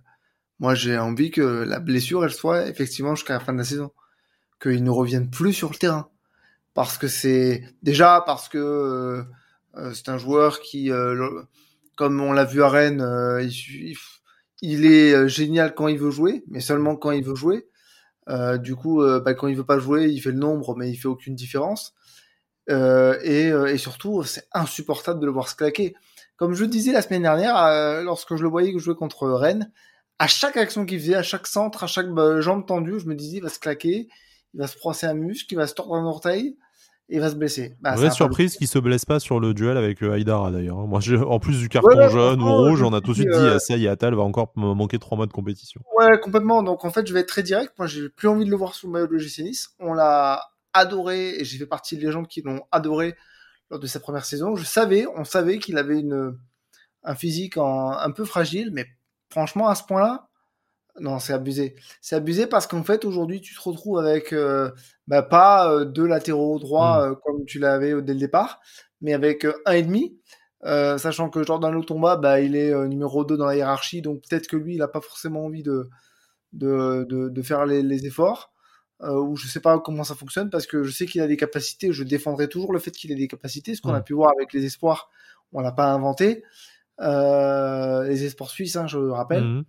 moi 0.60 0.74
j'ai 0.74 0.96
envie 0.98 1.30
que 1.30 1.42
la 1.42 1.78
blessure 1.78 2.24
elle 2.24 2.32
soit 2.32 2.68
effectivement 2.68 3.14
jusqu'à 3.14 3.34
la 3.34 3.40
fin 3.40 3.52
de 3.52 3.58
la 3.58 3.64
saison, 3.64 3.92
qu'il 4.62 4.82
ne 4.82 4.90
revienne 4.90 5.30
plus 5.30 5.52
sur 5.52 5.70
le 5.70 5.76
terrain, 5.76 6.08
parce 6.74 6.96
que 6.98 7.06
c'est 7.08 7.64
déjà 7.82 8.22
parce 8.26 8.48
que 8.48 9.24
c'est 9.92 10.08
un 10.08 10.18
joueur 10.18 10.60
qui, 10.60 10.90
comme 11.96 12.20
on 12.20 12.32
l'a 12.32 12.44
vu 12.44 12.62
à 12.62 12.68
Rennes, 12.68 13.04
il, 13.42 13.96
il, 14.62 14.86
est 14.86 15.28
génial 15.28 15.74
quand 15.74 15.88
il 15.88 15.98
veut 15.98 16.10
jouer, 16.10 16.44
mais 16.48 16.60
seulement 16.60 16.96
quand 16.96 17.10
il 17.10 17.24
veut 17.24 17.34
jouer. 17.34 17.66
du 18.58 18.76
coup, 18.76 19.02
bah, 19.24 19.34
quand 19.34 19.48
il 19.48 19.56
veut 19.56 19.64
pas 19.64 19.78
jouer, 19.78 20.06
il 20.08 20.20
fait 20.20 20.30
le 20.32 20.38
nombre, 20.38 20.76
mais 20.76 20.90
il 20.90 20.96
fait 20.96 21.08
aucune 21.08 21.34
différence. 21.34 21.94
Euh, 22.70 23.18
et, 23.22 23.50
euh, 23.50 23.72
et, 23.72 23.78
surtout, 23.78 24.22
c'est 24.24 24.46
insupportable 24.52 25.20
de 25.20 25.26
le 25.26 25.32
voir 25.32 25.48
se 25.48 25.54
claquer. 25.54 25.94
Comme 26.36 26.54
je 26.54 26.64
disais 26.64 26.92
la 26.92 27.02
semaine 27.02 27.22
dernière, 27.22 27.56
euh, 27.56 28.02
lorsque 28.02 28.34
je 28.36 28.42
le 28.42 28.48
voyais 28.48 28.76
jouer 28.78 28.94
contre 28.94 29.28
Rennes, 29.28 29.70
à 30.18 30.26
chaque 30.26 30.56
action 30.56 30.86
qu'il 30.86 30.98
faisait, 30.98 31.14
à 31.14 31.22
chaque 31.22 31.46
centre, 31.46 31.84
à 31.84 31.86
chaque 31.86 32.08
bah, 32.08 32.40
jambe 32.40 32.66
tendue, 32.66 32.98
je 32.98 33.06
me 33.06 33.14
disais, 33.14 33.38
il 33.38 33.42
va 33.42 33.48
se 33.48 33.58
claquer, 33.58 34.08
il 34.54 34.60
va 34.60 34.66
se 34.66 34.78
brosser 34.78 35.06
un 35.06 35.14
muscle, 35.14 35.52
il 35.52 35.56
va 35.56 35.66
se 35.66 35.74
tordre 35.74 35.94
un 35.94 36.04
orteil, 36.04 36.56
et 37.08 37.16
il 37.16 37.20
va 37.20 37.28
se 37.28 37.36
blesser. 37.36 37.76
Bah, 37.80 37.94
Vraie 37.94 38.10
surprise 38.10 38.56
qu'il 38.56 38.66
se 38.66 38.78
blesse 38.78 39.04
pas 39.04 39.20
sur 39.20 39.38
le 39.38 39.52
duel 39.52 39.76
avec 39.76 40.02
Haïdara 40.02 40.50
d'ailleurs. 40.50 40.78
Moi, 40.86 41.00
en 41.26 41.38
plus 41.38 41.58
du 41.58 41.68
carton 41.68 42.08
jaune 42.08 42.40
ou 42.40 42.52
rouge, 42.52 42.82
on 42.82 42.92
a 42.94 43.00
tout 43.00 43.10
de 43.10 43.16
suite 43.16 43.28
dit, 43.28 43.36
euh... 43.36 43.58
ça 43.58 43.76
y 43.76 43.84
est, 43.84 43.88
Atal 43.88 44.14
va 44.14 44.22
encore 44.22 44.52
manquer 44.56 44.98
trois 44.98 45.16
mois 45.16 45.26
de 45.26 45.32
compétition. 45.32 45.82
Ouais, 45.98 46.18
complètement. 46.20 46.62
Donc 46.62 46.84
en 46.84 46.90
fait, 46.90 47.06
je 47.06 47.12
vais 47.12 47.20
être 47.20 47.28
très 47.28 47.42
direct. 47.42 47.74
Moi, 47.78 47.86
j'ai 47.86 48.08
plus 48.08 48.28
envie 48.28 48.46
de 48.46 48.50
le 48.50 48.56
voir 48.56 48.74
sous 48.74 48.86
le 48.86 48.92
maillot 48.92 49.06
de 49.06 49.18
GC 49.18 49.42
Nice. 49.42 49.68
On 49.78 49.92
l'a 49.92 50.40
adoré, 50.74 51.40
et 51.40 51.44
j'ai 51.44 51.58
fait 51.58 51.66
partie 51.66 51.96
des 51.96 52.12
gens 52.12 52.24
qui 52.24 52.42
l'ont 52.42 52.62
adoré 52.70 53.16
lors 53.70 53.80
de 53.80 53.86
sa 53.86 54.00
première 54.00 54.24
saison. 54.24 54.56
Je 54.56 54.64
savais, 54.64 55.06
on 55.16 55.24
savait 55.24 55.58
qu'il 55.58 55.78
avait 55.78 56.00
une, 56.00 56.36
un 57.02 57.14
physique 57.14 57.56
un 57.56 58.10
peu 58.10 58.24
fragile, 58.24 58.70
mais 58.72 58.86
franchement, 59.30 59.68
à 59.68 59.74
ce 59.74 59.84
point-là, 59.84 60.28
non, 61.00 61.18
c'est 61.18 61.32
abusé. 61.32 61.74
C'est 62.00 62.16
abusé 62.16 62.46
parce 62.46 62.66
qu'en 62.66 62.84
fait, 62.84 63.04
aujourd'hui, 63.04 63.40
tu 63.40 63.54
te 63.54 63.60
retrouves 63.60 63.98
avec 63.98 64.32
euh, 64.32 64.70
bah, 65.08 65.22
pas 65.22 65.70
euh, 65.70 65.84
deux 65.84 66.06
latéraux 66.06 66.58
droits 66.58 67.08
mm. 67.08 67.12
euh, 67.12 67.14
comme 67.24 67.44
tu 67.46 67.58
l'avais 67.58 68.00
dès 68.02 68.14
le 68.14 68.20
départ, 68.20 68.60
mais 69.00 69.12
avec 69.12 69.46
un 69.66 69.72
et 69.72 69.82
demi. 69.82 70.18
sachant 70.62 71.30
que 71.30 71.42
Jordan 71.42 71.72
Lotomba, 71.72 72.16
bah, 72.16 72.40
il 72.40 72.56
est 72.56 72.72
numéro 72.88 73.24
2 73.24 73.36
dans 73.36 73.46
la 73.46 73.56
hiérarchie, 73.56 74.02
donc 74.02 74.22
peut-être 74.28 74.46
que 74.46 74.56
lui, 74.56 74.74
il 74.74 74.78
n'a 74.78 74.88
pas 74.88 75.00
forcément 75.00 75.44
envie 75.44 75.62
de, 75.62 75.88
de, 76.52 77.04
de, 77.08 77.42
faire 77.42 77.66
les, 77.66 77.82
les 77.82 78.06
efforts 78.06 78.53
euh, 79.02 79.20
ou 79.20 79.36
je 79.36 79.48
sais 79.48 79.60
pas 79.60 79.78
comment 79.80 80.04
ça 80.04 80.14
fonctionne 80.14 80.50
parce 80.50 80.66
que 80.66 80.82
je 80.82 80.92
sais 80.92 81.06
qu'il 81.06 81.20
a 81.20 81.26
des 81.26 81.36
capacités. 81.36 81.92
Je 81.92 82.04
défendrai 82.04 82.48
toujours 82.48 82.72
le 82.72 82.78
fait 82.78 82.90
qu'il 82.90 83.12
ait 83.12 83.16
des 83.16 83.28
capacités. 83.28 83.74
Ce 83.74 83.82
qu'on 83.82 83.94
a 83.94 84.00
pu 84.00 84.14
voir 84.14 84.32
avec 84.36 84.52
les 84.52 84.64
espoirs, 84.64 85.10
on 85.52 85.60
l'a 85.60 85.72
pas 85.72 85.92
inventé. 85.92 86.44
Euh, 87.00 88.04
les 88.04 88.24
espoirs 88.24 88.50
suisses, 88.50 88.76
hein, 88.76 88.86
je 88.86 88.98
rappelle. 88.98 89.44
Mhm. 89.44 89.64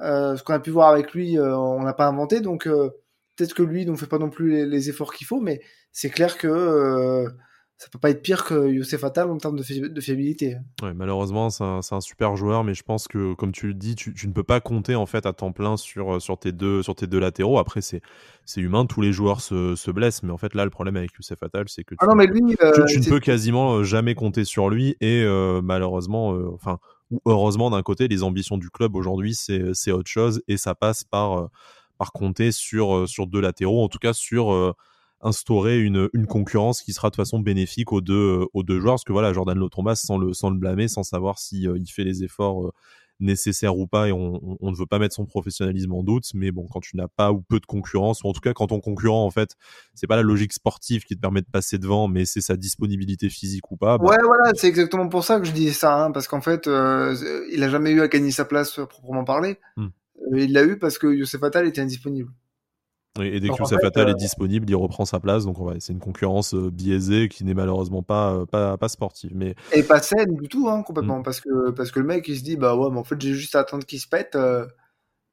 Euh, 0.00 0.36
ce 0.36 0.42
qu'on 0.42 0.54
a 0.54 0.60
pu 0.60 0.70
voir 0.70 0.90
avec 0.90 1.12
lui, 1.12 1.38
euh, 1.38 1.56
on 1.56 1.82
l'a 1.82 1.94
pas 1.94 2.06
inventé. 2.06 2.40
Donc 2.40 2.66
euh, 2.66 2.90
peut-être 3.36 3.54
que 3.54 3.62
lui 3.62 3.86
ne 3.86 3.96
fait 3.96 4.06
pas 4.06 4.18
non 4.18 4.30
plus 4.30 4.50
les, 4.50 4.66
les 4.66 4.88
efforts 4.90 5.12
qu'il 5.12 5.26
faut, 5.26 5.40
mais 5.40 5.60
c'est 5.92 6.10
clair 6.10 6.36
que 6.38 7.26
ça 7.78 7.86
peut 7.92 7.98
pas 8.00 8.10
être 8.10 8.22
pire 8.22 8.44
que 8.44 8.68
Youssef 8.68 9.04
Attal 9.04 9.30
en 9.30 9.38
termes 9.38 9.56
de, 9.56 10.00
fiabilité. 10.00 10.56
Ouais, 10.82 10.92
malheureusement, 10.94 11.48
c'est 11.48 11.62
un, 11.62 11.78
un, 11.90 12.00
super 12.00 12.34
joueur, 12.34 12.64
mais 12.64 12.74
je 12.74 12.82
pense 12.82 13.06
que, 13.06 13.34
comme 13.34 13.52
tu 13.52 13.68
le 13.68 13.74
dis, 13.74 13.94
tu, 13.94 14.12
tu, 14.12 14.26
ne 14.26 14.32
peux 14.32 14.42
pas 14.42 14.60
compter 14.60 14.96
en 14.96 15.06
fait 15.06 15.26
à 15.26 15.32
temps 15.32 15.52
plein 15.52 15.76
sur, 15.76 16.20
sur, 16.20 16.38
tes, 16.38 16.50
deux, 16.50 16.82
sur 16.82 16.96
tes 16.96 17.06
deux 17.06 17.20
latéraux. 17.20 17.56
Après, 17.58 17.80
c'est 17.80 18.02
humain, 18.56 18.84
tous 18.84 19.00
les 19.00 19.12
joueurs 19.12 19.40
se, 19.40 19.76
se, 19.76 19.90
blessent, 19.92 20.24
mais 20.24 20.32
en 20.32 20.38
fait, 20.38 20.54
là, 20.54 20.64
le 20.64 20.70
problème 20.70 20.96
avec 20.96 21.12
Youssef 21.14 21.40
Attal, 21.42 21.68
c'est 21.68 21.84
que 21.84 21.94
tu, 21.94 21.98
ah 22.00 22.06
non, 22.06 22.16
mais 22.16 22.26
lui, 22.26 22.56
euh, 22.62 22.84
tu, 22.86 22.98
ne 22.98 23.08
peux 23.08 23.20
quasiment 23.20 23.76
euh, 23.76 23.84
jamais 23.84 24.16
compter 24.16 24.44
sur 24.44 24.70
lui, 24.70 24.96
et 25.00 25.22
euh, 25.22 25.60
malheureusement, 25.62 26.34
euh, 26.34 26.50
enfin, 26.52 26.78
heureusement 27.26 27.70
d'un 27.70 27.82
côté, 27.82 28.08
les 28.08 28.24
ambitions 28.24 28.58
du 28.58 28.70
club 28.70 28.96
aujourd'hui, 28.96 29.34
c'est 29.34 29.92
autre 29.92 30.10
chose, 30.10 30.42
et 30.48 30.56
ça 30.56 30.74
passe 30.74 31.04
par, 31.04 31.48
par 31.96 32.12
compter 32.12 32.50
sur, 32.50 33.08
sur 33.08 33.28
deux 33.28 33.40
latéraux, 33.40 33.84
en 33.84 33.88
tout 33.88 33.98
cas 33.98 34.12
sur 34.12 34.74
instaurer 35.20 35.80
une, 35.80 36.08
une 36.12 36.26
concurrence 36.26 36.82
qui 36.82 36.92
sera 36.92 37.10
de 37.10 37.16
façon 37.16 37.40
bénéfique 37.40 37.92
aux 37.92 38.00
deux, 38.00 38.46
aux 38.52 38.62
deux 38.62 38.80
joueurs. 38.80 38.94
Parce 38.94 39.04
que 39.04 39.12
voilà, 39.12 39.32
Jordan 39.32 39.58
Lotombas, 39.58 39.96
sans 39.96 40.18
le, 40.18 40.32
sans 40.32 40.50
le 40.50 40.58
blâmer, 40.58 40.88
sans 40.88 41.02
savoir 41.02 41.38
si 41.38 41.66
euh, 41.66 41.76
il 41.78 41.88
fait 41.88 42.04
les 42.04 42.24
efforts 42.24 42.66
euh, 42.66 42.72
nécessaires 43.20 43.76
ou 43.76 43.86
pas, 43.86 44.08
et 44.08 44.12
on, 44.12 44.56
on, 44.60 44.70
ne 44.70 44.76
veut 44.76 44.86
pas 44.86 44.98
mettre 44.98 45.14
son 45.14 45.26
professionnalisme 45.26 45.92
en 45.92 46.04
doute, 46.04 46.26
mais 46.34 46.52
bon, 46.52 46.66
quand 46.70 46.80
tu 46.80 46.96
n'as 46.96 47.08
pas 47.08 47.32
ou 47.32 47.40
peu 47.40 47.58
de 47.58 47.66
concurrence, 47.66 48.22
ou 48.22 48.28
en 48.28 48.32
tout 48.32 48.40
cas 48.40 48.52
quand 48.52 48.68
ton 48.68 48.80
concurrent, 48.80 49.24
en 49.24 49.30
fait, 49.30 49.56
c'est 49.94 50.06
pas 50.06 50.14
la 50.14 50.22
logique 50.22 50.52
sportive 50.52 51.04
qui 51.04 51.16
te 51.16 51.20
permet 51.20 51.40
de 51.40 51.48
passer 51.50 51.78
devant, 51.78 52.06
mais 52.06 52.24
c'est 52.24 52.40
sa 52.40 52.56
disponibilité 52.56 53.28
physique 53.28 53.72
ou 53.72 53.76
pas. 53.76 53.98
Bah 53.98 54.04
ouais, 54.04 54.16
voilà, 54.24 54.52
c'est 54.54 54.68
exactement 54.68 55.08
pour 55.08 55.24
ça 55.24 55.40
que 55.40 55.46
je 55.46 55.52
dis 55.52 55.72
ça, 55.72 55.96
hein, 55.96 56.12
parce 56.12 56.28
qu'en 56.28 56.40
fait, 56.40 56.68
euh, 56.68 57.16
il 57.52 57.62
a 57.64 57.68
jamais 57.68 57.90
eu 57.90 58.02
à 58.02 58.08
gagner 58.08 58.30
sa 58.30 58.44
place 58.44 58.78
proprement 58.88 59.24
parler. 59.24 59.58
Hmm. 59.76 59.88
il 60.36 60.52
l'a 60.52 60.62
eu 60.64 60.78
parce 60.78 60.98
que 60.98 61.08
Youssef 61.08 61.42
Attal 61.42 61.66
était 61.66 61.80
indisponible. 61.80 62.30
Et, 63.20 63.40
dès 63.40 63.48
que 63.48 63.56
Youssef 63.58 63.80
Fatal 63.80 64.08
est 64.08 64.12
euh, 64.12 64.14
disponible, 64.14 64.68
il 64.68 64.76
reprend 64.76 65.04
sa 65.04 65.20
place. 65.20 65.44
Donc 65.44 65.56
c'est 65.80 65.92
une 65.92 65.98
concurrence 65.98 66.54
euh, 66.54 66.70
biaisée 66.70 67.28
qui 67.28 67.44
n'est 67.44 67.54
malheureusement 67.54 68.02
pas, 68.02 68.32
euh, 68.32 68.46
pas, 68.46 68.76
pas 68.76 68.88
sportive. 68.88 69.32
Mais... 69.34 69.54
Et 69.72 69.82
pas 69.82 70.00
saine 70.00 70.36
du 70.36 70.48
tout, 70.48 70.68
hein, 70.68 70.82
complètement. 70.82 71.18
Mm. 71.18 71.22
Parce, 71.22 71.40
que, 71.40 71.70
parce 71.70 71.90
que 71.90 72.00
le 72.00 72.06
mec, 72.06 72.28
il 72.28 72.36
se 72.36 72.44
dit, 72.44 72.56
bah 72.56 72.76
ouais, 72.76 72.90
mais 72.90 72.98
en 72.98 73.04
fait, 73.04 73.20
j'ai 73.20 73.34
juste 73.34 73.54
à 73.54 73.60
attendre 73.60 73.84
qu'il 73.84 74.00
se 74.00 74.08
pète. 74.08 74.36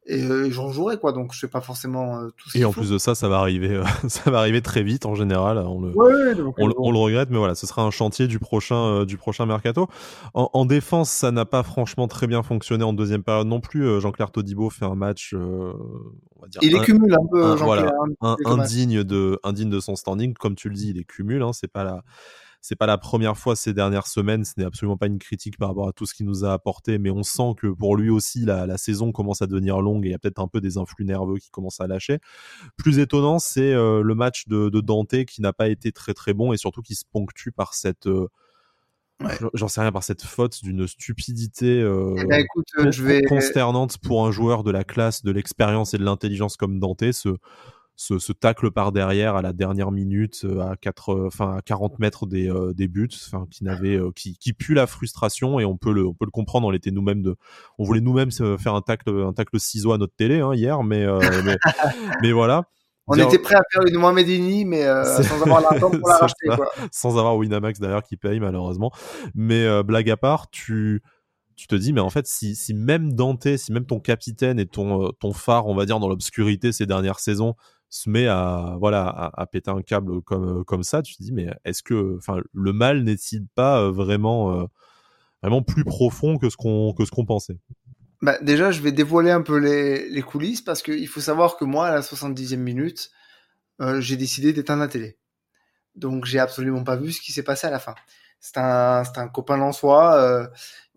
Et 0.08 0.24
euh, 0.24 0.50
j'en 0.52 0.72
jouerai 0.72 0.98
quoi. 0.98 1.12
Donc 1.12 1.34
je 1.34 1.40
fais 1.40 1.48
pas 1.48 1.62
forcément 1.62 2.20
euh, 2.20 2.30
tout 2.38 2.50
ce 2.50 2.58
et 2.58 2.66
en 2.66 2.72
plus 2.72 2.90
de 2.90 2.98
ça 2.98 3.16
ça 3.16 3.28
va 3.28 3.40
arriver 3.40 3.72
euh, 3.72 3.84
ça 4.08 4.30
va 4.30 4.40
arriver 4.40 4.62
très 4.62 4.84
vite 4.84 5.06
en 5.06 5.16
général. 5.16 5.58
On 5.58 5.82
le 5.82 5.90
ouais, 5.96 6.54
on, 6.58 6.72
on, 6.78 6.92
le 6.92 6.98
regrette 6.98 7.30
mais 7.32 7.38
voilà 7.38 7.56
ce 7.56 7.66
sera 7.66 7.82
un 7.82 7.92
chantier 7.92 8.28
du 8.28 8.40
prochain 8.40 9.04
du 9.06 9.18
prochain 9.18 9.46
mercato. 9.46 9.88
En, 10.34 10.50
en 10.54 10.66
défense 10.66 11.10
ça 11.10 11.32
n'a 11.32 11.46
pas 11.46 11.64
franchement 11.64 12.08
très 12.08 12.28
bien 12.28 12.44
fonctionné 12.44 12.84
en 12.84 12.94
deuxième 12.94 13.24
période 13.24 13.48
non 13.48 13.62
plus. 13.62 14.00
Jean-Claire 14.00 14.32
Todibo 14.32 14.70
fait 14.70 14.86
un 14.86 14.96
match 14.96 15.34
on 15.34 16.42
va 16.42 16.48
dire 16.48 16.60
il 16.62 16.76
est 16.76 16.82
cumule 16.82 17.14
un 17.14 17.26
peu 17.32 17.56
voilà, 17.56 17.92
indigne 18.46 19.04
de 19.04 19.40
indigne 19.44 19.70
de 19.70 19.80
son 19.80 19.96
standing. 19.96 20.34
Comme 20.36 20.56
tu 20.56 20.70
le 20.70 20.76
dis 20.76 20.90
il 20.90 21.00
est 21.00 21.04
cumule 21.04 21.42
hein, 21.42 21.52
c'est 21.54 21.72
pas 21.72 21.84
la 21.84 22.04
c'est 22.68 22.76
pas 22.76 22.88
la 22.88 22.98
première 22.98 23.38
fois 23.38 23.56
ces 23.56 23.74
dernières 23.76 24.08
semaines. 24.08 24.44
Ce 24.44 24.54
n'est 24.58 24.66
absolument 24.66 24.98
pas 24.98 25.06
une 25.06 25.20
critique 25.20 25.60
par 25.60 25.70
rapport 25.70 25.88
à 25.88 25.94
tout 25.94 26.08
ce 26.08 26.16
qu'il 26.16 26.26
nous 26.26 26.46
a 26.46 26.52
apporté, 26.52 26.98
mais 26.98 27.12
on 27.12 27.22
sent 27.22 27.54
que 27.58 27.68
pour 27.68 27.96
lui 27.96 28.10
aussi, 28.10 28.44
la, 28.44 28.76
saison 28.80 29.12
commence 29.12 29.44
à 29.44 29.46
devenir 29.46 29.82
longue 29.82 30.04
et 30.04 30.10
il 30.10 30.12
y 30.12 30.16
a 30.16 30.18
peut-être 30.18 30.40
un 30.40 30.48
peu 30.48 30.62
des 30.62 30.80
influx 30.80 31.06
nerveux 31.06 31.38
qui 31.38 31.52
commencent 31.52 31.80
à 31.80 31.86
lâcher. 31.86 32.18
Plus 32.76 32.98
étonnant, 32.98 33.38
c'est 33.38 33.72
euh, 33.72 34.02
le 34.02 34.16
match 34.16 34.48
de, 34.48 34.70
Dante 34.80 35.26
qui 35.26 35.44
n'a 35.44 35.54
pas 35.54 35.68
été 35.68 35.92
très 35.92 36.16
très 36.16 36.34
bon 36.34 36.54
et 36.54 36.58
surtout 36.58 36.82
qui 36.82 36.96
se 36.96 37.06
ponctue 37.06 37.52
par 37.52 37.76
cette 37.76 38.08
euh, 38.08 38.30
J'en 39.54 39.68
sais 39.68 39.82
rien 39.82 39.92
par 39.92 40.04
cette 40.04 40.24
faute 40.24 40.64
d'une 40.64 40.88
stupidité 40.88 41.82
euh, 41.82 42.16
eh 42.18 42.26
ben, 42.26 42.46
je 42.92 43.04
vais... 43.04 43.22
consternante 43.22 44.00
pour 44.00 44.26
un 44.26 44.32
joueur 44.32 44.64
de 44.64 44.72
la 44.72 44.84
classe, 44.84 45.24
de 45.24 45.32
l'expérience 45.32 45.94
et 45.94 46.00
de 46.00 46.04
l'intelligence 46.04 46.58
comme 46.58 46.80
Dante. 46.80 47.12
Ce, 47.12 47.30
ce, 47.96 48.20
ce, 48.20 48.34
tacle 48.34 48.72
par 48.72 48.92
derrière 48.92 49.36
à 49.36 49.42
la 49.42 49.54
dernière 49.54 49.92
minute 49.92 50.42
euh, 50.44 50.60
à 50.60 50.76
4 50.76 51.10
euh, 51.10 51.28
enfin 51.28 51.56
à 51.58 51.62
40 51.62 52.00
mètres 52.00 52.26
des, 52.26 52.50
euh, 52.50 52.74
des 52.74 52.88
buts 52.88 53.10
enfin 53.28 53.48
qui 53.50 53.64
n'avait 53.64 54.00
qui, 54.16 54.38
qui 54.38 54.54
pue 54.54 54.74
la 54.74 54.86
frustration 54.86 55.60
et 55.60 55.66
on 55.66 55.78
peut 55.78 55.94
le 55.94 56.06
on 56.06 56.14
peut 56.14 56.26
le 56.26 56.32
comprendre 56.32 56.68
on 56.68 56.74
était 56.74 56.92
nous-mêmes 56.92 57.22
de 57.22 57.38
on 57.78 57.86
voulait 57.86 58.02
nous-mêmes 58.02 58.32
faire 58.32 58.76
un 58.76 58.82
tacle 58.82 59.10
un 59.10 59.34
tacle 59.34 59.60
ciseau 59.60 59.94
à 59.94 59.98
notre 59.98 60.16
télé 60.16 60.42
hein, 60.42 60.54
hier 60.54 60.84
mais, 60.84 61.06
mais, 61.46 61.58
mais 62.22 62.32
voilà 62.32 62.66
on 63.08 63.14
était 63.14 63.38
prêt 63.38 63.54
à 63.54 63.62
faire 63.72 63.84
une 63.86 64.00
Mohamedini, 64.00 64.66
mais 64.66 64.84
sans 64.84 65.44
avoir 65.44 65.62
l'argent 65.62 65.92
pour 65.92 66.10
la 66.10 66.18
racheter. 66.18 66.48
Quoi. 66.56 66.68
Sans 66.92 67.20
avoir 67.20 67.38
Winamax 67.38 67.80
d'ailleurs 67.80 68.02
qui 68.02 68.18
paye 68.18 68.40
malheureusement. 68.40 68.92
Mais 69.36 69.84
blague 69.84 70.10
à 70.10 70.18
part, 70.18 70.50
tu 70.50 71.04
tu 71.56 71.68
te 71.68 71.76
dis 71.76 71.94
mais 71.94 72.02
en 72.02 72.10
fait 72.10 72.26
si, 72.26 72.56
si 72.56 72.74
même 72.74 73.14
Dante, 73.14 73.58
si 73.58 73.72
même 73.72 73.86
ton 73.86 74.00
capitaine 74.00 74.60
et 74.60 74.66
ton 74.66 75.12
ton 75.20 75.34
phare, 75.34 75.68
on 75.68 75.76
va 75.76 75.86
dire 75.86 76.00
dans 76.00 76.10
l'obscurité 76.10 76.72
ces 76.72 76.88
dernières 76.88 77.20
saisons 77.20 77.54
se 77.96 78.10
met 78.10 78.28
à 78.28 78.76
voilà 78.80 79.32
à, 79.34 79.46
péter 79.46 79.72
un 79.72 79.82
câble 79.82 80.22
comme 80.22 80.66
comme 80.66 80.84
ça, 80.84 81.02
tu 81.02 81.16
te 81.16 81.24
dis 81.24 81.32
mais 81.32 81.48
est-ce 81.64 81.82
que 81.82 82.18
enfin 82.18 82.42
le 82.54 82.74
mal 82.74 83.04
n'est-il 83.04 83.48
pas 83.56 83.80
euh, 83.80 83.92
vraiment 83.92 84.60
euh, 84.60 84.66
vraiment 85.42 85.62
plus 85.62 85.86
profond 85.86 86.38
que 86.38 86.50
ce 86.50 86.58
qu'on 86.58 86.94
que 86.94 87.06
ce 87.06 87.12
qu'on 87.12 87.26
pensait? 87.26 87.58
Bah, 88.22 88.38
déjà, 88.42 88.72
je 88.72 88.82
vais 88.82 88.92
dévoiler 88.92 89.32
un 89.32 89.42
peu 89.42 89.58
les, 89.58 90.10
les 90.10 90.22
coulisses 90.22 90.62
parce 90.62 90.82
qu'il 90.82 91.08
faut 91.08 91.22
savoir 91.22 91.58
que 91.58 91.66
moi, 91.66 91.88
à 91.88 91.96
la 91.96 92.02
70e 92.02 92.58
minute, 92.58 93.12
euh, 93.82 94.02
j'ai 94.02 94.18
décidé 94.18 94.54
d'éteindre 94.54 94.82
la 94.82 94.88
télé. 94.88 95.18
Donc, 95.96 96.26
j'ai 96.26 96.40
absolument 96.40 96.84
pas 96.84 96.96
vu 96.96 97.12
ce 97.12 97.22
qui 97.22 97.34
s'est 97.34 97.44
passé 97.44 97.68
à 97.68 97.72
la 97.72 97.80
fin. 97.80 97.96
C'est 98.40 98.58
un, 98.58 99.04
un 99.16 99.28
copain 99.28 99.58
lensois 99.58 100.16
euh, 100.16 100.48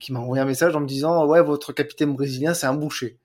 qui 0.00 0.12
m'a 0.12 0.20
envoyé 0.20 0.42
un 0.42 0.46
message 0.46 0.74
en 0.76 0.80
me 0.80 0.86
disant 0.86 1.26
Ouais, 1.26 1.42
votre 1.42 1.72
capitaine 1.72 2.14
brésilien, 2.14 2.54
c'est 2.54 2.66
un 2.66 2.74
boucher. 2.74 3.18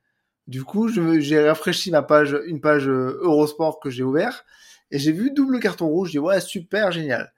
Du 0.47 0.63
coup, 0.63 0.89
j'ai 0.89 1.47
rafraîchi 1.47 1.91
ma 1.91 2.01
page, 2.01 2.37
une 2.45 2.59
page 2.59 2.87
euh, 2.87 3.19
Eurosport 3.21 3.79
que 3.79 3.89
j'ai 3.89 4.03
ouvert 4.03 4.43
et 4.91 4.99
j'ai 4.99 5.11
vu 5.11 5.31
double 5.31 5.59
carton 5.59 5.87
rouge. 5.87 6.09
J'ai 6.09 6.19
dit 6.19 6.25
ouais, 6.25 6.41
super, 6.41 6.91
génial. 6.91 7.33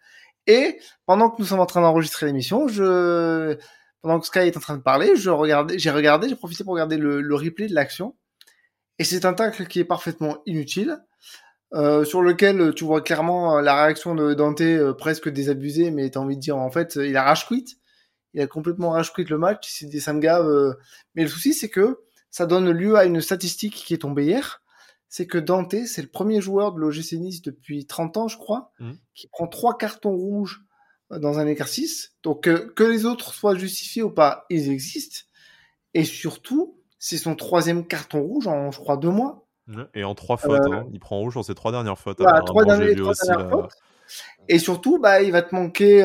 Et 0.47 0.79
pendant 1.05 1.29
que 1.29 1.35
nous 1.39 1.45
sommes 1.45 1.59
en 1.59 1.65
train 1.65 1.81
d'enregistrer 1.81 2.25
l'émission, 2.25 2.67
je, 2.67 3.57
pendant 4.01 4.19
que 4.19 4.25
Sky 4.25 4.39
est 4.39 4.57
en 4.57 4.59
train 4.59 4.77
de 4.77 4.81
parler, 4.81 5.15
je 5.15 5.29
regardais, 5.29 5.77
j'ai 5.79 5.91
regardé, 5.91 6.29
j'ai 6.29 6.35
profité 6.35 6.63
pour 6.63 6.73
regarder 6.73 6.97
le, 6.97 7.21
le 7.21 7.35
replay 7.35 7.67
de 7.67 7.75
l'action. 7.75 8.15
Et 8.97 9.03
c'est 9.03 9.25
un 9.25 9.33
tacle 9.33 9.67
qui 9.67 9.79
est 9.79 9.85
parfaitement 9.85 10.37
inutile, 10.45 10.99
euh, 11.73 12.05
sur 12.05 12.21
lequel 12.21 12.73
tu 12.75 12.85
vois 12.85 13.01
clairement 13.01 13.59
la 13.59 13.83
réaction 13.83 14.15
de 14.15 14.33
Dante 14.33 14.61
euh, 14.61 14.93
presque 14.93 15.29
désabusée, 15.29 15.91
mais 15.91 16.09
t'as 16.09 16.21
envie 16.21 16.37
de 16.37 16.41
dire 16.41 16.57
en 16.57 16.71
fait, 16.71 16.95
il 16.95 17.15
a 17.17 17.23
rage 17.23 17.47
quit. 17.47 17.65
Il 18.33 18.41
a 18.41 18.47
complètement 18.47 18.91
rage 18.91 19.13
quit 19.13 19.25
le 19.25 19.37
match. 19.37 19.67
C'est 19.69 19.87
des 19.87 19.99
samgaves. 19.99 20.47
Euh... 20.47 20.73
Mais 21.15 21.23
le 21.23 21.29
souci, 21.29 21.53
c'est 21.53 21.69
que 21.69 22.04
ça 22.35 22.45
donne 22.45 22.69
lieu 22.69 22.97
à 22.97 23.05
une 23.05 23.21
statistique 23.21 23.75
qui 23.75 23.93
est 23.93 23.99
tombée 23.99 24.25
hier. 24.25 24.61
C'est 25.07 25.25
que 25.25 25.37
Dante, 25.37 25.85
c'est 25.85 26.01
le 26.01 26.09
premier 26.09 26.41
joueur 26.41 26.73
de 26.73 26.81
l'OGC 26.81 27.13
Nice 27.13 27.41
depuis 27.41 27.85
30 27.87 28.17
ans, 28.17 28.27
je 28.27 28.37
crois, 28.37 28.73
mmh. 28.79 28.91
qui 29.13 29.29
prend 29.29 29.47
trois 29.47 29.77
cartons 29.77 30.17
rouges 30.17 30.59
euh, 31.13 31.19
dans 31.19 31.39
un 31.39 31.47
exercice. 31.47 32.13
Donc, 32.23 32.49
euh, 32.49 32.73
que 32.75 32.83
les 32.83 33.05
autres 33.05 33.33
soient 33.33 33.55
justifiés 33.55 34.03
ou 34.03 34.11
pas, 34.11 34.45
ils 34.49 34.69
existent. 34.69 35.21
Et 35.93 36.03
surtout, 36.03 36.77
c'est 36.99 37.15
son 37.15 37.37
troisième 37.37 37.87
carton 37.87 38.21
rouge 38.21 38.47
en, 38.47 38.69
je 38.69 38.79
crois, 38.81 38.97
deux 38.97 39.11
mois. 39.11 39.47
Et 39.93 40.03
en 40.03 40.13
trois 40.13 40.35
fautes. 40.35 40.59
Euh, 40.59 40.73
hein. 40.73 40.87
Il 40.91 40.99
prend 40.99 41.17
rouge 41.19 41.35
dans 41.35 41.43
ses 41.43 41.55
trois 41.55 41.71
dernières 41.71 41.97
fautes. 41.97 42.17
trois, 42.45 42.65
dernières, 42.65 42.97
fautes. 43.49 43.71
Et 44.49 44.59
surtout, 44.59 44.99
bah, 44.99 45.21
il 45.21 45.31
va 45.31 45.41
te 45.41 45.55
manquer 45.55 46.01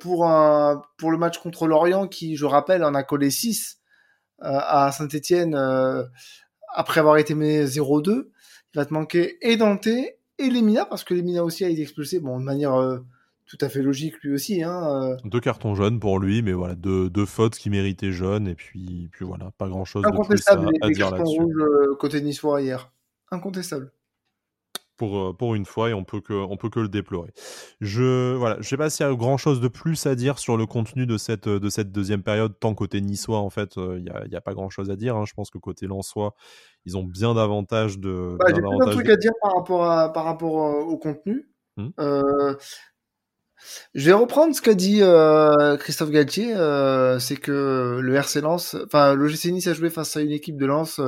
pour, 0.00 0.26
un, 0.26 0.82
pour 0.98 1.12
le 1.12 1.16
match 1.16 1.38
contre 1.38 1.68
l'Orient, 1.68 2.08
qui, 2.08 2.34
je 2.34 2.44
rappelle, 2.44 2.82
en 2.82 2.96
a 2.96 3.04
collé 3.04 3.30
6 3.30 3.76
euh, 3.76 3.79
à 4.40 4.90
Saint-Etienne 4.92 5.54
euh, 5.54 6.04
après 6.74 7.00
avoir 7.00 7.16
été 7.18 7.34
mené 7.34 7.64
0-2. 7.64 8.08
Il 8.08 8.76
va 8.76 8.84
te 8.84 8.94
manquer 8.94 9.36
et 9.42 9.56
Dante 9.56 9.86
et 9.86 10.14
Lemina, 10.38 10.84
parce 10.84 11.04
que 11.04 11.14
Lemina 11.14 11.44
aussi 11.44 11.64
a 11.64 11.68
été 11.68 11.82
expulsé, 11.82 12.20
bon, 12.20 12.38
de 12.38 12.44
manière 12.44 12.74
euh, 12.74 12.98
tout 13.46 13.58
à 13.60 13.68
fait 13.68 13.82
logique 13.82 14.22
lui 14.22 14.32
aussi. 14.32 14.62
Hein, 14.62 15.16
Deux 15.24 15.40
cartons 15.40 15.74
jaunes 15.74 16.00
pour 16.00 16.18
lui, 16.18 16.42
mais 16.42 16.52
voilà, 16.52 16.74
deux, 16.74 17.10
deux 17.10 17.26
fautes 17.26 17.56
qui 17.56 17.68
méritaient 17.68 18.12
jaune, 18.12 18.46
et 18.48 18.54
puis, 18.54 19.08
puis 19.12 19.24
voilà, 19.24 19.50
pas 19.58 19.68
grand 19.68 19.84
chose 19.84 20.04
de 20.04 20.26
plus 20.26 20.48
à, 20.48 20.52
à 20.52 20.88
les, 20.88 20.94
dire 20.94 21.10
là-dessus. 21.10 21.40
côté 21.98 22.20
niçois 22.20 22.62
hier. 22.62 22.92
Incontestable 23.32 23.92
pour, 25.00 25.18
euh, 25.18 25.32
pour 25.32 25.54
une 25.54 25.64
fois 25.64 25.88
et 25.88 25.94
on 25.94 26.04
peut 26.04 26.20
que, 26.20 26.34
on 26.34 26.58
peut 26.58 26.68
que 26.68 26.78
le 26.78 26.88
déplorer. 26.88 27.32
Je 27.80 28.34
voilà, 28.34 28.58
je 28.60 28.68
sais 28.68 28.76
pas 28.76 28.90
s'il 28.90 29.06
y 29.06 29.08
a 29.08 29.14
grand 29.14 29.38
chose 29.38 29.58
de 29.58 29.68
plus 29.68 30.04
à 30.04 30.14
dire 30.14 30.38
sur 30.38 30.58
le 30.58 30.66
contenu 30.66 31.06
de 31.06 31.16
cette, 31.16 31.48
de 31.48 31.68
cette 31.70 31.90
deuxième 31.90 32.22
période, 32.22 32.52
tant 32.60 32.74
côté 32.74 33.00
niçois 33.00 33.38
en 33.38 33.48
fait, 33.48 33.78
euh, 33.78 33.96
il 33.96 34.04
n'y 34.04 34.10
a, 34.10 34.26
y 34.26 34.36
a, 34.36 34.42
pas 34.42 34.52
grand 34.52 34.68
chose 34.68 34.90
à 34.90 34.96
dire. 34.96 35.16
Hein. 35.16 35.24
Je 35.26 35.32
pense 35.32 35.48
que 35.48 35.56
côté 35.56 35.86
lensois, 35.86 36.34
ils 36.84 36.98
ont 36.98 37.02
bien 37.02 37.32
davantage 37.32 37.98
de. 37.98 38.36
Bah, 38.38 38.52
J'ai 38.54 38.60
plein 38.60 38.86
de 38.86 38.92
trucs 38.92 39.08
à 39.08 39.16
dire 39.16 39.32
par 39.40 39.54
rapport, 39.54 39.90
à, 39.90 40.12
par 40.12 40.24
rapport 40.24 40.66
euh, 40.66 40.82
au 40.82 40.98
contenu. 40.98 41.48
Mmh. 41.78 41.88
je 43.94 44.04
vais 44.04 44.12
reprendre 44.12 44.54
ce 44.54 44.60
qu'a 44.60 44.74
dit 44.74 45.00
Christophe 45.78 46.10
Galtier, 46.10 46.52
c'est 47.20 47.36
que 47.36 48.00
le 48.02 48.14
RC 48.16 48.42
Lens, 48.42 48.76
enfin 48.84 49.14
l'OGC 49.14 49.46
Nice 49.46 49.66
a 49.66 49.72
joué 49.72 49.88
face 49.88 50.14
à 50.18 50.20
une 50.20 50.32
équipe 50.32 50.58
de 50.58 50.66
Lens 50.66 51.00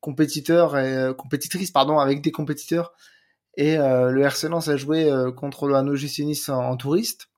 compétiteur 0.00 0.76
et 0.78 1.14
compétitrice 1.16 1.70
pardon 1.70 2.00
avec 2.00 2.22
des 2.22 2.32
compétiteurs 2.32 2.92
et 3.56 3.76
euh, 3.76 4.10
le 4.10 4.22
RC 4.22 4.48
Lens 4.48 4.68
a 4.68 4.76
joué 4.76 5.10
euh, 5.10 5.32
contre 5.32 5.66
le 5.66 5.80
Nice 6.24 6.48
en, 6.48 6.76
touriste. 6.76 7.28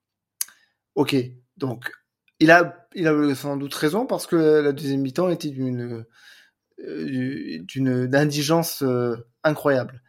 Ok, 0.94 1.16
donc 1.56 1.90
il 2.38 2.50
a, 2.50 2.86
il 2.94 3.08
a 3.08 3.34
sans 3.34 3.56
doute 3.56 3.74
raison 3.74 4.06
parce 4.06 4.26
que 4.26 4.36
la 4.36 4.72
deuxième 4.72 5.00
mi-temps 5.00 5.30
était 5.30 5.48
d'une 5.48 6.04
euh, 6.80 7.60
d'une 7.62 8.06
d'indigence 8.06 8.82
incroyable, 9.44 10.02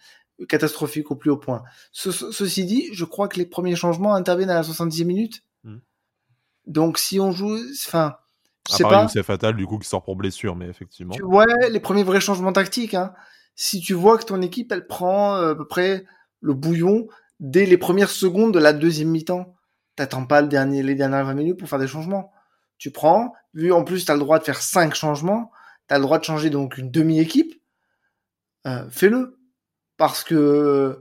catastrophique 0.50 1.12
au 1.12 1.16
plus 1.16 1.30
haut 1.30 1.38
point. 1.38 1.64
ceci 1.92 2.66
dit, 2.66 2.90
je 2.94 3.06
crois 3.06 3.28
que 3.28 3.38
les 3.38 3.46
premiers 3.46 3.76
changements 3.76 4.16
interviennent 4.16 4.50
à 4.50 4.56
la 4.56 4.64
70e 4.64 5.06
minute. 5.06 5.44
Hmm. 5.64 5.78
Donc 6.66 6.98
si 6.98 7.20
on 7.20 7.32
joue, 7.32 7.58
enfin, 7.86 8.18
je 8.68 8.78
sais 8.78 8.84
pas. 8.84 9.08
C'est 9.08 9.24
fatal 9.24 9.56
du 9.56 9.68
coup 9.68 9.78
qui 9.78 9.88
sort 9.88 10.04
pour 10.04 10.16
blessure, 10.16 10.56
mais 10.56 10.68
effectivement. 10.68 11.14
Tu 11.14 11.22
vois 11.22 11.46
les 11.70 11.80
premiers 11.80 12.04
vrais 12.04 12.22
changements 12.22 12.54
tactiques. 12.54 12.96
Hein 12.96 13.14
si 13.56 13.82
tu 13.82 13.94
vois 13.94 14.18
que 14.18 14.26
ton 14.26 14.42
équipe, 14.42 14.72
elle 14.72 14.88
prend 14.88 15.36
euh, 15.36 15.52
à 15.52 15.56
peu 15.56 15.68
près 15.68 16.06
le 16.42 16.54
bouillon 16.54 17.08
dès 17.40 17.66
les 17.66 17.78
premières 17.78 18.10
secondes 18.10 18.54
de 18.54 18.60
la 18.60 18.74
deuxième 18.74 19.10
mi-temps, 19.10 19.56
t'attends 19.96 20.26
pas 20.26 20.42
les 20.42 20.48
dernières 20.96 21.26
20 21.26 21.34
minutes 21.34 21.60
pour 21.60 21.70
faire 21.70 21.80
des 21.80 21.88
changements. 21.88 22.32
Tu 22.78 22.92
prends, 22.92 23.34
vu 23.54 23.72
en 23.72 23.84
plus 23.84 24.06
tu 24.06 24.12
as 24.12 24.16
le 24.16 24.20
droit 24.20 24.40
de 24.40 24.44
faire 24.44 24.62
cinq 24.62 24.96
changements, 24.96 25.52
tu 25.88 25.94
as 25.94 25.98
le 25.98 26.04
droit 26.04 26.20
de 26.20 26.24
changer 26.24 26.50
donc 26.50 26.78
une 26.78 26.92
demi-équipe, 26.92 27.62
euh, 28.68 28.90
fais-le. 28.90 29.38
Parce 29.98 30.24
que 30.24 31.00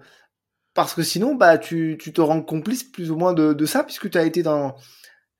parce 0.74 0.94
que 0.94 1.02
sinon 1.02 1.34
bah 1.34 1.58
tu, 1.58 1.96
tu 1.98 2.12
te 2.12 2.20
rends 2.20 2.42
complice 2.42 2.84
plus 2.84 3.10
ou 3.10 3.16
moins 3.16 3.32
de, 3.32 3.66
ça 3.66 3.84
puisque 3.84 4.10
tu 4.10 4.18
as 4.18 4.24
été 4.24 4.42
dans 4.42 4.76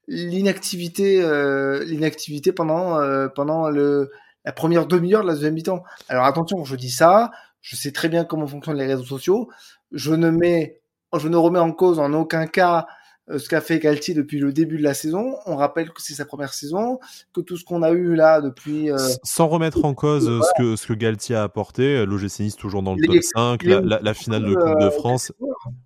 l'inactivité 0.09 1.23
euh, 1.23 1.85
l'inactivité 1.85 2.53
pendant 2.53 2.99
pendant 3.35 3.69
le 3.69 4.11
la 4.45 4.53
première 4.53 4.87
demi-heure 4.87 5.23
de 5.23 5.29
la 5.29 5.35
deuxième 5.35 5.55
mi-temps. 5.55 5.83
Alors 6.09 6.25
attention, 6.25 6.65
je 6.65 6.77
dis 6.77 6.91
ça, 6.91 7.31
je 7.61 7.77
sais 7.77 7.93
très 7.93 8.09
bien 8.09 8.25
comment 8.25 8.47
fonctionnent 8.47 8.79
les 8.79 8.87
réseaux 8.87 9.05
sociaux. 9.05 9.49
Je 9.93 10.15
ne 10.15 10.31
mets, 10.31 10.81
je 11.17 11.29
ne 11.29 11.37
remets 11.37 11.59
en 11.59 11.73
cause 11.73 11.99
en 11.99 12.13
aucun 12.13 12.47
cas 12.47 12.87
euh, 13.31 13.39
ce 13.39 13.49
qu'a 13.49 13.61
fait 13.61 13.79
Galtier 13.79 14.15
depuis 14.15 14.41
le 14.41 14.53
début 14.53 14.79
de 14.79 14.83
la 14.83 14.95
saison. 14.95 15.37
On 15.47 15.55
rappelle 15.55 15.91
que 15.91 16.03
c'est 16.03 16.15
sa 16.15 16.25
première 16.25 16.53
saison, 16.53 16.99
que 17.33 17.41
tout 17.41 17.57
ce 17.57 17.65
qu'on 17.65 17.83
a 17.83 17.93
eu 17.93 18.17
là 18.17 18.41
depuis. 18.41 18.91
Euh, 18.91 18.99
Sans 19.23 19.47
remettre 19.47 19.85
en 19.85 19.95
cause 19.95 20.25
ce 20.25 20.63
que 20.63 20.75
ce 20.75 20.87
que 20.89 20.95
Galtier 20.95 21.37
a 21.37 21.45
apporté, 21.45 22.05
l'OGC 22.05 22.41
Nice 22.41 22.57
toujours 22.57 22.83
dans 22.83 22.95
le 22.95 23.07
top 23.07 23.23
5, 23.23 23.63
la, 23.63 24.01
la, 24.01 24.15
finale 24.15 24.45
de 24.45 24.55
Coupe 24.55 24.81
de 24.81 24.91
France. 24.91 25.33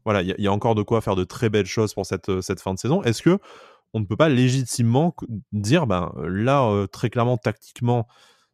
Voilà, 0.05 0.23
il 0.23 0.35
y, 0.39 0.43
y, 0.43 0.47
a 0.49 0.53
encore 0.53 0.75
de 0.75 0.83
quoi 0.83 1.03
faire 1.03 1.15
de 1.15 1.25
très 1.25 1.51
belles 1.51 1.67
choses 1.67 1.93
pour 1.93 2.07
cette 2.07 2.41
cette 2.41 2.61
fin 2.61 2.73
de 2.73 2.79
saison. 2.79 3.03
Est-ce 3.03 3.21
que 3.21 3.39
on 3.97 4.01
ne 4.01 4.05
peut 4.05 4.17
pas 4.17 4.29
légitimement 4.29 5.15
dire, 5.53 5.87
ben 5.87 6.13
là, 6.19 6.69
euh, 6.69 6.87
très 6.87 7.09
clairement, 7.11 7.39
tactiquement, 7.39 8.07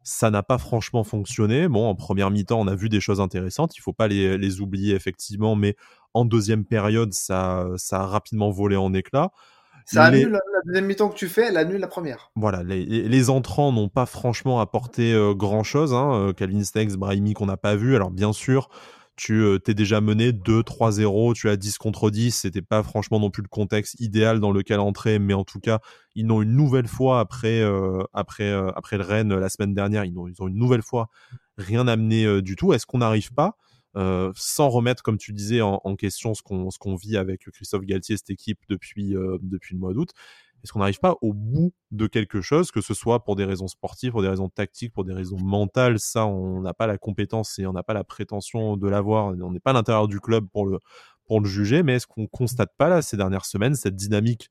Ça 0.03 0.29
n'a 0.29 0.43
pas 0.43 0.57
franchement 0.57 1.03
fonctionné. 1.03 1.67
Bon, 1.67 1.87
en 1.87 1.95
première 1.95 2.29
mi-temps, 2.29 2.59
on 2.59 2.67
a 2.67 2.75
vu 2.75 2.89
des 2.89 2.99
choses 2.99 3.21
intéressantes. 3.21 3.77
Il 3.77 3.81
faut 3.81 3.93
pas 3.93 4.07
les, 4.07 4.37
les 4.37 4.61
oublier 4.61 4.95
effectivement, 4.95 5.55
mais 5.55 5.75
en 6.13 6.25
deuxième 6.25 6.65
période, 6.65 7.13
ça, 7.13 7.67
ça 7.77 8.01
a 8.01 8.05
rapidement 8.05 8.51
volé 8.51 8.75
en 8.75 8.93
éclats. 8.93 9.31
Ça 9.85 10.05
annule 10.05 10.31
la, 10.31 10.39
deuxième 10.65 10.85
mi-temps 10.85 11.09
que 11.09 11.15
tu 11.15 11.27
fais, 11.27 11.47
elle 11.47 11.57
annule 11.57 11.79
la 11.79 11.87
première. 11.87 12.31
Voilà, 12.35 12.63
les, 12.63 12.85
les 12.85 13.29
entrants 13.29 13.71
n'ont 13.71 13.89
pas 13.89 14.05
franchement 14.05 14.61
apporté 14.61 15.13
euh, 15.13 15.33
grand-chose. 15.33 15.93
Hein. 15.93 16.13
Euh, 16.13 16.33
Calvin 16.33 16.63
Stex, 16.63 16.95
Brahimi 16.95 17.33
qu'on 17.33 17.47
n'a 17.47 17.57
pas 17.57 17.75
vu. 17.75 17.95
Alors 17.95 18.11
bien 18.11 18.33
sûr, 18.33 18.69
tu 19.15 19.41
euh, 19.41 19.59
t'es 19.59 19.73
déjà 19.73 20.01
mené 20.01 20.31
2-3-0, 20.31 21.33
tu 21.35 21.49
as 21.49 21.57
10 21.57 21.77
contre 21.77 22.09
10, 22.09 22.31
c'était 22.31 22.61
pas 22.61 22.81
franchement 22.83 23.19
non 23.19 23.29
plus 23.29 23.43
le 23.43 23.47
contexte 23.47 23.99
idéal 23.99 24.39
dans 24.39 24.51
lequel 24.51 24.79
entrer, 24.79 25.19
mais 25.19 25.33
en 25.33 25.43
tout 25.43 25.59
cas, 25.59 25.79
ils 26.15 26.25
n'ont 26.25 26.41
une 26.41 26.55
nouvelle 26.55 26.87
fois 26.87 27.19
après 27.19 27.61
euh, 27.61 28.03
après 28.13 28.49
euh, 28.49 28.71
après 28.75 28.97
le 28.97 29.03
Rennes 29.03 29.33
la 29.35 29.49
semaine 29.49 29.73
dernière, 29.73 30.05
ils 30.05 30.17
ont 30.17 30.27
ils 30.27 30.35
une 30.47 30.57
nouvelle 30.57 30.81
fois 30.81 31.09
rien 31.57 31.87
amené 31.87 32.41
du 32.41 32.55
tout. 32.55 32.73
Est-ce 32.73 32.85
qu'on 32.85 32.99
n'arrive 32.99 33.31
pas 33.33 33.57
sans 34.35 34.69
remettre, 34.69 35.03
comme 35.03 35.19
tu 35.19 35.33
disais, 35.33 35.61
en, 35.61 35.95
question 35.95 36.33
ce 36.33 36.41
qu'on 36.41 36.95
vit 36.95 37.15
avec 37.15 37.47
Christophe 37.51 37.83
Galtier, 37.83 38.17
cette 38.17 38.31
équipe 38.31 38.57
depuis 38.67 39.11
le 39.13 39.77
mois 39.77 39.93
d'août, 39.93 40.13
est-ce 40.63 40.71
qu'on 40.71 40.79
n'arrive 40.79 40.99
pas 40.99 41.15
au 41.21 41.33
bout 41.33 41.73
de 41.91 42.07
quelque 42.07 42.41
chose, 42.41 42.71
que 42.71 42.79
ce 42.79 42.93
soit 42.93 43.23
pour 43.25 43.35
des 43.35 43.43
raisons 43.43 43.67
sportives, 43.67 44.11
pour 44.11 44.21
des 44.21 44.29
raisons 44.29 44.47
tactiques, 44.47 44.93
pour 44.93 45.03
des 45.03 45.13
raisons 45.13 45.37
mentales? 45.37 45.99
Ça, 45.99 46.25
on 46.25 46.61
n'a 46.61 46.73
pas 46.73 46.87
la 46.87 46.97
compétence 46.97 47.59
et 47.59 47.65
on 47.65 47.73
n'a 47.73 47.83
pas 47.83 47.93
la 47.93 48.05
prétention 48.05 48.77
de 48.77 48.87
l'avoir. 48.87 49.33
On 49.41 49.51
n'est 49.51 49.59
pas 49.59 49.71
à 49.71 49.73
l'intérieur 49.73 50.07
du 50.07 50.19
club 50.19 50.47
pour 50.51 50.65
le 50.65 50.79
pour 51.25 51.39
le 51.39 51.47
juger, 51.47 51.83
mais 51.83 51.95
est-ce 51.95 52.07
qu'on 52.07 52.27
constate 52.27 52.71
pas 52.77 52.89
là 52.89 53.01
ces 53.01 53.15
dernières 53.15 53.45
semaines 53.45 53.75
cette 53.75 53.95
dynamique 53.95 54.49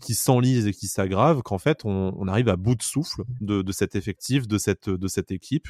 qui 0.00 0.14
s'enlise 0.14 0.66
et 0.66 0.72
qui 0.72 0.86
s'aggrave, 0.86 1.42
qu'en 1.42 1.58
fait 1.58 1.84
on, 1.84 2.26
arrive 2.28 2.48
à 2.48 2.56
bout 2.56 2.74
de 2.74 2.82
souffle 2.82 3.24
de, 3.40 3.62
de 3.62 3.72
cet 3.72 3.94
effectif, 3.94 4.48
de 4.48 4.58
cette 4.58 4.88
de 4.88 5.08
cette 5.08 5.30
équipe, 5.30 5.68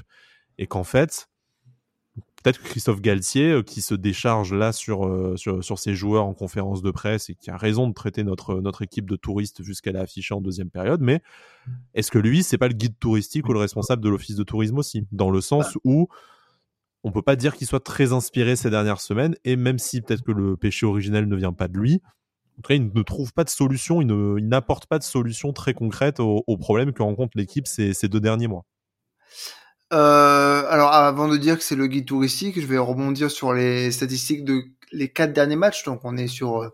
et 0.59 0.66
qu'en 0.66 0.84
fait 0.84 1.28
peut-être 2.45 2.62
que 2.62 2.68
Christophe 2.68 3.01
Galtier, 3.01 3.51
euh, 3.51 3.62
qui 3.62 3.80
se 3.80 3.95
décharge 3.95 4.53
là 4.53 4.72
sur, 4.72 5.07
euh, 5.07 5.34
sur, 5.36 5.64
sur 5.64 5.78
ses 5.78 5.95
joueurs 5.95 6.26
en 6.26 6.34
conférence 6.34 6.82
de 6.82 6.90
presse 6.90 7.30
et 7.30 7.34
qui 7.34 7.51
a 7.51 7.57
raison 7.57 7.88
de 7.88 7.95
traiter 7.95 8.22
notre, 8.22 8.61
notre 8.61 8.82
équipe 8.82 9.09
de 9.09 9.16
touristes 9.16 9.62
vu 9.62 9.74
ce 9.74 9.80
qu'elle 9.80 9.97
a 9.97 10.03
affiché 10.03 10.34
en 10.34 10.42
deuxième 10.42 10.68
période, 10.68 11.01
mais 11.01 11.22
est-ce 11.95 12.11
que 12.11 12.18
lui, 12.18 12.42
c'est 12.42 12.59
pas 12.59 12.68
le 12.68 12.74
guide 12.74 12.99
touristique 13.01 13.49
ou 13.49 13.55
le 13.55 13.59
responsable 13.61 14.03
de 14.03 14.11
l'office 14.11 14.36
de 14.36 14.45
tourisme 14.45 14.76
aussi? 14.76 15.07
Dans 15.11 15.30
le 15.30 15.40
sens 15.40 15.74
bah. 15.74 15.80
où 15.84 16.09
on 17.03 17.12
peut 17.12 17.22
pas 17.22 17.36
dire 17.36 17.55
qu'il 17.55 17.66
soit 17.66 17.82
très 17.82 18.12
inspiré 18.12 18.57
ces 18.57 18.68
dernières 18.68 19.01
semaines, 19.01 19.34
et 19.45 19.57
même 19.57 19.78
si 19.78 20.03
peut-être 20.03 20.22
que 20.22 20.32
le 20.32 20.57
péché 20.57 20.84
originel 20.84 21.26
ne 21.26 21.36
vient 21.36 21.53
pas 21.53 21.68
de 21.68 21.78
lui, 21.78 22.03
en 22.59 22.62
tout 22.62 22.68
cas, 22.68 22.74
il 22.74 22.90
ne 22.95 23.03
trouve 23.03 23.32
pas 23.32 23.45
de 23.45 23.51
solution, 23.51 24.01
il 24.01 24.49
n'apporte 24.49 24.86
pas 24.86 24.99
de 24.99 25.03
solution 25.03 25.53
très 25.53 25.74
concrète 25.74 26.20
aux, 26.20 26.57
problèmes 26.59 26.92
que 26.92 27.03
rencontre 27.03 27.32
l'équipe 27.36 27.66
ces, 27.66 27.95
ces 27.95 28.09
deux 28.09 28.20
derniers 28.20 28.49
mois. 28.49 28.64
Euh, 29.93 30.64
alors 30.68 30.93
avant 30.93 31.28
de 31.28 31.37
dire 31.37 31.59
que 31.59 31.62
c'est 31.62 31.76
le 31.76 31.87
guide 31.87 32.07
touristique, 32.07 32.61
je 32.61 32.66
vais 32.66 32.78
rebondir 32.78 33.30
sur 33.30 33.53
les 33.53 33.93
statistiques 33.93 34.45
de 34.45 34.64
les 34.93 35.09
quatre 35.09 35.32
derniers 35.32 35.57
matchs. 35.57 35.85
Donc 35.85 36.01
on 36.05 36.16
est 36.16 36.26
sur 36.26 36.62
euh, 36.62 36.68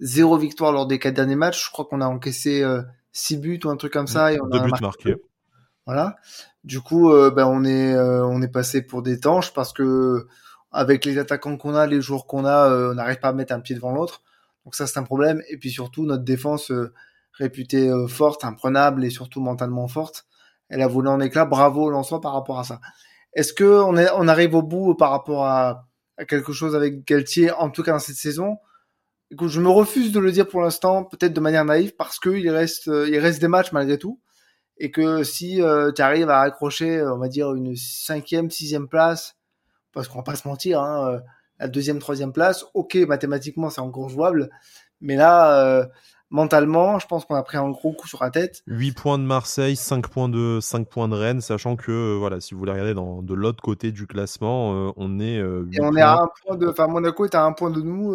zéro 0.00 0.36
victoire 0.36 0.72
lors 0.72 0.86
des 0.86 0.98
quatre 0.98 1.14
derniers 1.14 1.36
matchs. 1.36 1.66
Je 1.66 1.70
crois 1.70 1.86
qu'on 1.86 2.00
a 2.00 2.06
encaissé 2.06 2.62
euh, 2.62 2.82
six 3.12 3.36
buts 3.36 3.60
ou 3.64 3.70
un 3.70 3.76
truc 3.76 3.92
comme 3.92 4.06
ça. 4.06 4.32
Et 4.32 4.40
on 4.40 4.46
Deux 4.46 4.60
buts 4.60 4.70
marqués. 4.80 5.16
Voilà. 5.86 6.16
Du 6.64 6.80
coup, 6.80 7.12
euh, 7.12 7.30
ben 7.30 7.46
on 7.46 7.64
est 7.64 7.96
on 7.96 8.42
est 8.42 8.48
passé 8.48 8.82
pour 8.82 9.02
des 9.02 9.20
tanches 9.20 9.52
parce 9.52 9.72
que 9.72 10.26
avec 10.70 11.04
les 11.04 11.18
attaquants 11.18 11.56
qu'on 11.56 11.74
a, 11.74 11.86
les 11.86 12.00
joueurs 12.00 12.26
qu'on 12.26 12.44
a, 12.44 12.68
on 12.90 12.94
n'arrive 12.94 13.20
pas 13.20 13.28
à 13.28 13.32
mettre 13.32 13.54
un 13.54 13.60
pied 13.60 13.74
devant 13.74 13.92
l'autre. 13.92 14.22
Donc 14.64 14.74
ça 14.74 14.86
c'est 14.86 14.98
un 14.98 15.04
problème. 15.04 15.42
Et 15.48 15.56
puis 15.56 15.70
surtout 15.70 16.04
notre 16.04 16.24
défense 16.24 16.72
réputée 17.32 17.90
forte, 18.08 18.44
imprenable 18.44 19.04
et 19.04 19.10
surtout 19.10 19.40
mentalement 19.40 19.88
forte 19.88 20.26
elle 20.68 20.82
a 20.82 20.86
volé 20.86 21.08
en 21.08 21.20
éclat. 21.20 21.44
Bravo 21.44 21.90
Lançois 21.90 22.20
par 22.20 22.32
rapport 22.32 22.58
à 22.58 22.64
ça. 22.64 22.80
Est-ce 23.34 23.52
que 23.52 23.64
on, 23.64 24.28
arrive 24.28 24.54
au 24.54 24.62
bout 24.62 24.94
par 24.94 25.10
rapport 25.10 25.46
à, 25.46 25.86
quelque 26.28 26.52
chose 26.52 26.76
avec 26.76 27.06
Galtier, 27.06 27.50
en 27.50 27.70
tout 27.70 27.82
cas 27.82 27.92
dans 27.92 27.98
cette 27.98 28.16
saison? 28.16 28.58
Je 29.40 29.60
me 29.60 29.68
refuse 29.68 30.12
de 30.12 30.20
le 30.20 30.30
dire 30.30 30.46
pour 30.46 30.62
l'instant, 30.62 31.04
peut-être 31.04 31.32
de 31.32 31.40
manière 31.40 31.64
naïve, 31.64 31.96
parce 31.96 32.20
que 32.20 32.30
il 32.30 32.48
reste, 32.50 32.86
il 32.86 33.18
reste 33.18 33.40
des 33.40 33.48
matchs 33.48 33.72
malgré 33.72 33.98
tout, 33.98 34.20
et 34.78 34.90
que 34.90 35.22
si 35.22 35.62
euh, 35.62 35.92
tu 35.92 36.02
arrives 36.02 36.30
à 36.30 36.40
accrocher, 36.40 37.02
on 37.02 37.18
va 37.18 37.28
dire 37.28 37.52
une 37.54 37.76
cinquième, 37.76 38.50
sixième 38.50 38.88
place, 38.88 39.36
parce 39.92 40.08
qu'on 40.08 40.18
va 40.18 40.24
pas 40.24 40.36
se 40.36 40.46
mentir, 40.48 40.80
hein, 40.80 41.14
euh, 41.14 41.20
la 41.58 41.68
deuxième, 41.68 41.98
troisième 41.98 42.32
place, 42.32 42.64
ok, 42.74 42.96
mathématiquement 43.08 43.70
c'est 43.70 43.80
encore 43.80 44.08
jouable, 44.08 44.50
mais 45.00 45.16
là, 45.16 45.64
euh, 45.64 45.86
mentalement, 46.34 46.98
je 46.98 47.06
pense 47.06 47.24
qu'on 47.24 47.36
a 47.36 47.42
pris 47.44 47.56
un 47.56 47.70
gros 47.70 47.92
coup 47.92 48.08
sur 48.08 48.22
la 48.22 48.30
tête. 48.30 48.62
8 48.66 48.92
points 48.92 49.18
de 49.18 49.22
Marseille, 49.22 49.76
5 49.76 50.08
points 50.08 50.28
de 50.28 50.58
5 50.60 50.88
points 50.88 51.08
de 51.08 51.14
Rennes, 51.14 51.40
sachant 51.40 51.76
que 51.76 51.92
euh, 51.92 52.16
voilà, 52.18 52.40
si 52.40 52.54
vous 52.54 52.58
voulez 52.58 52.72
regarder 52.72 52.92
dans, 52.92 53.22
de 53.22 53.34
l'autre 53.34 53.62
côté 53.62 53.92
du 53.92 54.08
classement, 54.08 54.74
euh, 54.74 54.92
on 54.96 55.20
est 55.20 55.38
euh, 55.38 55.64
Et 55.72 55.80
on 55.80 55.94
est 55.94 56.00
à 56.00 56.14
un 56.14 56.28
point 56.44 56.56
de 56.56 56.66
enfin 56.66 56.88
Monaco 56.88 57.24
est 57.24 57.36
à 57.36 57.44
un 57.44 57.52
point 57.52 57.70
de 57.70 57.80
nous 57.80 58.12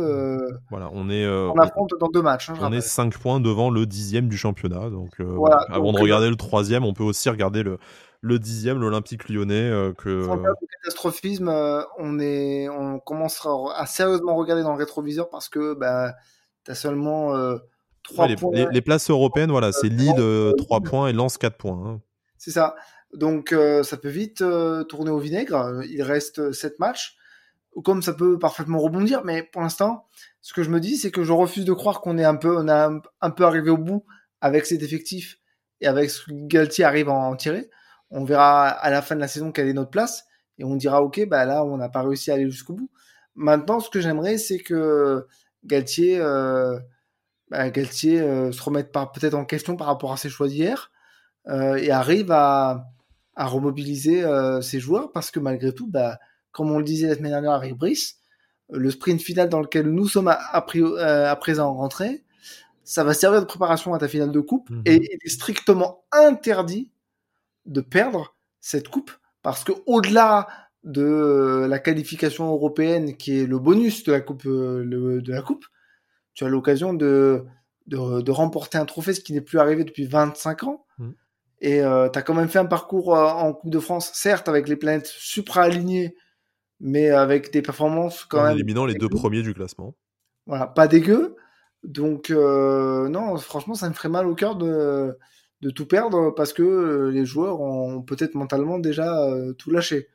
Voilà, 0.70 0.90
on 0.92 1.10
est 1.10 1.26
on 1.28 1.56
affronte 1.56 1.92
dans 2.00 2.10
deux 2.10 2.22
matchs, 2.22 2.50
hein, 2.50 2.56
On 2.62 2.74
est 2.74 2.82
5 2.82 3.18
points 3.18 3.40
devant 3.40 3.70
le 3.70 3.86
dixième 3.86 4.28
du 4.28 4.38
championnat. 4.38 4.90
Donc 4.90 5.22
voilà, 5.22 5.60
avant 5.70 5.94
de 5.94 6.00
regarder 6.00 6.30
le 6.30 6.36
troisième, 6.36 6.84
on 6.84 6.94
peut 6.94 7.04
aussi 7.04 7.30
regarder 7.30 7.64
le 7.64 7.80
le 8.22 8.38
dixième, 8.38 8.82
l'Olympique 8.82 9.30
lyonnais. 9.30 9.94
que... 9.98 10.26
Sans 10.26 10.44
catastrophisme, 10.84 11.48
on, 11.98 12.20
est, 12.20 12.68
on 12.68 13.00
commence 13.00 13.48
à 13.74 13.86
sérieusement 13.86 14.36
regarder 14.36 14.62
dans 14.62 14.74
le 14.74 14.78
rétroviseur 14.78 15.30
parce 15.30 15.48
que 15.48 15.74
bah, 15.74 16.16
tu 16.66 16.72
as 16.72 16.76
seulement 16.76 17.34
les, 18.72 18.82
places 18.82 19.10
européennes, 19.10 19.52
voilà, 19.52 19.72
c'est 19.72 19.90
Lille 19.90 20.14
3 20.14 20.20
euh, 20.20 20.54
points 20.82 21.08
et 21.08 21.14
Lens 21.14 21.38
4 21.38 21.58
points. 21.58 21.84
Hein. 21.86 22.02
C'est 22.38 22.52
ça. 22.52 22.76
Donc 23.14 23.52
euh, 23.52 23.84
ça 23.84 23.98
peut 23.98 24.10
vite 24.10 24.42
euh, 24.42 24.84
tourner 24.84 25.12
au 25.12 25.20
vinaigre. 25.20 25.82
Il 25.90 26.02
reste 26.04 26.52
7 26.52 26.80
matchs. 26.80 27.16
Comme 27.84 28.02
ça 28.02 28.14
peut 28.14 28.40
parfaitement 28.40 28.80
rebondir, 28.80 29.24
mais 29.24 29.44
pour 29.44 29.62
l'instant, 29.62 30.08
ce 30.42 30.54
que 30.54 30.64
je 30.64 30.70
me 30.70 30.80
dis, 30.80 30.98
c'est 30.98 31.12
que 31.12 31.24
je 31.24 31.32
refuse 31.32 31.66
de 31.66 31.74
croire 31.74 32.02
qu'on 32.02 32.18
est 32.18 32.26
un 32.26 32.36
peu, 32.36 32.58
on 32.58 32.68
a 32.68 32.90
un, 33.22 33.30
peu 33.30 33.46
arrivé 33.46 33.70
au 33.70 33.78
bout 33.78 34.04
avec 34.42 34.66
cet 34.66 34.82
effectif 34.82 35.38
et 35.80 35.88
avec 35.88 36.10
ce 36.10 36.26
que 36.26 36.32
Galtier 36.32 36.84
arrive 36.84 37.10
à 37.10 37.14
en 37.14 37.36
tirer. 37.36 37.70
On 38.10 38.26
verra 38.26 38.68
à 38.68 38.90
la 38.90 39.02
fin 39.02 39.16
de 39.16 39.22
la 39.22 39.28
saison 39.28 39.52
quelle 39.52 39.68
est 39.68 39.74
notre 39.74 39.92
place 39.92 40.26
et 40.58 40.64
on 40.64 40.76
dira 40.76 41.04
ok, 41.04 41.28
bah 41.28 41.46
là 41.46 41.64
on 41.64 41.78
n'a 41.78 41.90
pas 41.90 42.02
réussi 42.02 42.32
à 42.32 42.34
aller 42.34 42.50
jusqu'au 42.50 42.74
bout. 42.74 42.90
Maintenant, 43.36 43.80
ce 43.80 43.90
que 43.90 44.02
j'aimerais, 44.02 44.38
c'est 44.38 44.60
que 44.60 45.28
Galtier 45.64 46.20
bah, 47.50 47.70
Galtier 47.70 48.22
euh, 48.22 48.52
se 48.52 48.62
remette 48.62 48.92
peut-être 48.92 49.34
en 49.34 49.46
question 49.46 49.76
par 49.76 49.88
rapport 49.88 50.12
à 50.12 50.18
ses 50.18 50.30
choix 50.30 50.48
d'hier 50.48 50.92
euh, 51.48 51.76
et 51.76 51.92
arrive 51.92 52.32
à, 52.32 52.86
à 53.36 53.46
remobiliser 53.46 54.24
euh, 54.24 54.62
ses 54.62 54.80
joueurs 54.80 55.12
parce 55.12 55.32
que 55.32 55.40
malgré 55.40 55.74
tout, 55.74 55.88
bah, 55.88 56.20
comme 56.52 56.72
on 56.72 56.78
le 56.78 56.84
disait 56.84 57.08
la 57.08 57.16
semaine 57.16 57.32
dernière 57.32 57.54
avec 57.54 57.76
Brice, 57.76 58.18
le 58.70 58.92
sprint 58.92 59.22
final 59.22 59.50
dans 59.50 59.62
lequel 59.62 59.90
nous 59.90 60.08
sommes 60.08 60.28
à, 60.28 60.38
à, 60.54 61.36
présent 61.36 61.74
rentrés, 61.74 62.24
ça 62.84 63.04
va 63.04 63.14
servir 63.14 63.40
de 63.40 63.46
préparation 63.46 63.94
à 63.94 64.00
ta 64.00 64.08
finale 64.08 64.32
de 64.32 64.40
coupe 64.40 64.70
mhm. 64.70 64.84
et 64.86 64.96
il 64.96 65.20
est 65.24 65.30
strictement 65.30 66.04
interdit 66.12 66.92
de 67.66 67.82
perdre 67.82 68.36
cette 68.62 68.90
coupe 68.90 69.12
parce 69.42 69.64
que 69.64 69.72
au-delà 69.88 70.48
de 70.84 71.66
la 71.68 71.80
qualification 71.80 72.48
européenne 72.52 73.18
qui 73.18 73.40
est 73.40 73.46
le 73.46 73.60
bonus 73.60 74.04
de 74.04 74.12
la 74.12 74.22
coupe 74.22 74.46
de 74.46 75.32
la 75.32 75.42
coupe 75.42 75.66
tu 76.40 76.46
as 76.46 76.48
l'occasion 76.48 76.94
de, 76.94 77.44
de, 77.88 78.32
remporter 78.32 78.78
un 78.78 78.86
trophée, 78.86 79.14
ce 79.14 79.20
qui 79.20 79.34
n'est 79.34 79.42
plus 79.42 79.60
arrivé 79.60 79.84
depuis 79.84 80.06
25 80.06 80.64
ans. 80.64 80.86
Mm. 80.98 81.10
Et 81.60 81.82
euh, 81.82 82.08
tu 82.08 82.18
as 82.18 82.22
quand 82.22 82.34
même 82.34 82.48
fait 82.48 82.60
un 82.60 82.66
parcours 82.66 83.14
euh, 83.14 83.28
en 83.28 83.52
Coupe 83.52 83.70
de 83.70 83.80
France, 83.80 84.12
certes 84.14 84.48
avec 84.48 84.70
les 84.70 84.78
planètes 84.78 85.08
supra-alignées, 85.08 86.16
mais 86.80 87.10
avec 87.10 87.52
des 87.52 87.62
performances 87.62 88.24
quand 88.24 88.40
en 88.40 88.44
même. 88.44 88.54
éliminant 88.54 88.86
les 88.86 88.94
deux 88.94 89.10
premiers 89.10 89.42
du 89.42 89.54
classement. 89.54 89.98
Voilà, 90.46 90.66
pas 90.66 90.88
dégueu. 90.88 91.36
Donc, 91.84 92.30
euh, 92.30 93.10
non, 93.10 93.36
franchement, 93.38 93.76
ça 93.76 93.90
me 93.90 93.94
ferait 93.94 94.08
mal 94.08 94.26
au 94.26 94.36
cœur 94.36 94.56
de, 94.56 95.18
de 95.60 95.70
tout 95.70 95.88
perdre 95.88 96.32
parce 96.32 96.54
que 96.54 97.10
les 97.14 97.26
joueurs 97.26 97.60
ont 97.60 98.02
peut-être 98.02 98.36
mentalement 98.36 98.80
déjà 98.80 99.30
tout 99.58 99.72
lâché. 99.72 100.08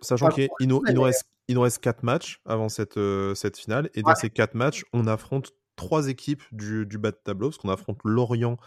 Sachant, 0.00 0.30
qu'il 0.30 0.48
nous, 0.68 0.82
il 0.88 0.94
nous 0.94 1.02
reste 1.02 1.26
il 1.48 1.54
nous 1.54 1.60
reste 1.60 1.78
4 1.80 2.02
matchs 2.02 2.40
avant 2.46 2.68
cette, 2.68 2.96
euh, 2.96 3.34
cette 3.34 3.58
finale. 3.58 3.90
Et 3.94 4.02
dans 4.02 4.14
ces 4.14 4.30
4 4.30 4.54
matchs, 4.54 4.84
on 4.92 5.06
affronte 5.06 5.52
trois 5.76 6.08
équipes 6.08 6.42
du, 6.52 6.86
du 6.86 6.98
bas 6.98 7.10
de 7.10 7.18
tableau, 7.22 7.48
parce 7.48 7.58
qu'on 7.58 7.68
affronte 7.68 7.98
Lorient, 8.04 8.58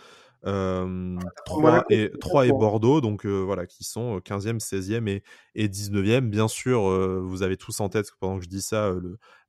euh, 0.46 1.18
3, 1.46 1.86
et, 1.90 2.12
3 2.20 2.46
et 2.46 2.52
Bordeaux, 2.52 3.02
donc 3.02 3.26
euh, 3.26 3.42
voilà, 3.42 3.66
qui 3.66 3.84
sont 3.84 4.20
15e, 4.20 4.60
16e 4.60 5.08
et, 5.08 5.24
et 5.56 5.68
19e. 5.68 6.30
Bien 6.30 6.48
sûr, 6.48 6.90
euh, 6.90 7.20
vous 7.24 7.42
avez 7.42 7.58
tous 7.58 7.80
en 7.80 7.90
tête, 7.90 8.12
pendant 8.20 8.38
que 8.38 8.44
je 8.44 8.50
dis 8.50 8.62
ça, 8.62 8.94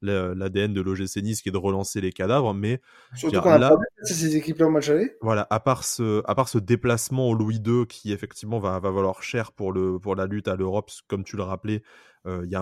l'ADN 0.00 0.72
de 0.72 0.80
l'OGC 0.80 1.22
Nice 1.22 1.42
qui 1.42 1.50
est 1.50 1.52
de 1.52 1.58
relancer 1.58 2.00
les 2.00 2.12
cadavres, 2.12 2.54
mais 2.54 2.80
surtout 3.14 3.40
qu'on 3.40 3.62
a 3.62 3.76
ces 4.02 4.36
équipes-là 4.36 4.66
au 4.66 4.70
match 4.70 4.88
aller. 4.88 5.16
Voilà, 5.20 5.46
à 5.50 5.60
part 5.60 5.84
ce, 5.84 6.22
à 6.26 6.34
part 6.34 6.48
ce 6.48 6.58
déplacement 6.58 7.28
au 7.28 7.34
Louis 7.34 7.60
II 7.64 7.86
qui 7.86 8.12
effectivement 8.12 8.58
va, 8.58 8.78
va 8.78 8.90
valoir 8.90 9.22
cher 9.22 9.52
pour, 9.52 9.72
le, 9.72 9.98
pour 9.98 10.16
la 10.16 10.26
lutte 10.26 10.48
à 10.48 10.56
l'Europe, 10.56 10.90
comme 11.06 11.22
tu 11.22 11.36
le 11.36 11.42
rappelais, 11.42 11.82
il 12.26 12.48
n'y 12.48 12.54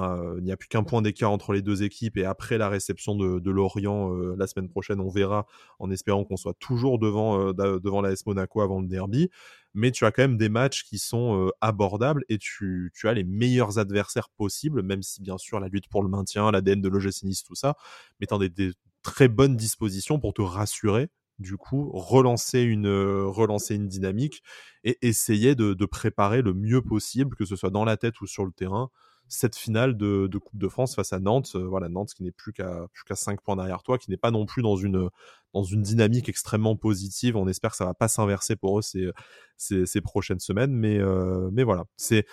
a, 0.53 0.57
plus 0.57 0.69
qu'un 0.69 0.83
point 0.83 1.03
d'écart 1.03 1.31
entre 1.31 1.53
les 1.53 1.63
deux 1.63 1.83
équipes 1.83 2.17
et 2.17 2.25
après 2.25 2.59
la 2.59 2.69
réception 2.69 3.15
de, 3.15 3.51
Lorient 3.51 4.13
euh, 4.13 4.37
la 4.39 4.47
semaine 4.47 4.69
prochaine, 4.69 5.01
on 5.01 5.09
verra 5.09 5.47
en 5.79 5.91
espérant 5.91 6.25
qu'on 6.25 6.37
soit 6.37 6.57
toujours 6.59 6.99
devant, 6.99 7.49
euh, 7.49 7.81
devant 7.81 8.01
l'AS 8.01 8.25
Monaco 8.27 8.61
avant 8.61 8.81
le 8.81 8.87
derby. 8.87 9.31
mais 9.75 9.91
tu 9.91 10.05
as 10.05 10.13
quand 10.13 10.23
même 10.23 10.37
des 10.37 10.49
matchs 10.49 10.85
qui 10.85 10.99
sont 10.99 11.51
abordables 11.61 12.25
et 12.29 12.39
tu, 12.39 12.93
as 13.05 13.13
les 13.13 13.25
meilleurs 13.25 13.79
adversaires 13.79 14.29
possibles, 14.31 14.83
même 14.83 15.03
si 15.03 15.23
bien 15.23 15.39
sûr 15.39 15.61
la 15.61 15.69
lutte 15.69 15.89
pour 15.89 16.03
le 16.03 16.09
maintien, 16.09 16.51
l'ADN 16.51 16.81
de 16.81 16.89
l'OGC 16.89 17.25
Nice, 17.25 17.43
tout 17.43 17.55
ça, 17.55 17.77
tu 18.21 18.39
des, 18.39 18.49
des 18.49 18.73
très 19.03 19.29
bonnes 19.29 19.57
dispositions 19.57 20.19
pour 20.19 20.35
te 20.35 20.43
rassurer 20.43 21.09
du 21.39 21.57
coup 21.57 21.91
relancer 21.93 22.61
une 22.61 22.89
relancer 22.89 23.75
une 23.75 23.89
dynamique 23.89 24.43
et 24.85 24.99
essayer 25.03 25.55
de, 25.55 25.75
préparer 25.87 26.43
le 26.43 26.55
mieux 26.55 26.83
possible 26.83 27.37
que 27.37 27.45
ce 27.45 27.57
soit 27.57 27.71
dans 27.71 27.85
la 27.85 27.97
tête 27.97 28.21
ou 28.21 28.27
sur 28.27 28.45
le 28.45 28.53
terrain 28.53 28.91
cette 29.29 29.57
finale 29.57 29.97
de, 29.97 30.39
Coupe 30.39 30.59
de 30.59 30.69
France 30.69 30.95
face 30.95 31.13
à 31.13 31.19
Nantes. 31.19 31.53
Euh, 31.55 31.67
voilà, 31.67 31.89
Nantes 31.89 32.13
qui 32.15 32.23
n'est 32.23 32.31
plus 32.31 32.53
qu'à 32.53 32.87
plus 32.93 33.05
qu'à 33.05 33.17
5 33.17 33.41
points 33.41 33.57
derrière 33.57 33.83
toi, 33.83 33.99
qui 33.99 34.11
n'est 34.11 34.17
pas 34.17 34.31
non 34.31 34.47
plus 34.47 34.63
dans 34.63 34.77
une, 34.77 35.09
dans 35.53 35.65
une 35.65 35.83
dynamique 35.83 36.29
extrêmement 36.29 36.77
positive. 36.77 37.37
On 37.37 37.49
espère 37.49 37.71
que 37.71 37.77
ça 37.77 37.85
va 37.85 37.95
pas 37.95 38.09
s'inverser 38.09 38.57
pour 38.57 38.79
eux 38.79 38.83
ces, 38.83 39.11
ces, 39.57 40.01
prochaines 40.01 40.41
semaines. 40.41 40.73
Mais, 40.73 40.99
euh, 40.99 41.49
mais 41.53 41.65
voilà, 41.65 41.85
c'est. 41.97 42.27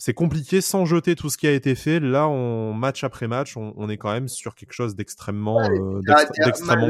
C'est 0.00 0.14
compliqué 0.14 0.60
sans 0.60 0.84
jeter 0.84 1.16
tout 1.16 1.28
ce 1.28 1.36
qui 1.36 1.48
a 1.48 1.52
été 1.52 1.74
fait. 1.74 1.98
Là, 1.98 2.28
on 2.28 2.72
match 2.72 3.02
après 3.02 3.26
match, 3.26 3.56
on, 3.56 3.88
est 3.88 3.96
quand 3.96 4.12
même 4.12 4.28
sur 4.28 4.54
quelque 4.54 4.72
chose 4.72 4.94
d'extrêmement 4.94 5.60
euh, 5.60 6.00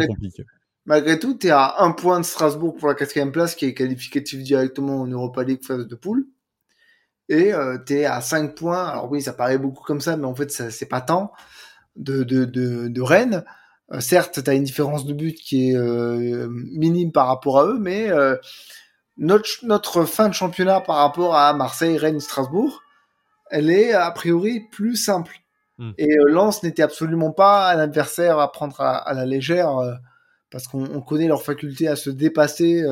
compliqué. 0.06 0.44
Malgré 0.84 1.18
tout, 1.18 1.32
tu 1.32 1.46
es 1.46 1.50
à 1.50 1.76
un 1.78 1.92
point 1.92 2.20
de 2.20 2.24
Strasbourg 2.26 2.76
pour 2.76 2.86
la 2.86 2.94
quatrième 2.94 3.32
place, 3.32 3.54
qui 3.54 3.64
est 3.64 3.72
qualificatif 3.72 4.42
directement 4.42 5.00
en 5.00 5.06
Europa 5.06 5.42
League 5.42 5.64
phase 5.64 5.88
de 5.88 5.94
poule 5.94 6.26
et 7.28 7.52
euh, 7.52 7.78
tu 7.84 7.94
es 7.94 8.04
à 8.04 8.20
5 8.20 8.54
points. 8.54 8.86
Alors 8.86 9.10
oui, 9.10 9.22
ça 9.22 9.32
paraît 9.32 9.58
beaucoup 9.58 9.84
comme 9.84 10.00
ça, 10.00 10.16
mais 10.16 10.26
en 10.26 10.34
fait, 10.34 10.50
c'est 10.50 10.86
pas 10.86 11.00
tant 11.00 11.32
de, 11.96 12.22
de, 12.22 12.44
de, 12.44 12.88
de 12.88 13.02
Rennes. 13.02 13.44
Euh, 13.92 14.00
certes, 14.00 14.42
tu 14.42 14.50
as 14.50 14.54
une 14.54 14.64
différence 14.64 15.04
de 15.06 15.12
but 15.12 15.34
qui 15.34 15.70
est 15.70 15.76
euh, 15.76 16.48
minime 16.50 17.12
par 17.12 17.26
rapport 17.26 17.58
à 17.58 17.66
eux, 17.66 17.78
mais 17.78 18.10
euh, 18.10 18.36
notre, 19.16 19.48
notre 19.62 20.04
fin 20.04 20.28
de 20.28 20.34
championnat 20.34 20.80
par 20.80 20.96
rapport 20.96 21.34
à 21.34 21.52
Marseille, 21.54 21.98
Rennes, 21.98 22.20
Strasbourg, 22.20 22.82
elle 23.50 23.70
est 23.70 23.92
a 23.92 24.10
priori 24.10 24.60
plus 24.70 24.96
simple. 24.96 25.36
Hmm. 25.78 25.92
Et 25.96 26.08
Lens 26.26 26.62
n'était 26.62 26.82
absolument 26.82 27.32
pas 27.32 27.72
un 27.72 27.78
adversaire 27.78 28.38
à 28.38 28.52
prendre 28.52 28.80
à, 28.80 28.96
à 28.96 29.14
la 29.14 29.24
légère, 29.24 29.70
parce 30.50 30.66
qu'on 30.66 31.00
connaît 31.00 31.28
leur 31.28 31.42
faculté 31.42 31.88
à 31.88 31.96
se 31.96 32.10
dépasser 32.10 32.84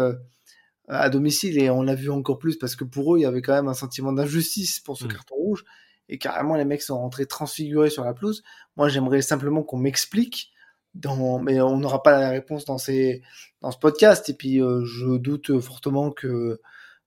à 0.89 1.11
domicile 1.11 1.61
et 1.61 1.71
on 1.71 1.83
l'a 1.83 1.95
vu 1.95 2.11
encore 2.11 2.39
plus 2.39 2.57
parce 2.57 2.77
que 2.77 2.85
pour 2.85 3.15
eux 3.15 3.19
il 3.19 3.23
y 3.23 3.27
avait 3.27 3.43
quand 3.43 3.55
même 3.55 3.69
un 3.69 3.75
sentiment 3.75 4.13
d'injustice 4.13 4.81
pour 4.81 4.97
ce 4.97 5.05
mm. 5.05 5.09
carton 5.09 5.35
rouge 5.35 5.65
et 6.09 6.19
carrément 6.19 6.57
les 6.57 6.65
mecs 6.65 6.83
sont 6.83 6.99
rentrés 6.99 7.27
transfigurés 7.27 7.91
sur 7.91 8.05
la 8.05 8.15
pelouse. 8.15 8.45
Moi 8.77 8.89
j'aimerais 8.89 9.23
simplement 9.23 9.63
qu'on 9.63 9.79
m'explique 9.79 10.53
dans 10.95 11.39
mais 11.41 11.61
on 11.61 11.77
n'aura 11.77 12.03
pas 12.03 12.19
la 12.19 12.31
réponse 12.31 12.65
dans 12.65 12.79
ces 12.79 13.23
dans 13.61 13.71
ce 13.71 13.79
podcast 13.79 14.29
et 14.29 14.35
puis 14.35 14.63
euh, 14.63 14.85
je 14.85 15.17
doute 15.17 15.59
fortement 15.61 16.11
que 16.11 16.61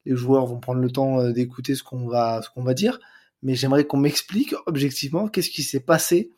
les 0.06 0.16
joueurs 0.16 0.46
vont 0.46 0.60
prendre 0.60 0.82
le 0.82 0.92
temps 0.92 1.20
euh, 1.20 1.32
d'écouter 1.32 1.76
ce 1.76 1.84
qu'on 1.84 2.08
va 2.08 2.42
ce 2.42 2.50
qu'on 2.50 2.64
va 2.64 2.74
dire 2.74 3.00
mais 3.42 3.56
j'aimerais 3.56 3.86
qu'on 3.86 3.98
m'explique 3.98 4.54
objectivement 4.66 5.28
qu'est-ce 5.28 5.50
qui 5.50 5.64
s'est 5.64 5.80
passé 5.80 6.32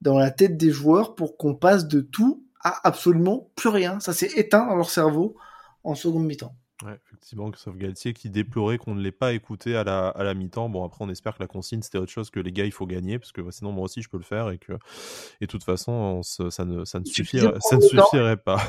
dans 0.00 0.18
la 0.18 0.30
tête 0.30 0.56
des 0.56 0.70
joueurs 0.70 1.14
pour 1.14 1.36
qu'on 1.36 1.54
passe 1.54 1.86
de 1.88 2.00
tout 2.00 2.44
à 2.60 2.86
absolument 2.86 3.50
plus 3.56 3.68
rien. 3.68 4.00
Ça 4.00 4.12
s'est 4.12 4.32
éteint 4.36 4.66
dans 4.66 4.76
leur 4.76 4.90
cerveau 4.90 5.36
en 5.84 5.94
seconde 5.94 6.26
mi-temps. 6.26 6.54
Ouais, 6.84 6.96
effectivement, 7.06 7.50
sauf 7.56 7.76
Galtier 7.76 8.12
qui 8.12 8.30
déplorait 8.30 8.78
qu'on 8.78 8.94
ne 8.94 9.02
l'ait 9.02 9.10
pas 9.10 9.32
écouté 9.32 9.76
à 9.76 9.82
la, 9.82 10.08
à 10.08 10.22
la 10.22 10.34
mi-temps. 10.34 10.68
Bon, 10.68 10.84
après, 10.84 11.04
on 11.04 11.10
espère 11.10 11.34
que 11.34 11.42
la 11.42 11.48
consigne, 11.48 11.82
c'était 11.82 11.98
autre 11.98 12.12
chose 12.12 12.30
que 12.30 12.38
les 12.38 12.52
gars, 12.52 12.64
il 12.64 12.72
faut 12.72 12.86
gagner, 12.86 13.18
parce 13.18 13.32
que 13.32 13.40
bah, 13.40 13.50
sinon, 13.50 13.72
moi 13.72 13.84
aussi, 13.84 14.00
je 14.00 14.08
peux 14.08 14.16
le 14.16 14.22
faire, 14.22 14.50
et 14.50 14.58
que, 14.58 14.74
et 15.40 15.46
de 15.46 15.50
toute 15.50 15.64
façon, 15.64 16.22
ça 16.22 16.64
ne, 16.64 16.84
ça 16.84 17.00
ne, 17.00 17.04
suffirait, 17.04 17.52
ça 17.60 17.76
ne 17.76 17.80
suffirait 17.80 18.36
pas. 18.36 18.60